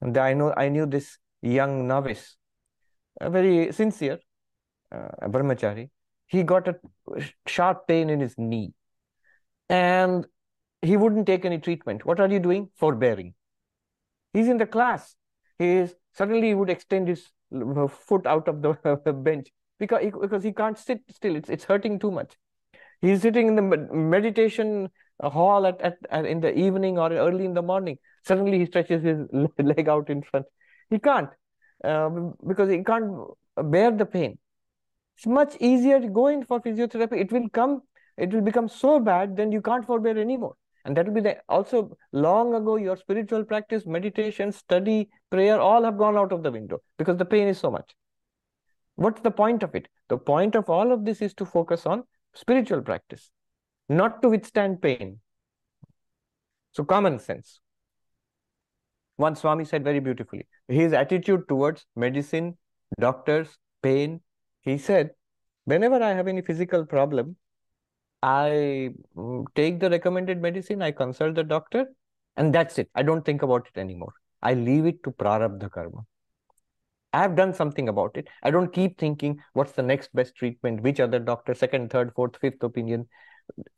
And 0.00 0.16
I 0.16 0.34
know 0.34 0.52
I 0.56 0.68
knew 0.68 0.86
this 0.86 1.18
young 1.42 1.86
novice, 1.86 2.36
very 3.20 3.72
sincere 3.72 4.18
uh, 4.94 5.28
brahmachari. 5.28 5.90
He 6.26 6.42
got 6.42 6.68
a 6.68 6.76
sharp 7.46 7.86
pain 7.86 8.10
in 8.10 8.20
his 8.20 8.34
knee. 8.38 8.72
And 9.68 10.26
he 10.82 10.96
wouldn't 10.96 11.26
take 11.26 11.44
any 11.44 11.58
treatment. 11.58 12.04
What 12.04 12.20
are 12.20 12.28
you 12.28 12.38
doing? 12.38 12.70
Forbearing. 12.76 13.34
He's 14.32 14.48
in 14.48 14.58
the 14.58 14.66
class. 14.66 15.14
He 15.58 15.66
is 15.76 15.94
suddenly 16.12 16.48
he 16.48 16.54
would 16.54 16.70
extend 16.70 17.08
his 17.08 17.26
foot 17.88 18.26
out 18.26 18.48
of 18.48 18.62
the 18.62 19.12
bench 19.24 19.48
because 19.78 20.02
he, 20.02 20.10
because 20.10 20.42
he 20.42 20.52
can't 20.52 20.78
sit 20.78 21.00
still. 21.10 21.36
It's 21.36 21.48
it's 21.48 21.64
hurting 21.64 21.98
too 21.98 22.10
much. 22.10 22.36
He's 23.00 23.22
sitting 23.22 23.48
in 23.48 23.56
the 23.56 23.62
meditation 23.62 24.90
hall 25.20 25.66
at, 25.66 25.80
at, 25.80 25.98
at, 26.10 26.26
in 26.26 26.40
the 26.40 26.56
evening 26.58 26.98
or 26.98 27.12
early 27.12 27.44
in 27.44 27.54
the 27.54 27.62
morning. 27.62 27.98
Suddenly 28.24 28.58
he 28.58 28.66
stretches 28.66 29.02
his 29.02 29.18
leg 29.58 29.88
out 29.88 30.10
in 30.10 30.22
front. 30.22 30.46
He 30.90 30.98
can't 30.98 31.30
uh, 31.84 32.08
because 32.46 32.70
he 32.70 32.82
can't 32.82 33.12
bear 33.56 33.90
the 33.90 34.06
pain. 34.06 34.38
It's 35.16 35.26
much 35.26 35.56
easier 35.60 36.00
to 36.00 36.08
go 36.08 36.26
in 36.28 36.44
for 36.44 36.60
physiotherapy. 36.60 37.20
It 37.20 37.32
will 37.32 37.48
come, 37.50 37.82
it 38.16 38.32
will 38.32 38.40
become 38.40 38.68
so 38.68 38.98
bad, 38.98 39.36
then 39.36 39.52
you 39.52 39.62
can't 39.62 39.86
forbear 39.86 40.18
anymore. 40.18 40.56
And 40.84 40.96
that 40.96 41.06
will 41.06 41.14
be 41.14 41.20
the 41.20 41.38
also 41.48 41.96
long 42.12 42.54
ago, 42.54 42.76
your 42.76 42.96
spiritual 42.96 43.44
practice, 43.44 43.86
meditation, 43.86 44.52
study, 44.52 45.08
prayer, 45.30 45.58
all 45.60 45.84
have 45.84 45.96
gone 45.96 46.16
out 46.16 46.32
of 46.32 46.42
the 46.42 46.50
window 46.50 46.82
because 46.98 47.16
the 47.16 47.24
pain 47.24 47.48
is 47.48 47.58
so 47.58 47.70
much. 47.70 47.94
What's 48.96 49.22
the 49.22 49.30
point 49.30 49.62
of 49.62 49.74
it? 49.74 49.88
The 50.08 50.18
point 50.18 50.54
of 50.54 50.68
all 50.68 50.92
of 50.92 51.04
this 51.04 51.22
is 51.22 51.32
to 51.34 51.46
focus 51.46 51.86
on 51.86 52.04
spiritual 52.34 52.82
practice, 52.82 53.30
not 53.88 54.20
to 54.22 54.28
withstand 54.28 54.82
pain. 54.82 55.20
So, 56.72 56.84
common 56.84 57.18
sense. 57.18 57.60
One 59.16 59.36
Swami 59.36 59.64
said 59.64 59.84
very 59.84 60.00
beautifully 60.00 60.46
his 60.66 60.92
attitude 60.92 61.48
towards 61.48 61.86
medicine, 61.94 62.58
doctors, 62.98 63.56
pain. 63.82 64.20
He 64.64 64.78
said, 64.78 65.10
Whenever 65.64 66.02
I 66.02 66.10
have 66.12 66.28
any 66.28 66.42
physical 66.42 66.84
problem, 66.84 67.36
I 68.22 68.94
mm, 69.16 69.44
take 69.54 69.80
the 69.80 69.90
recommended 69.90 70.40
medicine, 70.40 70.82
I 70.82 70.92
consult 70.92 71.34
the 71.34 71.44
doctor, 71.44 71.86
and 72.36 72.54
that's 72.54 72.78
it. 72.78 72.90
I 72.94 73.02
don't 73.02 73.24
think 73.24 73.42
about 73.42 73.68
it 73.72 73.78
anymore. 73.78 74.12
I 74.42 74.54
leave 74.54 74.86
it 74.86 75.02
to 75.04 75.10
prarabdha 75.10 75.70
karma. 75.70 76.04
I 77.12 77.22
have 77.22 77.36
done 77.36 77.54
something 77.54 77.88
about 77.88 78.16
it. 78.16 78.28
I 78.42 78.50
don't 78.50 78.72
keep 78.72 78.98
thinking 78.98 79.40
what's 79.52 79.72
the 79.72 79.82
next 79.82 80.12
best 80.14 80.34
treatment, 80.34 80.82
which 80.82 81.00
other 81.00 81.18
doctor, 81.18 81.54
second, 81.54 81.90
third, 81.90 82.12
fourth, 82.14 82.36
fifth 82.38 82.62
opinion. 82.62 83.08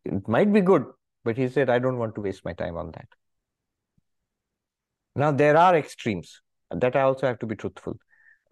It 0.04 0.26
might 0.26 0.52
be 0.52 0.60
good, 0.60 0.86
but 1.22 1.36
he 1.36 1.48
said, 1.48 1.68
I 1.68 1.78
don't 1.78 1.98
want 1.98 2.14
to 2.14 2.22
waste 2.22 2.44
my 2.44 2.54
time 2.54 2.76
on 2.76 2.92
that. 2.92 3.08
Now, 5.14 5.32
there 5.32 5.56
are 5.56 5.76
extremes 5.76 6.40
that 6.70 6.96
I 6.96 7.02
also 7.02 7.26
have 7.26 7.38
to 7.40 7.46
be 7.46 7.56
truthful. 7.56 7.98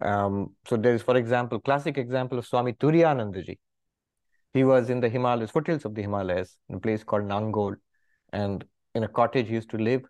Um, 0.01 0.55
so 0.67 0.77
there 0.77 0.93
is, 0.93 1.01
for 1.01 1.15
example, 1.15 1.59
classic 1.59 1.97
example 1.97 2.37
of 2.37 2.45
Swami 2.45 2.73
Turiyanandaji. 2.73 3.57
He 4.53 4.63
was 4.63 4.89
in 4.89 4.99
the 4.99 5.09
Himalayas, 5.09 5.51
foothills 5.51 5.85
of 5.85 5.95
the 5.95 6.01
Himalayas, 6.01 6.57
in 6.69 6.75
a 6.75 6.79
place 6.79 7.03
called 7.03 7.23
Nangol. 7.23 7.75
And 8.31 8.63
in 8.93 9.03
a 9.03 9.07
cottage, 9.07 9.47
he 9.47 9.53
used 9.53 9.69
to 9.71 9.77
live, 9.77 10.03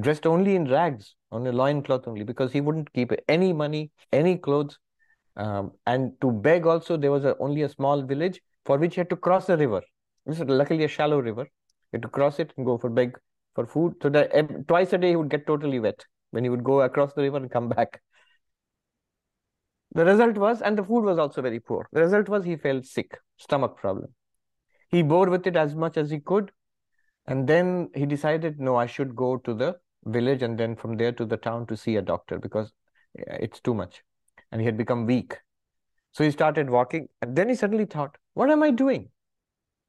dressed 0.00 0.26
only 0.26 0.56
in 0.56 0.68
rags, 0.68 1.14
on 1.30 1.46
a 1.46 1.52
loincloth 1.52 2.06
only, 2.06 2.24
because 2.24 2.52
he 2.52 2.60
wouldn't 2.60 2.92
keep 2.92 3.12
any 3.28 3.52
money, 3.52 3.90
any 4.12 4.36
clothes. 4.36 4.78
Um, 5.36 5.72
and 5.86 6.12
to 6.20 6.30
beg 6.30 6.66
also, 6.66 6.96
there 6.96 7.10
was 7.10 7.24
a, 7.24 7.36
only 7.38 7.62
a 7.62 7.68
small 7.68 8.02
village 8.02 8.40
for 8.64 8.78
which 8.78 8.94
he 8.94 9.00
had 9.00 9.10
to 9.10 9.16
cross 9.16 9.48
a 9.48 9.56
river. 9.56 9.82
This 10.26 10.40
is 10.40 10.46
luckily 10.46 10.84
a 10.84 10.88
shallow 10.88 11.20
river. 11.20 11.44
He 11.44 11.96
had 11.96 12.02
to 12.02 12.08
cross 12.08 12.38
it 12.38 12.52
and 12.56 12.66
go 12.66 12.78
for 12.78 12.90
beg 12.90 13.18
for 13.54 13.66
food. 13.66 13.94
So 14.02 14.08
that 14.10 14.68
twice 14.68 14.92
a 14.92 14.98
day 14.98 15.10
he 15.10 15.16
would 15.16 15.30
get 15.30 15.46
totally 15.46 15.80
wet 15.80 16.04
when 16.30 16.44
he 16.44 16.50
would 16.50 16.64
go 16.64 16.82
across 16.82 17.12
the 17.14 17.22
river 17.22 17.38
and 17.38 17.50
come 17.50 17.68
back. 17.68 18.00
The 19.94 20.04
result 20.04 20.38
was, 20.38 20.62
and 20.62 20.78
the 20.78 20.84
food 20.84 21.04
was 21.04 21.18
also 21.18 21.42
very 21.42 21.60
poor. 21.60 21.86
The 21.92 22.00
result 22.00 22.28
was 22.28 22.44
he 22.44 22.56
felt 22.56 22.86
sick, 22.86 23.18
stomach 23.36 23.76
problem. 23.76 24.14
He 24.88 25.02
bore 25.02 25.28
with 25.28 25.46
it 25.46 25.56
as 25.56 25.74
much 25.74 25.96
as 25.96 26.10
he 26.10 26.20
could. 26.20 26.50
And 27.26 27.46
then 27.46 27.90
he 27.94 28.06
decided, 28.06 28.58
no, 28.58 28.76
I 28.76 28.86
should 28.86 29.14
go 29.14 29.36
to 29.38 29.54
the 29.54 29.76
village 30.04 30.42
and 30.42 30.58
then 30.58 30.76
from 30.76 30.96
there 30.96 31.12
to 31.12 31.24
the 31.24 31.36
town 31.36 31.66
to 31.66 31.76
see 31.76 31.96
a 31.96 32.02
doctor 32.02 32.38
because 32.38 32.72
it's 33.14 33.60
too 33.60 33.74
much. 33.74 34.02
And 34.50 34.60
he 34.60 34.64
had 34.64 34.76
become 34.76 35.06
weak. 35.06 35.36
So 36.12 36.24
he 36.24 36.30
started 36.30 36.68
walking. 36.68 37.08
And 37.20 37.36
then 37.36 37.48
he 37.48 37.54
suddenly 37.54 37.84
thought, 37.84 38.16
what 38.34 38.50
am 38.50 38.62
I 38.62 38.70
doing? 38.70 39.10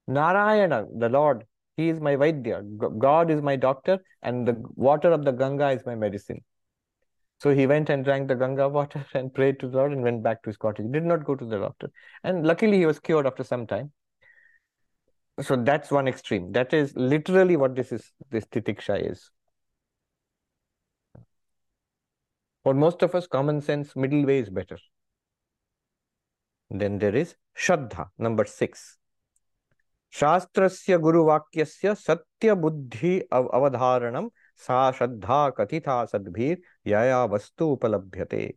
Narayana, 0.07 0.85
the 0.97 1.09
Lord, 1.09 1.45
he 1.75 1.89
is 1.89 1.99
my 1.99 2.15
Vaidya. 2.15 2.97
God 2.99 3.31
is 3.31 3.41
my 3.41 3.55
doctor, 3.55 3.99
and 4.21 4.47
the 4.47 4.61
water 4.75 5.11
of 5.11 5.25
the 5.25 5.31
Ganga 5.31 5.69
is 5.69 5.85
my 5.85 5.95
medicine. 5.95 6.43
So 7.43 7.53
he 7.53 7.67
went 7.67 7.89
and 7.89 8.05
drank 8.05 8.29
the 8.29 8.35
Ganga 8.35 8.69
water 8.69 9.05
and 9.13 9.33
prayed 9.33 9.59
to 9.59 9.67
the 9.67 9.75
Lord 9.75 9.91
and 9.91 10.01
went 10.01 10.23
back 10.23 10.41
to 10.43 10.49
his 10.49 10.55
cottage. 10.55 10.85
He 10.85 10.91
did 10.93 11.03
not 11.03 11.25
go 11.25 11.35
to 11.35 11.43
the 11.43 11.59
doctor. 11.59 11.91
And 12.23 12.47
luckily, 12.47 12.77
he 12.77 12.85
was 12.85 12.99
cured 12.99 13.27
after 13.27 13.43
some 13.43 13.67
time. 13.67 13.91
So 15.41 15.57
that's 15.57 15.91
one 15.91 16.07
extreme. 16.07 16.53
That 16.53 16.73
is 16.73 16.95
literally 16.95 17.57
what 17.57 17.75
this 17.75 17.91
is, 17.91 18.09
this 18.31 18.45
titiksha 18.45 19.11
is. 19.11 19.29
For 22.63 22.73
most 22.73 23.03
of 23.03 23.13
us, 23.13 23.27
common 23.27 23.59
sense, 23.59 23.93
middle 23.93 24.25
way 24.25 24.39
is 24.39 24.49
better. 24.49 24.77
Then 26.69 26.97
there 26.97 27.13
is 27.13 27.35
Shraddha, 27.57 28.07
number 28.17 28.45
six. 28.45 28.97
Shastrasya 30.15 30.97
Guruvakyasya 30.97 31.97
Satya 31.97 32.55
Buddhi 32.55 33.23
Avadharanam 33.29 34.29
सा 34.56 34.90
श्रद्धा 34.92 35.48
कथिता 35.58 36.04
सद्भीर 36.12 36.56
yaya 36.84 37.28
vastu 37.28 37.76
upalabhyate. 37.76 38.56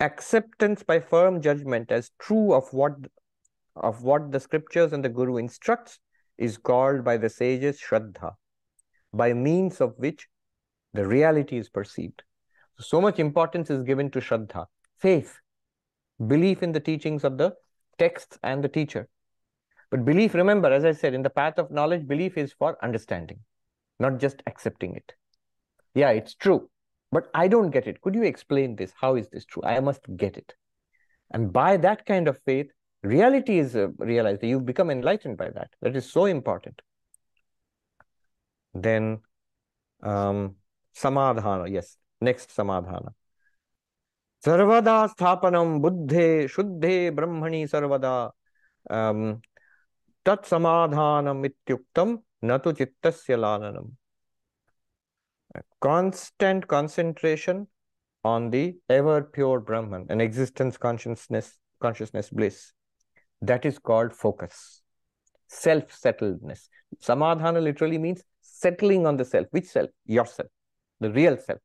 Acceptance 0.00 0.82
by 0.82 0.98
firm 1.00 1.40
judgment 1.40 1.90
as 1.90 2.10
true 2.18 2.52
of 2.54 2.72
what 2.72 2.94
of 3.76 4.02
what 4.02 4.30
the 4.32 4.40
scriptures 4.40 4.92
and 4.92 5.04
the 5.04 5.08
guru 5.08 5.36
instructs 5.36 5.98
is 6.38 6.56
called 6.56 7.04
by 7.04 7.16
the 7.16 7.28
sages 7.28 7.80
shraddha, 7.80 8.32
by 9.12 9.32
means 9.32 9.80
of 9.80 9.94
which 9.98 10.28
the 10.94 11.06
reality 11.06 11.58
is 11.58 11.68
perceived. 11.68 12.22
So 12.78 13.00
much 13.00 13.18
importance 13.18 13.70
is 13.70 13.82
given 13.82 14.10
to 14.12 14.20
shraddha, 14.20 14.66
faith, 14.98 15.38
belief 16.26 16.62
in 16.62 16.72
the 16.72 16.80
teachings 16.80 17.24
of 17.24 17.36
the 17.36 17.54
texts 17.98 18.38
and 18.42 18.64
the 18.64 18.68
teacher. 18.68 19.08
But 19.90 20.04
belief, 20.04 20.34
remember, 20.34 20.72
as 20.72 20.84
I 20.84 20.92
said, 20.92 21.14
in 21.14 21.22
the 21.22 21.30
path 21.30 21.58
of 21.58 21.70
knowledge, 21.70 22.06
belief 22.06 22.38
is 22.38 22.52
for 22.52 22.76
understanding 22.82 23.40
not 23.99 24.19
just 24.19 24.43
accepting 24.47 24.95
it. 24.95 25.13
Yeah, 25.93 26.09
it's 26.09 26.35
true, 26.35 26.69
but 27.11 27.29
I 27.33 27.47
don't 27.47 27.71
get 27.71 27.87
it. 27.87 28.01
Could 28.01 28.15
you 28.15 28.23
explain 28.23 28.75
this? 28.75 28.93
How 28.99 29.15
is 29.15 29.29
this 29.29 29.45
true? 29.45 29.63
I 29.63 29.79
must 29.79 30.01
get 30.17 30.37
it. 30.37 30.53
And 31.31 31.51
by 31.51 31.77
that 31.77 32.05
kind 32.05 32.27
of 32.27 32.37
faith, 32.45 32.67
reality 33.01 33.59
is 33.59 33.75
uh, 33.75 33.87
realized. 33.97 34.43
You 34.43 34.59
become 34.59 34.89
enlightened 34.89 35.37
by 35.37 35.49
that. 35.51 35.69
That 35.81 35.95
is 35.95 36.11
so 36.11 36.25
important. 36.25 36.81
Then, 38.73 39.21
um, 40.03 40.55
samadhana. 40.95 41.71
Yes, 41.71 41.97
next 42.21 42.55
samadhana. 42.55 43.13
Sarvada 44.45 45.09
sthapanam 45.15 45.81
buddhe 45.81 46.47
shuddhe 46.47 47.11
brahmani 47.15 47.63
sarvada 47.63 48.31
um, 48.89 49.41
tat 50.23 50.43
natu 52.43 52.73
chittasya 52.73 53.37
lalanam. 53.37 53.91
Constant 55.79 56.67
concentration 56.67 57.67
on 58.23 58.49
the 58.49 58.75
ever 58.89 59.21
pure 59.21 59.59
Brahman, 59.59 60.07
an 60.09 60.19
existence 60.19 60.77
consciousness, 60.77 61.57
consciousness 61.79 62.29
bliss. 62.29 62.73
That 63.41 63.65
is 63.65 63.79
called 63.79 64.13
focus, 64.13 64.81
self 65.47 65.91
settledness. 65.91 66.67
Samadhana 67.01 67.61
literally 67.61 67.97
means 67.97 68.23
settling 68.41 69.05
on 69.05 69.17
the 69.17 69.25
self. 69.25 69.47
Which 69.51 69.67
self? 69.67 69.89
Yourself, 70.05 70.49
the 70.99 71.11
real 71.11 71.37
self. 71.37 71.59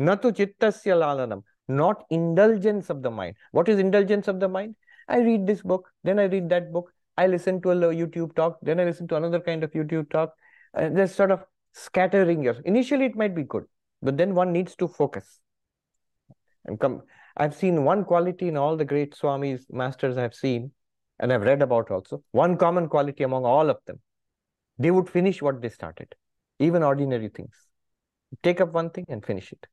Natu 0.00 0.32
chittasya 0.32 0.94
lalanam, 0.96 1.42
not 1.68 2.04
indulgence 2.10 2.90
of 2.90 3.02
the 3.02 3.10
mind. 3.10 3.36
What 3.52 3.68
is 3.68 3.78
indulgence 3.78 4.28
of 4.28 4.40
the 4.40 4.48
mind? 4.48 4.76
I 5.08 5.20
read 5.20 5.46
this 5.46 5.62
book, 5.62 5.88
then 6.04 6.18
I 6.18 6.24
read 6.24 6.48
that 6.50 6.72
book, 6.72 6.92
I 7.18 7.26
listen 7.26 7.60
to 7.62 7.70
a 7.72 7.74
YouTube 7.74 8.34
talk, 8.36 8.58
then 8.62 8.80
I 8.80 8.84
listen 8.84 9.08
to 9.08 9.16
another 9.16 9.40
kind 9.40 9.64
of 9.64 9.72
YouTube 9.72 10.10
talk. 10.10 10.32
And 10.72 10.96
there's 10.96 11.14
sort 11.14 11.32
of 11.32 11.44
scattering 11.74 12.42
your. 12.42 12.54
Initially, 12.64 13.06
it 13.06 13.16
might 13.16 13.34
be 13.34 13.42
good, 13.42 13.64
but 14.00 14.16
then 14.16 14.34
one 14.34 14.52
needs 14.52 14.76
to 14.76 14.88
focus. 14.88 15.40
And 16.64 16.78
come, 16.78 17.02
I've 17.36 17.54
seen 17.54 17.84
one 17.84 18.04
quality 18.04 18.48
in 18.48 18.56
all 18.56 18.76
the 18.76 18.84
great 18.84 19.14
Swamis, 19.14 19.62
masters 19.70 20.16
I've 20.16 20.34
seen, 20.34 20.70
and 21.18 21.32
I've 21.32 21.42
read 21.42 21.62
about 21.62 21.90
also. 21.90 22.22
One 22.30 22.56
common 22.56 22.88
quality 22.88 23.24
among 23.24 23.44
all 23.44 23.70
of 23.70 23.78
them: 23.86 24.00
they 24.78 24.90
would 24.90 25.08
finish 25.08 25.42
what 25.42 25.60
they 25.62 25.70
started, 25.70 26.14
even 26.58 26.82
ordinary 26.82 27.28
things. 27.28 27.56
Take 28.42 28.60
up 28.60 28.72
one 28.72 28.90
thing 28.90 29.06
and 29.08 29.24
finish 29.24 29.52
it. 29.52 29.66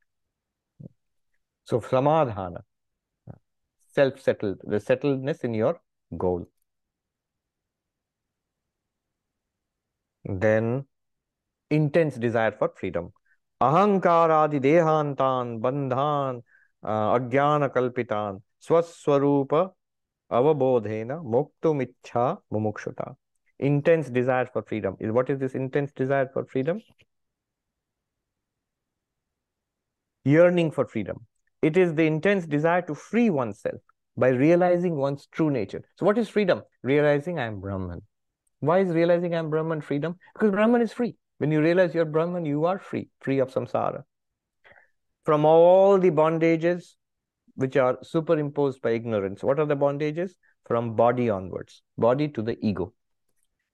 So 1.64 1.80
samadhana, 1.80 2.62
self-settled, 3.94 4.62
the 4.64 4.78
settledness 4.78 5.44
in 5.44 5.54
your 5.54 5.80
goal. 6.16 6.48
Then 10.28 10.84
intense 11.70 12.16
desire 12.16 12.52
for 12.52 12.72
freedom. 12.76 13.12
Ahankaradi 13.62 14.60
dehantan 14.60 15.60
bandhan 15.60 16.42
uh, 16.82 17.18
ajnana 17.18 17.72
kalpitan 17.72 18.42
swaswarupa 18.60 19.70
avabodhena 20.30 21.22
moktumichha 21.22 22.38
mumukshuta. 22.52 23.14
Intense 23.58 24.10
desire 24.10 24.46
for 24.52 24.62
freedom. 24.62 24.96
What 25.00 25.30
is 25.30 25.38
this 25.38 25.54
intense 25.54 25.92
desire 25.92 26.28
for 26.32 26.44
freedom? 26.44 26.80
Yearning 30.24 30.72
for 30.72 30.86
freedom. 30.86 31.24
It 31.62 31.76
is 31.76 31.94
the 31.94 32.06
intense 32.06 32.46
desire 32.46 32.82
to 32.82 32.94
free 32.94 33.30
oneself, 33.30 33.80
by 34.16 34.28
realizing 34.28 34.96
one's 34.96 35.26
true 35.26 35.50
nature. 35.50 35.84
So 35.96 36.04
what 36.04 36.18
is 36.18 36.28
freedom? 36.28 36.62
Realizing 36.82 37.38
I 37.38 37.44
am 37.46 37.60
Brahman. 37.60 38.02
Why 38.60 38.80
is 38.80 38.88
realizing 38.88 39.34
I 39.34 39.38
am 39.38 39.50
Brahman 39.50 39.80
freedom? 39.80 40.16
Because 40.34 40.50
Brahman 40.50 40.80
is 40.80 40.92
free. 40.92 41.16
When 41.38 41.50
you 41.50 41.60
realize 41.60 41.94
you're 41.94 42.04
Brahman, 42.04 42.44
you 42.46 42.64
are 42.64 42.78
free, 42.78 43.08
free 43.20 43.38
of 43.38 43.50
samsara. 43.52 44.04
From 45.24 45.44
all 45.44 45.98
the 45.98 46.10
bondages 46.10 46.94
which 47.56 47.76
are 47.76 47.98
superimposed 48.02 48.80
by 48.80 48.90
ignorance. 48.90 49.42
What 49.42 49.58
are 49.58 49.66
the 49.66 49.76
bondages? 49.76 50.32
From 50.66 50.94
body 50.94 51.30
onwards, 51.30 51.82
body 51.96 52.28
to 52.28 52.42
the 52.42 52.58
ego. 52.64 52.92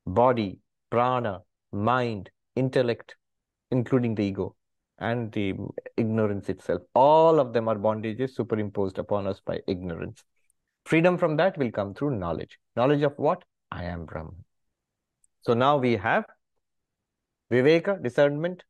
Body, 0.06 0.58
prana, 0.90 1.40
mind, 1.72 2.30
intellect, 2.56 3.16
including 3.70 4.14
the 4.14 4.24
ego, 4.24 4.56
and 4.98 5.32
the 5.32 5.54
ignorance 5.96 6.48
itself. 6.48 6.82
All 6.94 7.40
of 7.40 7.52
them 7.52 7.68
are 7.68 7.76
bondages 7.76 8.34
superimposed 8.34 8.98
upon 8.98 9.26
us 9.26 9.40
by 9.40 9.60
ignorance. 9.66 10.24
Freedom 10.84 11.16
from 11.16 11.36
that 11.36 11.56
will 11.56 11.70
come 11.70 11.94
through 11.94 12.18
knowledge. 12.18 12.58
Knowledge 12.76 13.02
of 13.02 13.14
what? 13.16 13.44
I 13.70 13.84
am 13.84 14.04
Brahman. 14.04 14.44
So 15.42 15.54
now 15.54 15.76
we 15.76 15.96
have 15.96 16.24
Viveka, 17.52 18.02
discernment, 18.02 18.62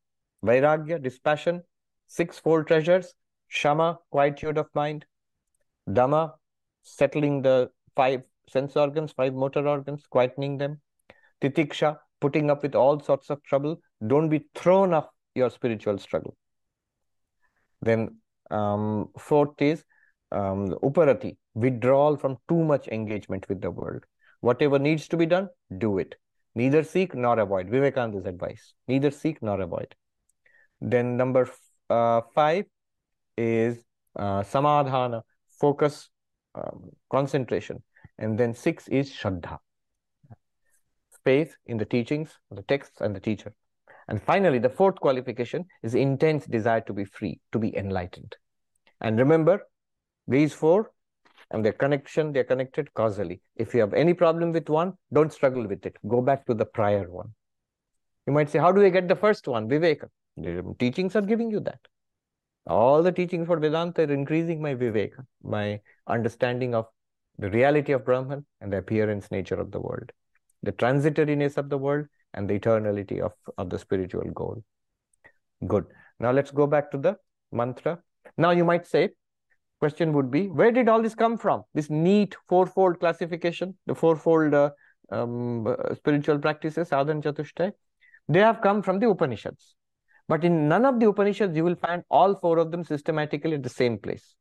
Vairagya, 0.45 1.03
dispassion, 1.03 1.63
sixfold 2.07 2.67
treasures, 2.67 3.15
Shama, 3.49 3.99
quietude 4.11 4.59
of 4.59 4.67
mind, 4.75 5.05
Dama, 5.93 6.35
settling 6.83 7.43
the 7.43 7.71
five 7.95 8.23
sense 8.49 8.75
organs, 8.77 9.13
five 9.13 9.35
motor 9.35 9.69
organs, 9.69 10.05
quietening 10.13 10.59
them, 10.59 10.81
Titiksha, 11.43 11.99
putting 12.21 12.51
up 12.51 12.63
with 12.63 12.75
all 12.75 12.99
sorts 13.01 13.29
of 13.29 13.43
trouble. 13.43 13.77
Don't 14.07 14.31
be 14.31 14.47
thrown 14.55 14.95
off 14.95 15.09
your 15.35 15.51
spiritual 15.51 15.99
struggle. 15.99 16.37
Then 17.83 18.17
um, 18.51 19.11
fourth 19.19 19.61
is 19.61 19.85
um, 20.31 20.69
uparati, 20.83 21.37
withdrawal 21.55 22.17
from 22.17 22.39
too 22.49 22.65
much 22.65 22.89
engagement 22.89 23.47
with 23.49 23.61
the 23.61 23.71
world. 23.71 24.05
Whatever 24.41 24.79
needs 24.79 25.07
to 25.09 25.17
be 25.17 25.27
done, 25.27 25.49
do 25.79 25.99
it. 25.99 26.15
Neither 26.55 26.83
seek 26.83 27.15
nor 27.15 27.39
avoid. 27.39 27.69
Vivekananda's 27.69 28.27
advice. 28.27 28.75
Neither 28.87 29.11
seek 29.11 29.43
nor 29.43 29.61
avoid. 29.61 29.95
Then 30.81 31.17
number 31.17 31.51
uh, 31.89 32.21
five 32.35 32.67
is 33.37 33.79
uh, 34.17 34.43
samadhana, 34.43 35.23
focus, 35.61 36.11
um, 36.55 36.91
concentration. 37.11 37.83
And 38.19 38.39
then 38.39 38.55
six 38.55 38.89
is 38.89 39.11
shraddha, 39.11 39.59
faith 41.25 41.57
in 41.67 41.79
the 41.79 41.85
teachings, 41.85 42.31
the 42.51 42.63
texts, 42.63 43.01
and 43.01 43.17
the 43.17 43.21
teacher. 43.21 43.55
And 44.09 44.21
finally, 44.21 44.59
the 44.59 44.69
fourth 44.69 44.97
qualification 44.97 45.65
is 45.83 45.95
intense 45.95 46.45
desire 46.45 46.83
to 46.83 46.93
be 46.93 47.05
free, 47.05 47.41
to 47.53 47.59
be 47.59 47.75
enlightened. 47.77 48.37
And 49.01 49.19
remember, 49.19 49.63
these 50.29 50.53
four 50.53 50.91
and 51.53 51.65
their 51.65 51.73
connection, 51.73 52.33
they're 52.33 52.45
connected 52.45 52.93
causally. 52.95 53.41
If 53.57 53.75
you 53.75 53.81
have 53.81 53.95
any 53.95 54.15
problem 54.15 54.53
with 54.53 54.69
one, 54.69 54.95
don't 55.13 55.33
struggle 55.33 55.67
with 55.67 55.87
it. 55.87 55.97
Go 56.09 56.21
back 56.21 56.47
to 56.47 56.55
the 56.55 56.65
prior 56.65 57.09
one. 57.09 57.35
You 58.27 58.33
might 58.33 58.51
say, 58.51 58.59
how 58.59 58.73
do 58.73 58.85
I 58.85 58.89
get 58.89 59.07
the 59.07 59.17
first 59.17 59.47
one? 59.47 59.69
Viveka. 59.69 60.09
The 60.37 60.75
teachings 60.79 61.15
are 61.15 61.23
giving 61.23 61.51
you 61.51 61.61
that. 61.61 61.79
All 62.67 63.03
the 63.03 63.13
teachings 63.13 63.47
for 63.47 63.59
Vedanta 63.59 64.03
are 64.03 64.13
increasing 64.13 64.63
my 64.63 64.75
Viveka, 64.75 65.27
my 65.43 65.81
understanding 66.07 66.75
of 66.75 66.87
the 67.39 67.51
reality 67.51 67.93
of 67.93 68.05
Brahman 68.05 68.47
and 68.61 68.73
the 68.73 68.79
appearance 68.79 69.31
nature 69.31 69.57
of 69.57 69.73
the 69.73 69.81
world, 69.81 70.11
the 70.63 70.73
transitoriness 70.73 71.57
of 71.57 71.69
the 71.69 71.79
world 71.79 72.07
and 72.35 72.49
the 72.49 72.59
eternality 72.59 73.21
of, 73.21 73.33
of 73.59 73.69
the 73.69 73.79
spiritual 73.79 74.31
goal. 74.31 74.63
Good. 75.67 75.87
Now 76.19 76.31
let's 76.31 76.51
go 76.51 76.67
back 76.67 76.91
to 76.93 76.99
the 76.99 77.17
mantra. 77.51 77.99
Now 78.39 78.51
you 78.53 78.65
might 78.65 78.87
say, 78.87 79.11
question 79.83 80.13
would 80.13 80.31
be, 80.31 80.47
where 80.47 80.71
did 80.71 80.89
all 80.89 81.03
this 81.03 81.17
come 81.17 81.37
from? 81.37 81.63
This 81.75 81.91
neat 81.91 82.37
fourfold 82.49 83.01
classification, 83.01 83.77
the 83.87 83.97
fourfold 83.97 84.55
uh, 84.55 84.71
um, 85.11 85.67
uh, 85.67 85.95
spiritual 85.97 86.39
practices, 86.39 86.91
sadhana 86.91 87.21
chatushtai, 87.21 87.73
they 88.29 88.39
have 88.39 88.61
come 88.61 88.83
from 88.83 89.01
the 89.01 89.09
Upanishads. 89.09 89.75
But 90.29 90.45
in 90.45 90.69
none 90.69 90.85
of 90.85 91.01
the 91.01 91.09
Upanishads, 91.09 91.57
you 91.57 91.65
will 91.65 91.75
find 91.75 92.05
all 92.11 92.37
four 92.37 92.59
of 92.59 92.71
them 92.71 92.85
systematically 92.85 93.55
at 93.55 93.65
the 93.65 93.75
same 93.81 93.99
place. 93.99 94.37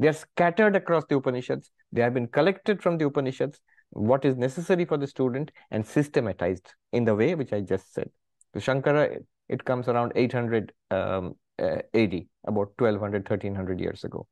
They 0.00 0.08
are 0.08 0.18
scattered 0.24 0.74
across 0.74 1.04
the 1.08 1.18
Upanishads. 1.18 1.70
They 1.92 2.02
have 2.02 2.12
been 2.12 2.26
collected 2.26 2.82
from 2.82 2.98
the 2.98 3.06
Upanishads, 3.06 3.60
what 3.90 4.24
is 4.24 4.36
necessary 4.36 4.86
for 4.86 4.98
the 4.98 5.06
student, 5.06 5.52
and 5.70 5.86
systematized 5.86 6.74
in 6.92 7.04
the 7.04 7.14
way 7.14 7.36
which 7.36 7.52
I 7.52 7.60
just 7.60 7.94
said. 7.94 8.10
The 8.54 8.60
Shankara, 8.60 9.18
it 9.48 9.64
comes 9.64 9.86
around 9.86 10.12
800 10.16 10.72
um, 10.90 11.36
uh, 11.62 11.78
AD, 11.94 12.14
about 12.44 12.70
1200, 12.76 13.28
1300 13.28 13.78
years 13.78 14.02
ago. 14.02 14.26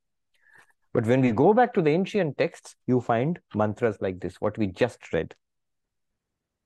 But 0.93 1.07
when 1.07 1.21
we 1.21 1.33
go 1.33 1.53
back 1.53 1.75
to 1.75 1.83
the 1.83 1.91
ancient 1.91 2.39
texts, 2.39 2.75
you 2.87 3.01
find 3.01 3.39
mantras 3.55 3.99
like 4.01 4.21
this, 4.21 4.37
what 4.41 4.57
we 4.59 4.67
just 4.67 5.13
read. 5.13 5.35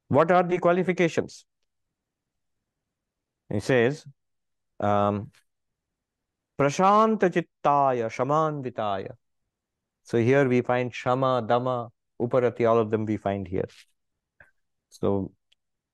What 0.09 0.31
are 0.31 0.43
the 0.43 0.59
qualifications? 0.59 1.45
He 3.51 3.61
says, 3.61 4.07
um, 4.81 5.31
Prashanta 6.59 7.31
Chittaya, 7.31 8.09
Shamanvitaya. 8.09 9.13
So 10.05 10.19
here 10.19 10.49
we 10.49 10.63
find 10.63 10.95
Shama, 10.95 11.45
Dama, 11.47 11.91
Uparati, 12.21 12.69
all 12.69 12.79
of 12.79 12.91
them 12.91 13.05
we 13.05 13.17
find 13.17 13.49
here. 13.49 13.69
So 14.91 15.33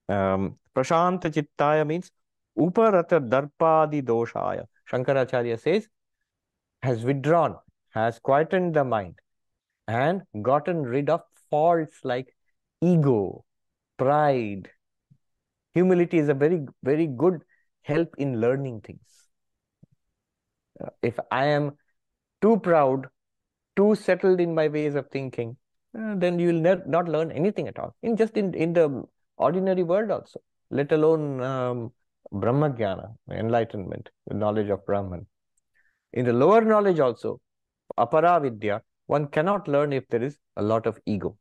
um, 0.09 0.59
Prashanta 0.74 1.33
Chittaya 1.33 1.87
means 1.87 2.11
Uparata 2.59 3.20
Darpadi 3.20 4.03
Doshaya. 4.03 4.66
Shankaracharya 4.91 5.61
says, 5.61 5.89
has 6.83 7.05
withdrawn, 7.05 7.57
has 7.91 8.18
quietened 8.18 8.74
the 8.74 8.84
mind 8.84 9.14
and 9.86 10.22
gotten 10.43 10.82
rid 10.82 11.11
of 11.11 11.22
faults 11.51 11.99
like 12.05 12.34
ego, 12.80 13.45
pride. 13.97 14.68
Humility 15.74 16.18
is 16.18 16.28
a 16.28 16.34
very, 16.34 16.66
very 16.82 17.07
good 17.07 17.43
help 17.82 18.14
in 18.18 18.41
learning 18.41 18.80
things 18.80 19.09
if 21.03 21.18
I 21.30 21.47
am 21.47 21.76
too 22.41 22.59
proud, 22.59 23.07
too 23.76 23.95
settled 23.95 24.41
in 24.41 24.55
my 24.55 24.68
ways 24.68 24.95
of 24.95 25.09
thinking, 25.11 25.57
uh, 25.99 26.14
then 26.16 26.39
you 26.39 26.49
will 26.49 26.61
ne- 26.61 26.82
not 26.86 27.09
learn 27.09 27.30
anything 27.32 27.68
at 27.68 27.78
all. 27.78 27.95
In 28.03 28.16
just 28.16 28.36
in, 28.36 28.55
in 28.55 28.72
the 28.72 29.05
ordinary 29.36 29.82
world 29.82 30.11
also, 30.11 30.41
let 30.70 30.93
alone 30.93 31.41
um, 31.41 31.93
Brahmajnana, 32.32 33.14
enlightenment, 33.30 34.11
the 34.26 34.34
knowledge 34.34 34.68
of 34.68 34.84
Brahman. 34.84 35.26
In 36.12 36.24
the 36.24 36.32
lower 36.32 36.62
knowledge 36.62 37.01
also, 37.01 37.41
aparavidya, 37.99 38.80
one 39.07 39.26
cannot 39.26 39.68
learn 39.68 39.92
if 39.92 40.07
there 40.09 40.22
is 40.22 40.38
a 40.57 40.62
lot 40.62 40.86
of 40.86 40.99
ego. 41.07 41.36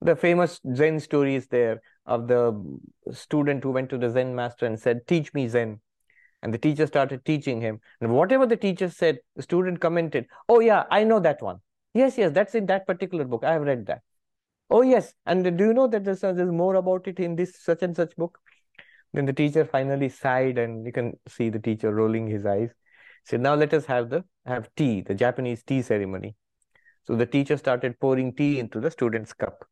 The 0.00 0.16
famous 0.16 0.60
Zen 0.74 0.98
story 1.00 1.34
is 1.36 1.46
there 1.46 1.80
of 2.06 2.26
the 2.26 2.52
student 3.12 3.62
who 3.62 3.70
went 3.70 3.90
to 3.90 3.98
the 3.98 4.10
Zen 4.10 4.34
master 4.34 4.66
and 4.66 4.78
said, 4.78 5.06
Teach 5.06 5.32
me 5.32 5.48
Zen. 5.48 5.80
And 6.42 6.52
the 6.52 6.58
teacher 6.58 6.88
started 6.88 7.24
teaching 7.24 7.60
him. 7.60 7.80
And 8.00 8.12
whatever 8.12 8.46
the 8.46 8.56
teacher 8.56 8.88
said, 8.88 9.18
the 9.36 9.42
student 9.42 9.80
commented, 9.80 10.26
Oh, 10.48 10.58
yeah, 10.58 10.84
I 10.90 11.04
know 11.04 11.20
that 11.20 11.40
one. 11.40 11.58
Yes, 11.94 12.18
yes, 12.18 12.32
that's 12.32 12.56
in 12.56 12.66
that 12.66 12.86
particular 12.86 13.24
book. 13.24 13.44
I 13.44 13.52
have 13.52 13.62
read 13.62 13.86
that. 13.86 14.02
Oh, 14.70 14.82
yes. 14.82 15.12
And 15.26 15.56
do 15.56 15.64
you 15.64 15.74
know 15.74 15.86
that 15.86 16.04
there's, 16.04 16.24
uh, 16.24 16.32
there's 16.32 16.50
more 16.50 16.76
about 16.76 17.06
it 17.06 17.20
in 17.20 17.36
this 17.36 17.62
such 17.62 17.82
and 17.82 17.94
such 17.94 18.16
book? 18.16 18.38
Then 19.12 19.26
the 19.26 19.32
teacher 19.32 19.64
finally 19.64 20.08
sighed, 20.08 20.58
and 20.58 20.86
you 20.86 20.92
can 20.92 21.18
see 21.28 21.50
the 21.50 21.58
teacher 21.58 21.94
rolling 21.94 22.26
his 22.26 22.46
eyes. 22.46 22.70
Said, 23.24 23.40
Now 23.40 23.54
let 23.54 23.72
us 23.74 23.86
have 23.86 24.10
the 24.10 24.24
have 24.46 24.68
tea, 24.76 25.00
the 25.02 25.14
Japanese 25.14 25.62
tea 25.62 25.82
ceremony. 25.82 26.34
So 27.04 27.16
the 27.16 27.26
teacher 27.26 27.56
started 27.56 27.98
pouring 28.00 28.34
tea 28.34 28.58
into 28.58 28.80
the 28.80 28.90
student's 28.90 29.32
cup. 29.32 29.64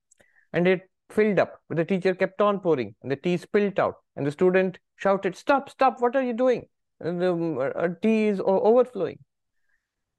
And 0.52 0.66
it 0.66 0.88
filled 1.10 1.38
up, 1.38 1.60
but 1.68 1.76
the 1.76 1.84
teacher 1.84 2.14
kept 2.14 2.40
on 2.40 2.60
pouring, 2.60 2.94
and 3.02 3.10
the 3.10 3.16
tea 3.16 3.36
spilled 3.36 3.78
out. 3.78 3.96
And 4.16 4.26
the 4.26 4.32
student 4.32 4.78
shouted, 4.96 5.36
Stop, 5.36 5.70
stop, 5.70 6.00
what 6.00 6.16
are 6.16 6.22
you 6.22 6.32
doing? 6.32 6.66
And 7.00 7.20
the 7.20 7.72
uh, 7.76 7.88
tea 8.02 8.26
is 8.28 8.40
overflowing. 8.44 9.18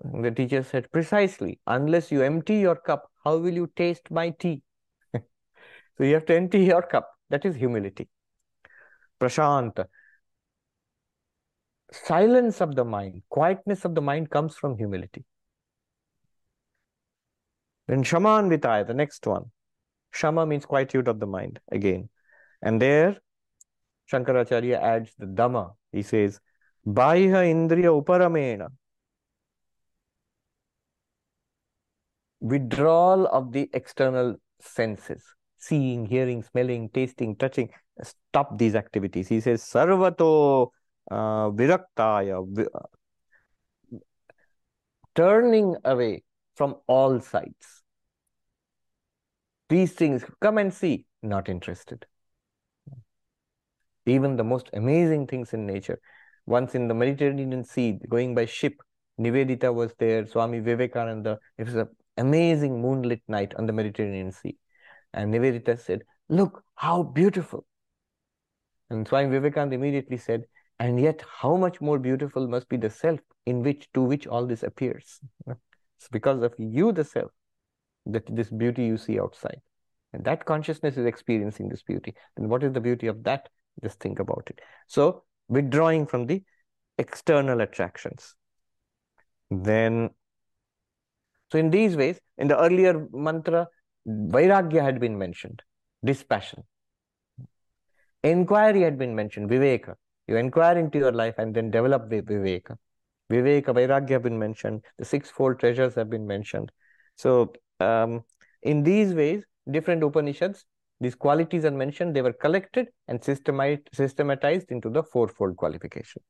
And 0.04 0.26
the 0.26 0.32
teacher 0.32 0.64
said, 0.64 0.92
Precisely, 0.92 1.60
unless 1.68 2.12
you 2.12 2.24
empty 2.24 2.58
your 2.58 2.76
cup, 2.76 3.10
how 3.24 3.38
will 3.38 3.54
you 3.54 3.72
taste 3.76 4.10
my 4.10 4.32
tea? 4.32 4.64
so 5.14 5.22
you 6.00 6.14
have 6.16 6.26
to 6.26 6.36
empty 6.36 6.64
your 6.64 6.82
cup. 6.82 7.10
That 7.30 7.46
is 7.46 7.56
humility. 7.56 8.10
Prashant. 9.20 9.86
Silence 11.92 12.62
of 12.62 12.76
the 12.76 12.86
mind, 12.86 13.22
quietness 13.30 13.84
of 13.86 13.96
the 13.96 14.02
mind 14.02 14.30
comes 14.30 14.56
from 14.56 14.78
humility. 14.78 15.26
Then 17.88 18.04
Shamanvitaya, 18.04 18.88
the 18.88 18.94
next 18.94 19.28
one. 19.28 19.52
Shama 20.12 20.46
means 20.46 20.66
quietude 20.66 21.08
of 21.08 21.20
the 21.20 21.28
mind 21.28 21.60
again. 21.72 22.10
And 22.62 22.82
there, 22.82 23.18
Shankaracharya 24.12 24.82
adds 24.82 25.12
the 25.18 25.26
Dama. 25.26 25.72
He 25.92 26.02
says, 26.02 26.40
Bahya 26.86 27.44
Indriya 27.44 28.04
Uparamena. 28.04 28.70
Withdrawal 32.40 33.28
of 33.28 33.52
the 33.52 33.70
external 33.74 34.36
senses. 34.62 35.24
Seeing, 35.58 36.06
hearing, 36.06 36.44
smelling, 36.44 36.90
tasting, 36.90 37.36
touching. 37.36 37.70
Stop 38.02 38.58
these 38.58 38.76
activities. 38.76 39.28
He 39.28 39.42
says, 39.42 39.62
Sarvato 39.62 40.70
Viraktaya. 41.10 42.46
Turning 45.16 45.76
away 45.84 46.24
from 46.56 46.76
all 46.88 47.20
sides. 47.20 47.84
These 49.70 49.94
things, 49.94 50.26
come 50.42 50.58
and 50.58 50.74
see, 50.74 51.06
not 51.24 51.48
interested. 51.48 52.06
Even 54.06 54.36
the 54.36 54.44
most 54.44 54.70
amazing 54.74 55.28
things 55.28 55.54
in 55.54 55.66
nature. 55.66 56.00
Once 56.46 56.76
in 56.76 56.88
the 56.88 56.94
Mediterranean 56.94 57.64
Sea, 57.64 58.00
going 58.10 58.36
by 58.36 58.46
ship, 58.46 58.82
Nivedita 59.20 59.74
was 59.74 59.94
there, 60.00 60.26
Swami 60.26 60.60
Vivekananda. 60.60 61.40
It 61.58 61.66
was 61.66 61.76
an 61.76 61.88
amazing 62.18 62.82
moonlit 62.82 63.22
night 63.28 63.54
on 63.56 63.66
the 63.66 63.74
Mediterranean 63.74 64.32
Sea. 64.32 64.58
And 65.14 65.34
Nivedita 65.34 65.80
said, 65.80 66.04
Look, 66.30 66.64
how 66.76 67.04
beautiful. 67.04 67.66
And 68.90 69.08
Swami 69.08 69.30
Vivekananda 69.30 69.76
immediately 69.76 70.18
said, 70.18 70.46
And 70.82 71.00
yet, 71.00 71.24
how 71.42 71.58
much 71.58 71.80
more 71.80 72.00
beautiful 72.00 72.48
must 72.48 72.68
be 72.68 72.76
the 72.76 72.90
self 72.90 73.20
in 73.46 73.62
which 73.62 73.88
to 73.94 74.02
which 74.02 74.26
all 74.26 74.48
this 74.48 74.64
appears. 74.64 75.20
It's 75.48 76.10
because 76.12 76.42
of 76.42 76.56
you, 76.58 76.92
the 76.92 77.04
self, 77.04 77.30
that 78.08 78.24
this 78.36 78.50
beauty 78.50 78.86
you 78.86 78.98
see 78.98 79.20
outside. 79.20 79.62
And 80.12 80.24
that 80.24 80.44
consciousness 80.46 80.98
is 80.98 81.06
experiencing 81.06 81.70
this 81.70 81.84
beauty. 81.84 82.16
And 82.36 82.50
what 82.50 82.64
is 82.64 82.74
the 82.74 82.82
beauty 82.82 83.06
of 83.06 83.24
that? 83.26 83.48
Just 83.84 84.00
think 84.00 84.18
about 84.18 84.48
it. 84.50 84.60
So, 84.88 85.24
withdrawing 85.50 86.08
from 86.08 86.26
the 86.26 86.42
external 86.98 87.62
attractions. 87.62 88.34
Then, 89.52 90.10
so 91.52 91.60
in 91.60 91.70
these 91.70 91.96
ways, 91.96 92.20
in 92.40 92.48
the 92.48 92.60
earlier 92.60 93.08
mantra, 93.14 93.68
Vairagya 94.08 94.82
had 94.82 95.00
been 95.00 95.16
mentioned, 95.16 95.62
dispassion. 96.04 96.64
Inquiry 98.24 98.82
had 98.82 98.98
been 98.98 99.14
mentioned, 99.14 99.48
Viveka. 99.48 99.94
You 100.32 100.38
inquire 100.38 100.78
into 100.78 100.98
your 100.98 101.12
life 101.12 101.36
and 101.40 101.54
then 101.54 101.72
develop 101.72 102.10
Viveka. 102.10 102.78
Viveka, 103.30 103.74
Vairagya 103.76 104.12
have 104.12 104.24
been 104.24 104.40
mentioned. 104.40 104.82
The 104.98 105.04
sixfold 105.04 105.60
treasures 105.60 105.94
have 105.96 106.10
been 106.10 106.26
mentioned. 106.26 106.72
So, 107.18 107.52
um, 107.82 108.24
in 108.62 108.82
these 108.82 109.14
ways, 109.14 109.44
different 109.70 110.02
Upanishads, 110.04 110.66
these 111.02 111.16
qualities 111.16 111.66
are 111.66 111.72
mentioned, 111.72 112.16
they 112.16 112.22
were 112.22 112.32
collected 112.32 112.88
and 113.10 113.22
systematized 113.22 114.72
into 114.72 114.90
the 114.90 115.04
fourfold 115.04 115.58
qualification. 115.58 116.22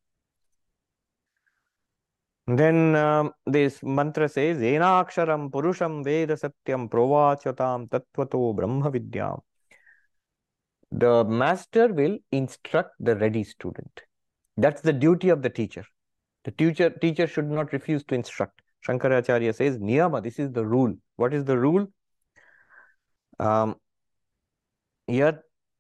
Then 2.48 2.96
um, 2.96 3.34
this 3.46 3.84
mantra 3.84 4.28
says, 4.28 4.58
Enaksharam 4.58 5.52
Purusham 5.52 6.04
Veda 6.04 6.34
Satyam 6.34 6.90
Provachatam 6.90 7.88
Tattvato 7.88 8.56
Brahma 8.56 8.90
Vidyam. 8.90 9.42
The 10.92 11.24
master 11.24 11.94
will 11.94 12.18
instruct 12.32 12.92
the 13.00 13.16
ready 13.16 13.44
student. 13.44 14.02
That's 14.58 14.82
the 14.82 14.94
duty 14.94 15.30
of 15.30 15.42
the 15.42 15.50
teacher. 15.50 15.86
The 16.44 16.52
teacher, 16.52 16.90
teacher 16.90 17.28
should 17.28 17.50
not 17.50 17.72
refuse 17.72 18.04
to 18.06 18.16
instruct. 18.16 18.62
Shankaracharya 18.86 19.56
says, 19.56 19.78
Niyama, 19.78 20.24
this 20.24 20.40
is 20.40 20.52
the 20.52 20.66
rule. 20.66 20.94
What 21.16 21.34
is 21.34 21.46
the 21.46 21.58
rule? 21.58 21.88
Um, 23.40 23.76
yat 25.08 25.40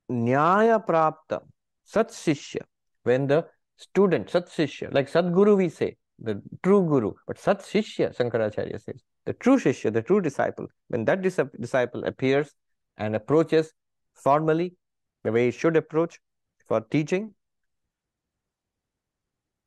nyaya 0.09 0.86
prapta 0.86 1.41
sat 1.84 2.09
shishya. 2.09 2.62
When 3.03 3.28
the 3.28 3.47
student, 3.78 4.30
sat 4.30 4.47
shishya, 4.47 4.93
like 4.93 5.12
Sadguru 5.12 5.57
we 5.57 5.70
say, 5.70 5.97
the 6.20 6.41
true 6.64 6.86
guru, 6.88 7.14
but 7.28 7.39
sat 7.39 7.59
shishya, 7.59 8.16
Shankaracharya 8.16 8.80
says, 8.82 9.01
the 9.26 9.34
true 9.34 9.57
shishya, 9.57 9.91
the 9.91 10.01
true 10.01 10.22
disciple, 10.22 10.68
when 10.89 11.05
that 11.05 11.22
dis 11.22 11.39
disciple 11.59 12.03
appears 12.05 12.53
and 12.97 13.16
approaches 13.16 13.74
formally 14.14 14.76
the 15.24 15.32
way 15.32 15.45
he 15.45 15.51
should 15.51 15.76
approach 15.76 16.19
for 16.67 16.82
teaching, 16.82 17.34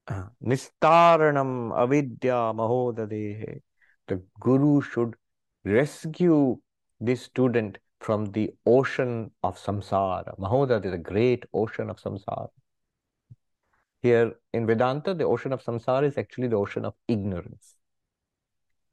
uh, 0.08 0.24
Nistaranam 0.44 1.72
avidya 1.76 2.52
mahodadehe. 2.54 3.60
The 4.06 4.22
guru 4.40 4.80
should 4.82 5.14
rescue 5.64 6.58
this 7.00 7.22
student 7.22 7.78
from 8.00 8.26
the 8.32 8.52
ocean 8.66 9.30
of 9.42 9.58
samsara. 9.58 10.38
Mahodad 10.38 10.84
is 10.84 10.92
a 10.92 10.98
great 10.98 11.44
ocean 11.54 11.88
of 11.88 11.98
samsara. 11.98 12.48
Here 14.02 14.34
in 14.52 14.66
Vedanta, 14.66 15.14
the 15.14 15.24
ocean 15.24 15.54
of 15.54 15.64
samsara 15.64 16.04
is 16.04 16.18
actually 16.18 16.48
the 16.48 16.56
ocean 16.56 16.84
of 16.84 16.94
ignorance. 17.08 17.76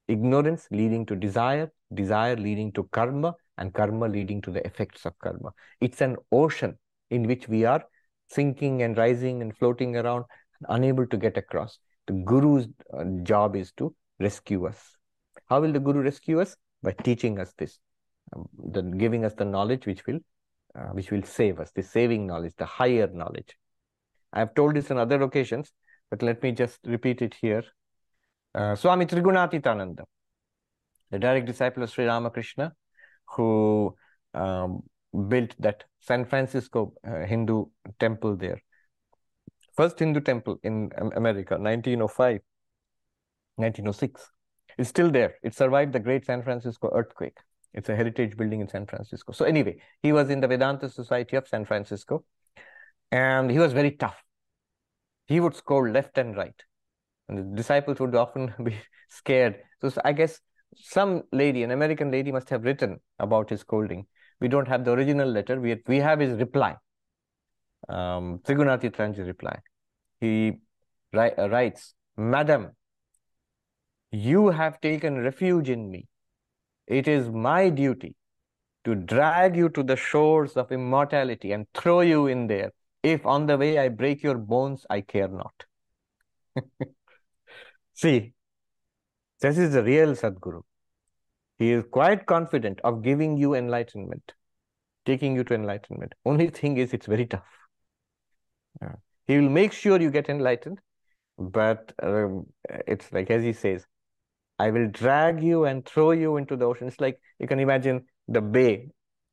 Ignorance 0.07 0.67
leading 0.71 1.05
to 1.07 1.15
desire, 1.15 1.71
desire 1.93 2.37
leading 2.37 2.71
to 2.73 2.83
karma, 2.83 3.35
and 3.61 3.73
karma 3.73 4.07
leading 4.07 4.41
to 4.41 4.51
the 4.51 4.65
effects 4.65 5.05
of 5.05 5.17
karma. 5.19 5.51
It's 5.79 6.01
an 6.01 6.17
ocean 6.31 6.77
in 7.09 7.27
which 7.27 7.47
we 7.47 7.63
are 7.65 7.83
sinking 8.27 8.81
and 8.81 8.97
rising 8.97 9.41
and 9.41 9.55
floating 9.55 9.95
around 9.95 10.25
unable 10.69 11.05
to 11.07 11.17
get 11.17 11.37
across. 11.37 11.77
The 12.07 12.13
guru's 12.13 12.67
uh, 12.93 13.03
job 13.23 13.55
is 13.55 13.71
to 13.73 13.93
rescue 14.19 14.67
us. 14.67 14.79
How 15.49 15.61
will 15.61 15.71
the 15.71 15.79
guru 15.79 16.01
rescue 16.01 16.41
us? 16.41 16.55
By 16.83 16.93
teaching 17.03 17.39
us 17.39 17.53
this, 17.57 17.77
um, 18.35 18.47
the, 18.75 18.81
giving 18.81 19.23
us 19.23 19.35
the 19.35 19.45
knowledge 19.45 19.85
which 19.85 20.05
will, 20.07 20.19
uh, 20.75 20.89
which 20.97 21.11
will 21.11 21.23
save 21.23 21.59
us, 21.59 21.71
the 21.75 21.83
saving 21.83 22.25
knowledge, 22.25 22.53
the 22.57 22.65
higher 22.65 23.07
knowledge. 23.13 23.55
I 24.33 24.39
have 24.39 24.55
told 24.55 24.75
this 24.75 24.89
on 24.89 24.97
other 24.97 25.21
occasions, 25.21 25.71
but 26.09 26.23
let 26.23 26.41
me 26.41 26.51
just 26.53 26.79
repeat 26.85 27.21
it 27.21 27.35
here. 27.39 27.63
Uh, 28.55 28.75
Swami 28.75 29.05
Trigunatitananda, 29.05 30.05
the 31.11 31.19
direct 31.19 31.45
disciple 31.45 31.83
of 31.83 31.91
Sri 31.91 32.05
Ramakrishna, 32.05 32.73
who 33.31 33.95
um, 34.33 34.83
built 35.27 35.55
that 35.59 35.83
San 35.99 36.25
Francisco 36.25 36.93
uh, 37.05 37.25
Hindu 37.25 37.65
temple 37.99 38.35
there 38.37 38.61
first 39.75 39.99
Hindu 39.99 40.21
temple 40.21 40.59
in 40.63 40.91
America, 41.15 41.57
1905, 41.57 42.41
1906. 43.55 44.31
It's 44.77 44.89
still 44.89 45.11
there. 45.11 45.35
It 45.43 45.55
survived 45.55 45.93
the 45.93 45.99
great 45.99 46.25
San 46.25 46.43
Francisco 46.43 46.91
earthquake. 46.93 47.37
It's 47.73 47.89
a 47.89 47.95
heritage 47.95 48.35
building 48.35 48.61
in 48.61 48.67
San 48.67 48.85
Francisco. 48.85 49.31
So 49.31 49.45
anyway, 49.45 49.77
he 50.01 50.11
was 50.11 50.29
in 50.29 50.41
the 50.41 50.47
Vedanta 50.47 50.89
Society 50.89 51.37
of 51.37 51.47
San 51.47 51.65
Francisco, 51.65 52.25
and 53.11 53.49
he 53.49 53.59
was 53.59 53.73
very 53.73 53.91
tough. 53.91 54.21
He 55.27 55.39
would 55.39 55.55
score 55.55 55.89
left 55.89 56.17
and 56.17 56.35
right, 56.35 56.61
and 57.29 57.37
the 57.37 57.55
disciples 57.55 57.99
would 57.99 58.15
often 58.15 58.53
be 58.63 58.75
scared. 59.09 59.57
So 59.81 59.91
I 60.03 60.11
guess 60.13 60.41
some 60.75 61.23
lady, 61.31 61.63
an 61.63 61.71
American 61.71 62.11
lady, 62.11 62.31
must 62.31 62.49
have 62.49 62.63
written 62.63 62.99
about 63.19 63.49
his 63.49 63.61
scolding. 63.61 64.05
We 64.39 64.47
don't 64.47 64.67
have 64.67 64.85
the 64.85 64.91
original 64.91 65.29
letter. 65.29 65.59
We 65.59 65.81
we 65.87 65.97
have 65.97 66.19
his 66.19 66.39
reply 66.39 66.77
um, 67.89 68.39
Trigunati 68.39 69.25
reply. 69.25 69.59
He 70.19 70.53
ri- 71.13 71.35
uh, 71.37 71.49
writes, 71.49 71.93
Madam, 72.17 72.71
you 74.11 74.49
have 74.49 74.79
taken 74.81 75.17
refuge 75.23 75.69
in 75.69 75.89
me. 75.89 76.07
It 76.87 77.07
is 77.07 77.29
my 77.29 77.69
duty 77.69 78.15
to 78.83 78.95
drag 78.95 79.55
you 79.55 79.69
to 79.69 79.83
the 79.83 79.95
shores 79.95 80.57
of 80.57 80.71
immortality 80.71 81.51
and 81.51 81.67
throw 81.73 82.01
you 82.01 82.27
in 82.27 82.47
there. 82.47 82.71
If 83.03 83.25
on 83.25 83.45
the 83.45 83.57
way 83.57 83.77
I 83.77 83.89
break 83.89 84.21
your 84.21 84.37
bones, 84.37 84.85
I 84.89 85.01
care 85.01 85.27
not. 85.27 85.65
See, 87.93 88.33
this 89.41 89.57
is 89.57 89.73
the 89.73 89.83
real 89.83 90.15
Sadguru. 90.15 90.61
He 91.57 91.71
is 91.71 91.83
quite 91.91 92.25
confident 92.25 92.79
of 92.83 93.01
giving 93.03 93.37
you 93.37 93.53
enlightenment, 93.53 94.33
taking 95.05 95.35
you 95.35 95.43
to 95.43 95.53
enlightenment. 95.53 96.13
Only 96.25 96.49
thing 96.59 96.77
is, 96.77 96.93
it's 96.93 97.07
very 97.07 97.25
tough. 97.25 97.43
Yeah. 98.81 98.95
He 99.27 99.37
will 99.37 99.49
make 99.49 99.73
sure 99.73 100.01
you 100.01 100.11
get 100.11 100.29
enlightened, 100.29 100.79
but 101.37 101.93
um, 102.01 102.47
it's 102.87 103.11
like 103.11 103.29
as 103.29 103.43
he 103.43 103.53
says, 103.53 103.85
I 104.59 104.69
will 104.71 104.87
drag 104.87 105.43
you 105.43 105.65
and 105.65 105.85
throw 105.85 106.11
you 106.11 106.37
into 106.37 106.55
the 106.55 106.65
ocean. 106.65 106.87
It's 106.87 106.99
like 106.99 107.19
you 107.39 107.47
can 107.47 107.59
imagine 107.59 108.05
the 108.27 108.41
bay, 108.41 108.89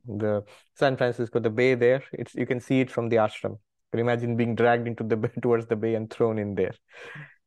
the 0.07 0.43
San 0.75 0.97
Francisco, 0.97 1.39
the 1.39 1.51
bay 1.51 1.75
there. 1.75 2.03
It's 2.13 2.35
you 2.35 2.47
can 2.47 2.61
see 2.61 2.81
it 2.81 2.91
from 2.91 3.09
the 3.09 3.17
ashram. 3.17 3.53
You 3.53 3.91
can 3.93 4.01
imagine 4.01 4.37
being 4.37 4.55
dragged 4.55 4.87
into 4.87 5.05
the 5.05 5.17
towards 5.43 5.67
the 5.67 5.77
bay 5.77 5.95
and 5.95 6.11
thrown 6.11 6.39
in 6.39 6.55
there. 6.55 6.75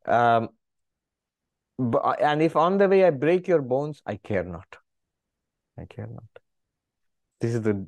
Um, 0.06 0.50
and 2.22 2.42
if 2.42 2.56
on 2.56 2.78
the 2.78 2.88
way 2.88 3.06
I 3.06 3.10
break 3.10 3.48
your 3.48 3.62
bones, 3.62 4.02
I 4.06 4.16
care 4.18 4.44
not. 4.44 4.78
I 5.78 5.86
care 5.86 6.08
not. 6.08 6.24
This 7.40 7.56
is 7.56 7.62
the 7.62 7.86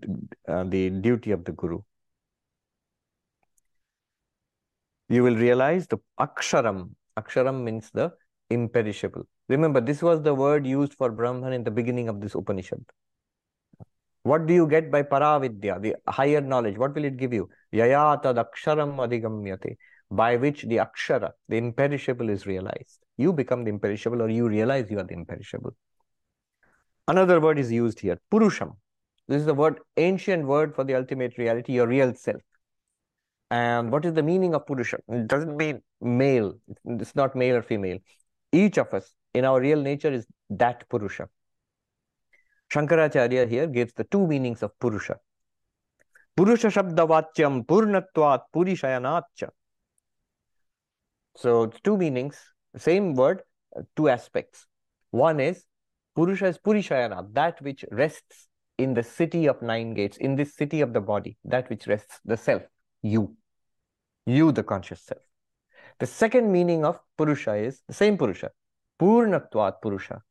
uh, 0.47 0.63
the 0.63 0.89
duty 0.89 1.31
of 1.31 1.45
the 1.45 1.51
guru. 1.51 1.81
you 5.13 5.23
will 5.23 5.35
realize 5.35 5.87
the 5.87 5.97
aksharam. 6.19 6.89
Aksharam 7.17 7.63
means 7.63 7.89
the 7.91 8.11
imperishable. 8.49 9.23
Remember, 9.49 9.81
this 9.81 10.01
was 10.01 10.21
the 10.21 10.33
word 10.33 10.65
used 10.65 10.93
for 10.95 11.11
Brahman 11.11 11.53
in 11.53 11.63
the 11.63 11.71
beginning 11.71 12.09
of 12.09 12.21
this 12.21 12.35
Upanishad. 12.35 12.83
What 14.23 14.47
do 14.47 14.53
you 14.53 14.67
get 14.67 14.89
by 14.89 15.03
Paravidya, 15.03 15.81
the 15.81 15.95
higher 16.07 16.41
knowledge? 16.41 16.77
What 16.77 16.95
will 16.95 17.03
it 17.03 17.17
give 17.17 17.33
you? 17.33 17.49
Yayatad 17.73 18.43
aksharam 18.43 18.95
adigamyate, 18.95 19.75
by 20.09 20.37
which 20.37 20.63
the 20.63 20.77
akshara, 20.77 21.31
the 21.49 21.57
imperishable, 21.57 22.29
is 22.29 22.47
realized. 22.47 23.02
You 23.17 23.33
become 23.33 23.63
the 23.63 23.69
imperishable 23.69 24.21
or 24.21 24.29
you 24.29 24.47
realize 24.47 24.89
you 24.89 24.99
are 24.99 25.03
the 25.03 25.13
imperishable. 25.13 25.75
Another 27.07 27.39
word 27.39 27.59
is 27.59 27.71
used 27.71 27.99
here, 27.99 28.19
purusham. 28.31 28.75
This 29.27 29.41
is 29.41 29.45
the 29.45 29.53
word, 29.53 29.79
ancient 29.97 30.45
word 30.45 30.75
for 30.75 30.83
the 30.83 30.95
ultimate 30.95 31.37
reality, 31.37 31.73
your 31.73 31.87
real 31.87 32.13
self. 32.13 32.41
And 33.51 33.91
what 33.91 34.03
is 34.03 34.13
the 34.13 34.23
meaning 34.23 34.55
of 34.55 34.65
Purusha? 34.65 34.97
It 35.07 35.27
doesn't 35.27 35.55
mean 35.55 35.81
male. 36.01 36.55
It's 36.85 37.15
not 37.15 37.35
male 37.35 37.57
or 37.57 37.61
female. 37.61 37.99
Each 38.51 38.77
of 38.77 38.93
us 38.93 39.13
in 39.33 39.45
our 39.45 39.61
real 39.61 39.81
nature 39.81 40.11
is 40.11 40.25
that 40.49 40.89
Purusha. 40.89 41.29
Shankaracharya 42.73 43.47
here 43.47 43.67
gives 43.67 43.93
the 43.93 44.05
two 44.05 44.25
meanings 44.25 44.63
of 44.63 44.77
Purusha. 44.79 45.17
Purusha 46.35 46.67
Shabdavachyam 46.67 47.65
Purnatvat 47.65 48.41
Purishayanatcha. 48.55 49.49
So 51.37 51.63
it's 51.63 51.79
two 51.81 51.97
meanings, 51.97 52.37
same 52.79 53.15
word, 53.15 53.41
uh, 53.75 53.81
two 53.95 54.09
aspects. 54.09 54.65
One 55.11 55.39
is 55.39 55.65
Purusha 56.15 56.45
is 56.47 56.57
Purishayana, 56.57 57.33
that 57.33 57.61
which 57.61 57.83
rests 57.91 58.47
in 58.77 58.93
the 58.93 59.03
city 59.03 59.47
of 59.47 59.61
nine 59.61 59.93
gates, 59.93 60.17
in 60.17 60.35
this 60.35 60.55
city 60.55 60.81
of 60.81 60.93
the 60.93 61.01
body, 61.01 61.37
that 61.45 61.69
which 61.69 61.87
rests, 61.87 62.19
the 62.25 62.37
self, 62.37 62.63
you. 63.01 63.35
You, 64.25 64.51
the 64.51 64.63
conscious 64.63 65.01
self. 65.01 65.21
The 65.99 66.05
second 66.05 66.51
meaning 66.51 66.85
of 66.85 66.99
Purusha 67.17 67.55
is 67.55 67.81
the 67.87 67.93
same 67.93 68.17
Purusha, 68.17 68.51
Purnatvat 68.99 69.81
Purusha. 69.81 70.21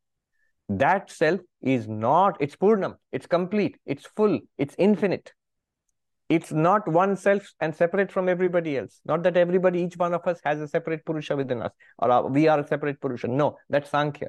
That 0.68 1.10
self 1.10 1.40
is 1.60 1.86
not, 1.88 2.36
it's 2.40 2.56
Purnam, 2.56 2.96
it's 3.10 3.26
complete, 3.26 3.76
it's 3.86 4.06
full, 4.06 4.40
it's 4.56 4.74
infinite. 4.78 5.32
It's 6.34 6.50
not 6.50 6.88
one 6.88 7.14
self 7.16 7.52
and 7.60 7.76
separate 7.76 8.10
from 8.10 8.26
everybody 8.26 8.78
else. 8.78 9.00
Not 9.04 9.22
that 9.24 9.36
everybody, 9.36 9.80
each 9.80 9.98
one 9.98 10.14
of 10.14 10.26
us 10.26 10.40
has 10.44 10.62
a 10.62 10.68
separate 10.68 11.04
Purusha 11.04 11.36
within 11.36 11.60
us, 11.60 11.72
or 11.98 12.30
we 12.30 12.48
are 12.48 12.60
a 12.60 12.66
separate 12.66 12.98
Purusha. 13.02 13.28
No, 13.28 13.58
that's 13.68 13.90
Sankhya. 13.90 14.28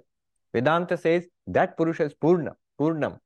Vedanta 0.53 0.97
says 0.97 1.27
that 1.47 1.77
Purusha 1.77 2.03
is 2.03 2.13
Purna, 2.13 2.57
Purnam. 2.77 3.19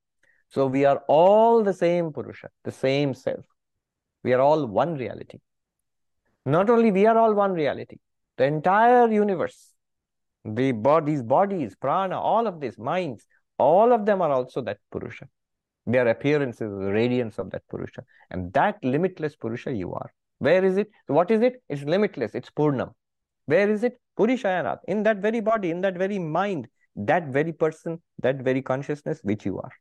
So 0.50 0.68
we 0.68 0.86
are 0.86 1.02
all 1.08 1.64
the 1.64 1.74
same 1.74 2.14
Purusha, 2.14 2.50
the 2.64 2.72
same 2.72 3.16
self. 3.16 3.46
We 4.24 4.34
are 4.34 4.42
all 4.42 4.68
one 4.68 4.94
reality. 4.94 5.40
Not 6.46 6.70
only 6.70 6.92
we 6.92 7.08
are 7.08 7.18
all 7.18 7.34
one 7.34 7.54
reality, 7.54 7.98
the 8.38 8.46
entire 8.46 9.12
universe, 9.12 9.74
the 10.46 10.72
bodies, 10.72 11.24
bodies, 11.24 11.76
prana, 11.76 12.22
all 12.22 12.46
of 12.46 12.60
this, 12.60 12.78
minds, 12.78 13.26
all 13.58 13.92
of 13.92 14.06
them 14.06 14.22
are 14.22 14.32
also 14.32 14.62
that 14.62 14.78
Purusha. 14.92 15.28
Their 15.88 16.08
appearances, 16.10 16.70
the 16.70 16.92
radiance 16.92 17.40
of 17.40 17.50
that 17.52 17.64
Purusha. 17.70 18.04
And 18.30 18.54
that 18.54 18.78
limitless 18.84 19.36
Purusha 19.36 19.74
you 19.74 19.94
are. 19.94 20.14
Where 20.38 20.64
is 20.64 20.78
it? 20.78 20.92
What 21.08 21.32
is 21.32 21.42
it? 21.42 21.64
It's 21.70 21.82
limitless. 21.82 22.36
It's 22.36 22.52
Purnam. 22.52 22.94
Where 23.46 23.70
is 23.70 23.84
it? 23.84 24.00
Purishayanat. 24.20 24.80
In 24.88 25.04
that 25.04 25.18
very 25.18 25.40
body, 25.40 25.72
in 25.72 25.82
that 25.82 25.98
very 25.98 26.20
mind, 26.20 26.68
that 26.96 27.28
very 27.28 27.54
person, 27.54 28.02
that 28.20 28.38
very 28.38 28.62
consciousness 28.62 29.22
which 29.24 29.46
you 29.46 29.60
are. 29.60 29.72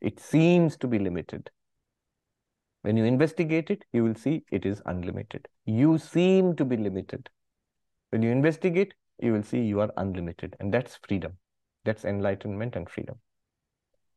It 0.00 0.20
seems 0.20 0.76
to 0.78 0.86
be 0.86 0.98
limited. 0.98 1.50
When 2.82 2.96
you 2.96 3.04
investigate 3.04 3.70
it, 3.70 3.84
you 3.92 4.04
will 4.04 4.14
see 4.14 4.44
it 4.52 4.64
is 4.64 4.80
unlimited. 4.86 5.48
You 5.66 5.98
seem 5.98 6.54
to 6.56 6.64
be 6.64 6.76
limited. 6.76 7.28
When 8.10 8.22
you 8.22 8.30
investigate, 8.30 8.94
you 9.20 9.32
will 9.32 9.42
see 9.42 9.60
you 9.60 9.80
are 9.80 9.90
unlimited. 9.96 10.56
And 10.60 10.72
that's 10.72 10.98
freedom. 11.06 11.38
That's 11.84 12.04
enlightenment 12.04 12.76
and 12.76 12.88
freedom. 12.88 13.18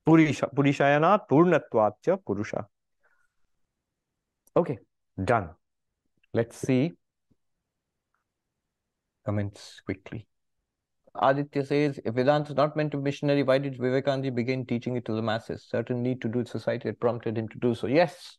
Purisha, 0.07 0.53
Purishayanat 0.53 1.27
Purnatvatcha 1.29 2.17
Purusha. 2.25 2.65
Okay, 4.55 4.77
done. 5.23 5.49
Let's 6.33 6.57
see 6.57 6.93
comments 9.25 9.81
quickly. 9.85 10.27
Aditya 11.13 11.65
says, 11.65 11.99
if 12.05 12.13
Vedanta 12.15 12.51
is 12.51 12.55
not 12.55 12.75
meant 12.75 12.91
to 12.91 12.97
be 12.97 13.03
missionary, 13.03 13.43
why 13.43 13.57
did 13.57 13.77
Vivekananda 13.77 14.31
begin 14.31 14.65
teaching 14.65 14.95
it 14.95 15.05
to 15.05 15.13
the 15.13 15.21
masses? 15.21 15.65
Certain 15.69 16.01
need 16.01 16.21
to 16.21 16.29
do 16.29 16.39
it, 16.39 16.47
society 16.47 16.87
had 16.87 16.99
prompted 16.99 17.37
him 17.37 17.49
to 17.49 17.57
do 17.59 17.75
so. 17.75 17.87
Yes. 17.87 18.37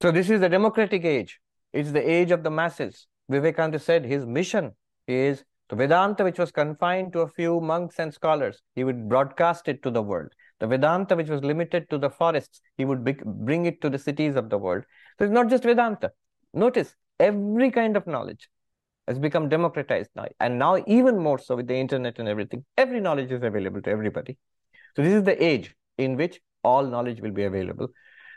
So 0.00 0.12
this 0.12 0.30
is 0.30 0.40
the 0.40 0.48
democratic 0.48 1.04
age. 1.04 1.40
It's 1.72 1.90
the 1.90 2.08
age 2.08 2.30
of 2.30 2.44
the 2.44 2.50
masses. 2.50 3.06
Vivekananda 3.28 3.80
said 3.80 4.04
his 4.04 4.24
mission 4.24 4.72
is 5.08 5.44
the 5.74 5.88
Vedanta, 5.88 6.22
which 6.22 6.38
was 6.38 6.52
confined 6.52 7.12
to 7.12 7.20
a 7.20 7.28
few 7.28 7.60
monks 7.60 7.98
and 7.98 8.14
scholars, 8.14 8.62
he 8.76 8.84
would 8.84 9.08
broadcast 9.08 9.66
it 9.66 9.82
to 9.82 9.90
the 9.90 10.00
world. 10.00 10.28
The 10.60 10.68
Vedanta, 10.68 11.16
which 11.16 11.28
was 11.28 11.42
limited 11.42 11.90
to 11.90 11.98
the 11.98 12.10
forests, 12.10 12.60
he 12.76 12.84
would 12.84 13.02
bring 13.24 13.66
it 13.66 13.80
to 13.80 13.90
the 13.90 13.98
cities 13.98 14.36
of 14.36 14.50
the 14.50 14.56
world. 14.56 14.84
So 15.18 15.24
it's 15.24 15.34
not 15.34 15.50
just 15.50 15.64
Vedanta. 15.64 16.12
Notice 16.52 16.94
every 17.18 17.72
kind 17.72 17.96
of 17.96 18.06
knowledge 18.06 18.48
has 19.08 19.18
become 19.18 19.48
democratized 19.48 20.10
now. 20.14 20.26
And 20.38 20.60
now, 20.60 20.84
even 20.86 21.18
more 21.18 21.40
so 21.40 21.56
with 21.56 21.66
the 21.66 21.74
internet 21.74 22.20
and 22.20 22.28
everything, 22.28 22.64
every 22.78 23.00
knowledge 23.00 23.32
is 23.32 23.42
available 23.42 23.82
to 23.82 23.90
everybody. 23.90 24.38
So, 24.94 25.02
this 25.02 25.12
is 25.12 25.24
the 25.24 25.42
age 25.42 25.74
in 25.98 26.16
which 26.16 26.40
all 26.62 26.86
knowledge 26.86 27.20
will 27.20 27.32
be 27.32 27.42
available. 27.42 27.88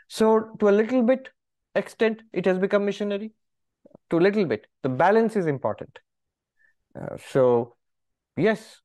So, 0.08 0.56
to 0.58 0.68
a 0.68 0.74
little 0.80 1.04
bit 1.04 1.28
extent, 1.76 2.22
it 2.32 2.46
has 2.46 2.58
become 2.58 2.84
missionary. 2.84 3.30
To 4.10 4.18
a 4.18 4.24
little 4.28 4.44
bit, 4.44 4.66
the 4.82 4.88
balance 4.88 5.36
is 5.36 5.46
important. 5.46 6.00
Uh, 6.98 7.16
so, 7.30 7.76
yes, 8.36 8.80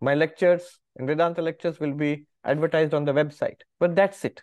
my 0.00 0.14
lectures 0.14 0.78
and 0.96 1.06
Vedanta 1.06 1.42
lectures 1.42 1.80
will 1.80 1.94
be 1.94 2.26
advertised 2.44 2.94
on 2.94 3.04
the 3.04 3.12
website, 3.12 3.60
but 3.80 3.96
that's 3.96 4.24
it. 4.24 4.42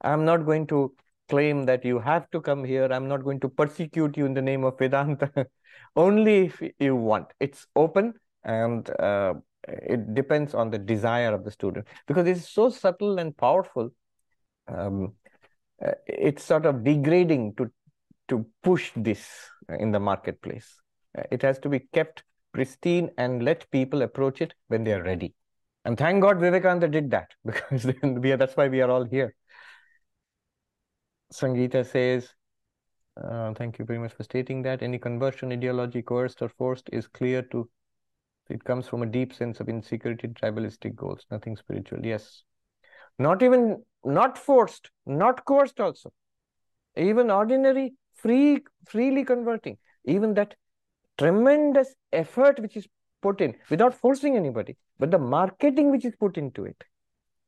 I'm 0.00 0.24
not 0.24 0.44
going 0.44 0.66
to 0.68 0.94
claim 1.28 1.64
that 1.66 1.84
you 1.84 1.98
have 1.98 2.30
to 2.30 2.40
come 2.40 2.64
here. 2.64 2.88
I'm 2.90 3.08
not 3.08 3.24
going 3.24 3.40
to 3.40 3.48
persecute 3.48 4.16
you 4.16 4.26
in 4.26 4.34
the 4.34 4.42
name 4.42 4.64
of 4.64 4.78
Vedanta. 4.78 5.46
Only 5.96 6.46
if 6.46 6.62
you 6.78 6.94
want. 6.94 7.32
It's 7.40 7.66
open 7.74 8.14
and 8.44 8.88
uh, 9.00 9.34
it 9.66 10.14
depends 10.14 10.54
on 10.54 10.70
the 10.70 10.78
desire 10.78 11.34
of 11.34 11.44
the 11.44 11.50
student 11.50 11.86
because 12.06 12.26
it's 12.28 12.48
so 12.48 12.70
subtle 12.70 13.18
and 13.18 13.36
powerful. 13.36 13.90
Um, 14.68 15.14
uh, 15.84 15.92
it's 16.06 16.44
sort 16.44 16.66
of 16.66 16.84
degrading 16.84 17.54
to 17.56 17.70
to 18.28 18.46
push 18.62 18.90
this 18.96 19.28
in 19.68 19.92
the 19.92 20.00
marketplace. 20.00 20.80
Uh, 21.16 21.22
it 21.30 21.42
has 21.42 21.58
to 21.60 21.68
be 21.68 21.80
kept 21.92 22.22
pristine 22.52 23.10
and 23.18 23.42
let 23.42 23.70
people 23.70 24.02
approach 24.02 24.40
it 24.40 24.54
when 24.68 24.84
they 24.84 24.92
are 24.92 25.02
ready. 25.02 25.34
And 25.84 25.96
thank 25.96 26.20
God 26.22 26.40
Vivekananda 26.40 26.88
did 26.88 27.10
that 27.10 27.30
because 27.44 27.86
we 28.02 28.32
are, 28.32 28.36
that's 28.36 28.56
why 28.56 28.68
we 28.68 28.80
are 28.80 28.90
all 28.90 29.04
here. 29.04 29.34
Sangeeta 31.32 31.84
says, 31.84 32.28
uh, 33.22 33.52
thank 33.54 33.78
you 33.78 33.84
very 33.84 33.98
much 33.98 34.12
for 34.12 34.22
stating 34.22 34.62
that. 34.62 34.82
Any 34.82 34.98
conversion 34.98 35.52
ideology, 35.52 36.02
coerced 36.02 36.42
or 36.42 36.48
forced, 36.48 36.88
is 36.92 37.06
clear 37.06 37.42
to. 37.42 37.68
It 38.48 38.62
comes 38.62 38.86
from 38.86 39.02
a 39.02 39.06
deep 39.06 39.32
sense 39.32 39.58
of 39.58 39.68
insecurity, 39.68 40.28
tribalistic 40.28 40.94
goals, 40.94 41.24
nothing 41.30 41.56
spiritual. 41.56 42.04
Yes. 42.04 42.42
Not 43.18 43.42
even, 43.42 43.82
not 44.04 44.38
forced, 44.38 44.90
not 45.04 45.44
coerced 45.44 45.80
also. 45.80 46.12
Even 46.96 47.30
ordinary, 47.30 47.94
free, 48.14 48.60
freely 48.86 49.24
converting. 49.24 49.78
Even 50.04 50.34
that 50.34 50.54
tremendous 51.18 51.94
effort 52.12 52.60
which 52.60 52.76
is 52.76 52.86
put 53.22 53.40
in 53.40 53.54
without 53.70 53.94
forcing 53.94 54.36
anybody, 54.36 54.76
but 54.98 55.10
the 55.10 55.18
marketing 55.18 55.90
which 55.90 56.04
is 56.04 56.14
put 56.16 56.36
into 56.36 56.64
it. 56.64 56.84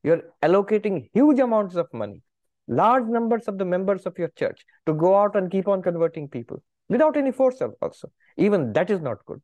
You're 0.02 0.22
allocating 0.42 1.10
huge 1.12 1.38
amounts 1.38 1.74
of 1.74 1.92
money 1.92 2.22
large 2.68 3.06
numbers 3.06 3.48
of 3.48 3.58
the 3.58 3.64
members 3.64 4.04
of 4.06 4.16
your 4.18 4.28
church 4.28 4.64
to 4.86 4.92
go 4.92 5.16
out 5.16 5.34
and 5.34 5.50
keep 5.50 5.66
on 5.66 5.82
converting 5.82 6.28
people 6.28 6.62
without 6.88 7.16
any 7.16 7.32
force 7.32 7.60
also. 7.82 8.10
Even 8.36 8.72
that 8.74 8.90
is 8.90 9.00
not 9.00 9.24
good. 9.24 9.40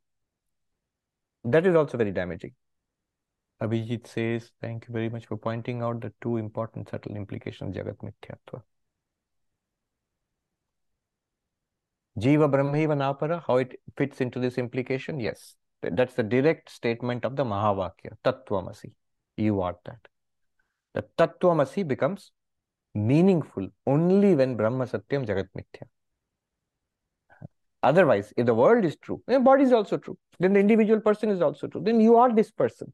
That 1.45 1.67
is 1.67 1.75
also 1.75 1.99
very 1.99 2.13
damaging. 2.13 2.53
Abhijit 3.63 4.07
says, 4.07 4.51
thank 4.61 4.87
you 4.87 4.93
very 4.93 5.09
much 5.09 5.27
for 5.27 5.37
pointing 5.37 5.83
out 5.83 6.01
the 6.01 6.13
two 6.21 6.37
important 6.37 6.89
subtle 6.91 7.17
implications 7.17 7.77
of 7.77 7.85
Jagat 7.85 7.97
Mithyatva. 7.99 8.63
Jiva 12.19 12.51
Brahmaiva 12.51 12.97
Napara, 12.97 13.43
how 13.47 13.57
it 13.57 13.81
fits 13.97 14.21
into 14.21 14.39
this 14.39 14.59
implication? 14.59 15.19
Yes. 15.19 15.57
That's 15.83 16.15
the 16.15 16.23
direct 16.23 16.71
statement 16.71 17.25
of 17.25 17.37
the 17.37 17.45
Mahavakya, 17.45 18.17
Tattvamasi. 18.25 18.93
You 19.37 19.61
are 19.61 19.77
that. 19.85 19.99
The 20.95 21.05
Tattvamasi 21.19 21.87
becomes 21.87 22.31
meaningful 22.95 23.69
only 23.87 24.35
when 24.35 24.57
Brahma 24.57 24.87
Satyam 24.87 25.27
Jagat 25.27 25.49
Mithya. 25.57 25.87
Otherwise, 27.83 28.33
if 28.37 28.47
the 28.47 28.55
world 28.55 28.85
is 28.85 28.97
true, 28.97 29.23
then 29.27 29.45
body 29.45 29.65
is 29.65 29.73
also 29.73 29.99
true. 29.99 30.17
Then 30.39 30.55
the 30.55 30.61
individual 30.61 31.01
person 31.01 31.29
is 31.29 31.43
also 31.43 31.67
true. 31.67 31.83
Then 31.85 32.01
you 32.01 32.17
are 32.17 32.33
this 32.33 32.51
person. 32.51 32.93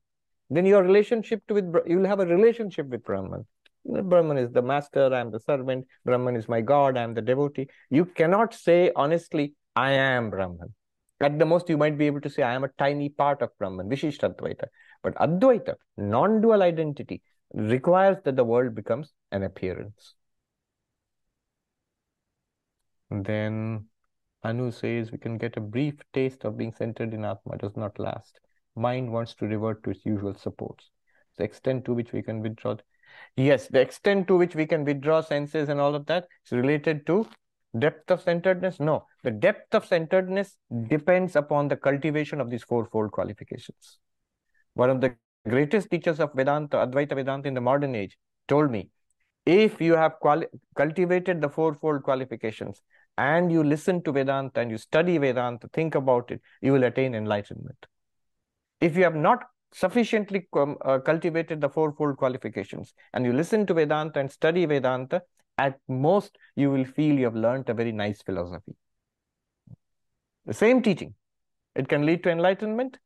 Then 0.48 0.66
your 0.66 0.82
relationship 0.82 1.42
with 1.48 1.72
you 1.86 1.98
will 1.98 2.06
have 2.06 2.18
a 2.18 2.26
relationship 2.26 2.86
with 2.88 3.04
Brahman. 3.04 3.46
Brahman 3.84 4.38
is 4.38 4.52
the 4.52 4.62
master, 4.62 5.12
I 5.12 5.20
am 5.20 5.30
the 5.30 5.40
servant, 5.40 5.86
Brahman 6.04 6.36
is 6.36 6.48
my 6.48 6.60
God, 6.60 6.96
I 6.96 7.02
am 7.02 7.14
the 7.14 7.22
devotee. 7.22 7.68
You 7.88 8.04
cannot 8.04 8.54
say 8.54 8.92
honestly, 8.94 9.54
I 9.74 9.92
am 9.92 10.30
Brahman. 10.30 10.74
At 11.20 11.38
the 11.38 11.46
most, 11.46 11.68
you 11.68 11.76
might 11.76 11.98
be 11.98 12.06
able 12.06 12.20
to 12.22 12.30
say, 12.30 12.42
I 12.42 12.54
am 12.54 12.64
a 12.64 12.68
tiny 12.78 13.10
part 13.10 13.42
of 13.42 13.56
Brahman, 13.58 13.88
Vishishtadvaita. 13.88 14.64
But 15.02 15.14
Advaita, 15.16 15.74
non 15.96 16.40
dual 16.40 16.62
identity, 16.62 17.22
requires 17.52 18.18
that 18.24 18.36
the 18.36 18.44
world 18.44 18.74
becomes 18.74 19.12
an 19.32 19.42
appearance. 19.42 20.14
Then 23.10 23.86
Anu 24.42 24.70
says 24.70 25.12
we 25.12 25.18
can 25.18 25.36
get 25.36 25.56
a 25.56 25.60
brief 25.60 25.94
taste 26.12 26.44
of 26.44 26.56
being 26.56 26.72
centered 26.72 27.12
in 27.12 27.24
Atma 27.24 27.58
does 27.58 27.76
not 27.76 27.98
last. 27.98 28.40
Mind 28.76 29.12
wants 29.12 29.34
to 29.34 29.46
revert 29.46 29.82
to 29.84 29.90
its 29.90 30.06
usual 30.06 30.34
supports. 30.34 30.90
The 31.36 31.44
extent 31.44 31.84
to 31.86 31.94
which 31.94 32.12
we 32.12 32.22
can 32.22 32.40
withdraw. 32.40 32.76
Yes, 33.36 33.68
the 33.68 33.80
extent 33.80 34.28
to 34.28 34.36
which 34.36 34.54
we 34.54 34.66
can 34.66 34.84
withdraw 34.84 35.20
senses 35.20 35.68
and 35.68 35.80
all 35.80 35.94
of 35.94 36.06
that 36.06 36.26
is 36.46 36.52
related 36.52 37.06
to 37.06 37.26
depth 37.78 38.10
of 38.10 38.20
centeredness. 38.20 38.80
No, 38.80 39.06
the 39.22 39.30
depth 39.30 39.74
of 39.74 39.86
centeredness 39.86 40.56
depends 40.88 41.36
upon 41.36 41.68
the 41.68 41.76
cultivation 41.76 42.40
of 42.40 42.50
these 42.50 42.64
fourfold 42.64 43.12
qualifications. 43.12 43.98
One 44.74 44.90
of 44.90 45.00
the 45.00 45.14
greatest 45.48 45.90
teachers 45.90 46.20
of 46.20 46.32
Vedanta, 46.34 46.76
Advaita 46.78 47.14
Vedanta 47.14 47.48
in 47.48 47.54
the 47.54 47.60
modern 47.60 47.94
age, 47.94 48.18
told 48.48 48.70
me, 48.70 48.90
if 49.46 49.80
you 49.80 49.94
have 49.94 50.14
cultivated 50.76 51.40
the 51.40 51.48
fourfold 51.48 52.02
qualifications 52.02 52.82
and 53.16 53.50
you 53.50 53.64
listen 53.64 54.02
to 54.02 54.12
Vedanta 54.12 54.60
and 54.60 54.70
you 54.70 54.76
study 54.78 55.16
Vedanta, 55.18 55.68
think 55.72 55.94
about 55.94 56.30
it, 56.30 56.40
you 56.60 56.72
will 56.72 56.84
attain 56.84 57.14
enlightenment. 57.14 57.86
If 58.80 58.96
you 58.96 59.04
have 59.04 59.14
not 59.14 59.44
sufficiently 59.72 60.48
uh, 60.54 60.98
cultivated 60.98 61.60
the 61.60 61.68
fourfold 61.68 62.16
qualifications 62.16 62.92
and 63.12 63.24
you 63.24 63.32
listen 63.32 63.66
to 63.66 63.74
Vedanta 63.74 64.20
and 64.20 64.30
study 64.30 64.66
Vedanta, 64.66 65.22
at 65.58 65.78
most 65.88 66.38
you 66.56 66.70
will 66.70 66.84
feel 66.84 67.18
you 67.18 67.24
have 67.24 67.36
learned 67.36 67.68
a 67.68 67.74
very 67.74 67.92
nice 67.92 68.22
philosophy. 68.22 68.74
The 70.46 70.54
same 70.54 70.82
teaching. 70.82 71.14
It 71.76 71.88
can 71.88 72.04
lead 72.04 72.22
to 72.24 72.30
enlightenment 72.30 72.98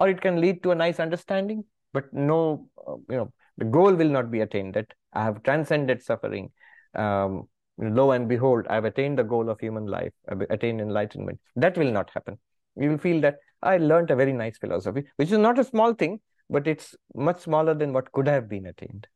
or 0.00 0.08
it 0.08 0.20
can 0.20 0.40
lead 0.40 0.62
to 0.62 0.72
a 0.72 0.74
nice 0.74 0.98
understanding, 0.98 1.64
but 1.92 2.12
no, 2.12 2.68
uh, 2.86 2.96
you 3.08 3.16
know, 3.16 3.32
the 3.58 3.66
goal 3.66 3.92
will 3.94 4.08
not 4.08 4.30
be 4.30 4.40
attained 4.40 4.74
that 4.74 4.92
I 5.12 5.22
have 5.22 5.42
transcended 5.42 6.02
suffering. 6.02 6.50
Um, 6.94 7.48
lo 7.78 8.10
and 8.12 8.28
behold, 8.28 8.66
I've 8.68 8.86
attained 8.86 9.18
the 9.18 9.24
goal 9.24 9.50
of 9.50 9.60
human 9.60 9.86
life, 9.86 10.12
I've 10.28 10.40
attained 10.42 10.80
enlightenment. 10.80 11.38
That 11.56 11.76
will 11.76 11.92
not 11.92 12.10
happen. 12.10 12.38
You 12.76 12.90
will 12.90 12.98
feel 12.98 13.20
that 13.22 13.38
I 13.62 13.76
learned 13.76 14.10
a 14.10 14.16
very 14.16 14.32
nice 14.32 14.58
philosophy, 14.58 15.04
which 15.16 15.30
is 15.30 15.38
not 15.38 15.58
a 15.58 15.64
small 15.64 15.94
thing, 15.94 16.20
but 16.48 16.66
it's 16.66 16.94
much 17.14 17.42
smaller 17.42 17.74
than 17.74 17.92
what 17.92 18.10
could 18.12 18.26
have 18.26 18.48
been 18.48 18.66
attained. 18.66 19.06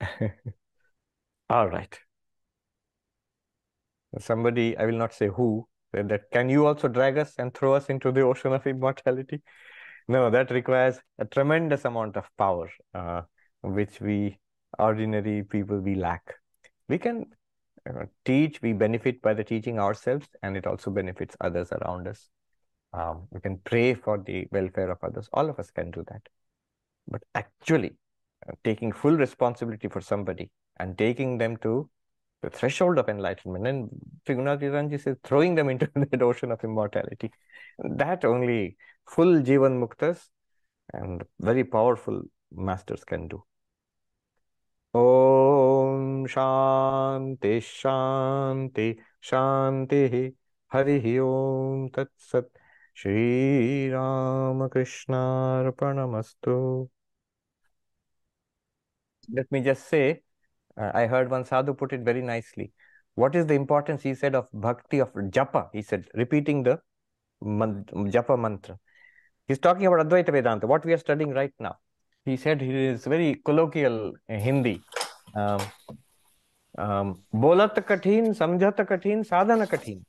All 1.50 1.68
right. 1.68 1.98
Somebody, 4.18 4.76
I 4.76 4.84
will 4.86 4.98
not 4.98 5.14
say 5.14 5.28
who, 5.28 5.66
said 5.94 6.08
that, 6.10 6.30
can 6.30 6.48
you 6.48 6.66
also 6.66 6.88
drag 6.88 7.18
us 7.18 7.34
and 7.38 7.54
throw 7.54 7.74
us 7.74 7.86
into 7.86 8.12
the 8.12 8.22
ocean 8.22 8.52
of 8.52 8.66
immortality? 8.66 9.42
No, 10.08 10.30
that 10.30 10.50
requires 10.50 11.00
a 11.18 11.24
tremendous 11.24 11.84
amount 11.84 12.16
of 12.16 12.28
power, 12.36 12.70
uh, 12.94 13.22
which 13.62 14.00
we 14.00 14.38
ordinary 14.78 15.44
people, 15.44 15.78
we 15.78 15.94
lack. 15.94 16.34
We 16.88 16.98
can 16.98 17.26
uh, 17.88 18.04
teach, 18.24 18.60
we 18.62 18.72
benefit 18.72 19.20
by 19.22 19.34
the 19.34 19.44
teaching 19.44 19.78
ourselves, 19.78 20.26
and 20.42 20.56
it 20.56 20.66
also 20.66 20.90
benefits 20.90 21.36
others 21.40 21.72
around 21.72 22.08
us. 22.08 22.28
Um, 22.92 23.26
we 23.30 23.40
can 23.40 23.58
pray 23.58 23.94
for 23.94 24.18
the 24.18 24.46
welfare 24.50 24.90
of 24.90 24.98
others. 25.02 25.28
All 25.32 25.48
of 25.48 25.58
us 25.58 25.70
can 25.70 25.90
do 25.90 26.04
that. 26.08 26.22
But 27.08 27.22
actually, 27.34 27.96
uh, 28.48 28.52
taking 28.64 28.92
full 28.92 29.16
responsibility 29.16 29.88
for 29.88 30.00
somebody 30.00 30.50
and 30.78 30.96
taking 30.96 31.38
them 31.38 31.56
to 31.58 31.88
the 32.42 32.50
threshold 32.50 32.98
of 32.98 33.08
enlightenment, 33.08 33.66
and 33.66 33.88
Trigunathi 34.26 35.00
says, 35.00 35.16
throwing 35.22 35.54
them 35.54 35.68
into 35.68 35.88
the 35.94 36.24
ocean 36.24 36.50
of 36.50 36.62
immortality. 36.64 37.30
That 37.78 38.24
only 38.24 38.76
full 39.06 39.42
Jivan 39.42 39.80
Muktas 39.80 40.28
and 40.92 41.22
very 41.40 41.64
powerful 41.64 42.22
masters 42.52 43.04
can 43.04 43.28
do. 43.28 43.44
Om 44.94 45.51
Shanti 46.26 47.60
Shanti 47.60 48.98
Shanti 49.22 50.34
Hari 50.68 51.18
Om 51.20 51.90
Tat 51.90 52.08
Sat 52.16 52.44
Shri 52.94 53.88
Ramakrishna 53.90 55.72
Let 59.30 59.50
me 59.50 59.60
just 59.60 59.88
say, 59.88 60.22
uh, 60.76 60.90
I 60.94 61.06
heard 61.06 61.30
one 61.30 61.44
sadhu 61.44 61.74
put 61.74 61.92
it 61.92 62.00
very 62.00 62.22
nicely. 62.22 62.72
What 63.14 63.34
is 63.34 63.46
the 63.46 63.54
importance, 63.54 64.02
he 64.02 64.14
said, 64.14 64.34
of 64.34 64.48
bhakti, 64.52 64.98
of 65.00 65.12
japa? 65.12 65.68
He 65.72 65.82
said, 65.82 66.08
repeating 66.14 66.62
the 66.62 66.80
man 67.40 67.84
japa 67.94 68.38
mantra. 68.38 68.78
He's 69.48 69.58
talking 69.58 69.86
about 69.86 70.06
Advaita 70.06 70.32
Vedanta, 70.32 70.66
what 70.66 70.84
we 70.84 70.92
are 70.92 70.98
studying 70.98 71.30
right 71.30 71.52
now. 71.58 71.76
He 72.24 72.36
said 72.36 72.60
he 72.60 72.86
is 72.86 73.04
very 73.04 73.40
colloquial 73.44 74.12
in 74.28 74.40
Hindi. 74.40 74.80
Um, 75.34 75.60
um, 76.78 77.20
bolat 77.34 77.74
kathin, 77.86 78.34
samjhat 78.34 78.86
kathin, 78.86 79.24
sadhana 79.24 79.66
kathin. 79.66 80.04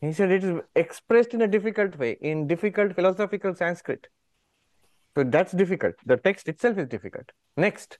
He 0.00 0.12
said 0.12 0.30
it 0.30 0.42
is 0.42 0.60
expressed 0.74 1.34
in 1.34 1.42
a 1.42 1.48
difficult 1.48 1.96
way, 1.98 2.16
in 2.20 2.46
difficult 2.46 2.94
philosophical 2.94 3.54
Sanskrit. 3.54 4.08
So 5.16 5.24
that's 5.24 5.52
difficult. 5.52 5.94
The 6.06 6.16
text 6.16 6.48
itself 6.48 6.78
is 6.78 6.88
difficult. 6.88 7.30
Next, 7.56 7.98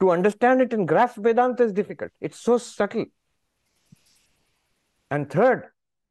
to 0.00 0.10
understand 0.10 0.62
it 0.62 0.72
and 0.72 0.88
grasp 0.88 1.18
Vedanta 1.18 1.64
is 1.64 1.72
difficult. 1.72 2.10
It's 2.20 2.38
so 2.38 2.58
subtle. 2.58 3.06
And 5.10 5.28
third, 5.28 5.66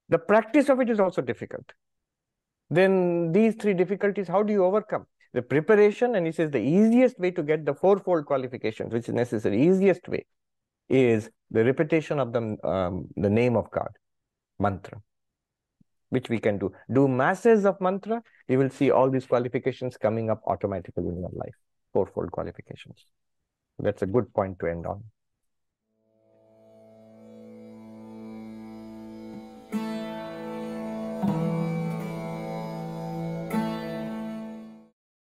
the 0.09 0.19
practice 0.19 0.69
of 0.69 0.79
it 0.79 0.89
is 0.89 0.99
also 0.99 1.21
difficult 1.21 1.73
then 2.71 3.33
these 3.33 3.55
three 3.55 3.73
difficulties, 3.73 4.29
how 4.29 4.41
do 4.41 4.53
you 4.53 4.63
overcome? 4.63 5.05
The 5.33 5.41
preparation, 5.41 6.15
and 6.15 6.25
he 6.25 6.31
says 6.31 6.51
the 6.51 6.59
easiest 6.59 7.19
way 7.19 7.31
to 7.31 7.43
get 7.43 7.65
the 7.65 7.73
fourfold 7.73 8.25
qualifications, 8.25 8.93
which 8.93 9.09
is 9.09 9.13
necessary, 9.13 9.61
easiest 9.61 10.07
way 10.07 10.25
is 10.91 11.29
the 11.49 11.63
repetition 11.63 12.19
of 12.19 12.33
the, 12.33 12.57
um, 12.67 13.07
the 13.15 13.29
name 13.29 13.55
of 13.55 13.71
God, 13.71 13.89
mantra, 14.59 15.01
which 16.09 16.29
we 16.29 16.39
can 16.39 16.57
do. 16.57 16.71
Do 16.91 17.07
masses 17.07 17.65
of 17.65 17.79
mantra, 17.79 18.21
you 18.47 18.57
will 18.57 18.69
see 18.69 18.91
all 18.91 19.09
these 19.09 19.25
qualifications 19.25 19.97
coming 19.97 20.29
up 20.29 20.41
automatically 20.45 21.07
in 21.07 21.19
your 21.19 21.31
life, 21.33 21.55
fourfold 21.93 22.31
qualifications. 22.31 23.05
That's 23.79 24.01
a 24.01 24.05
good 24.05 24.33
point 24.33 24.59
to 24.59 24.67
end 24.67 24.85
on. 24.85 25.03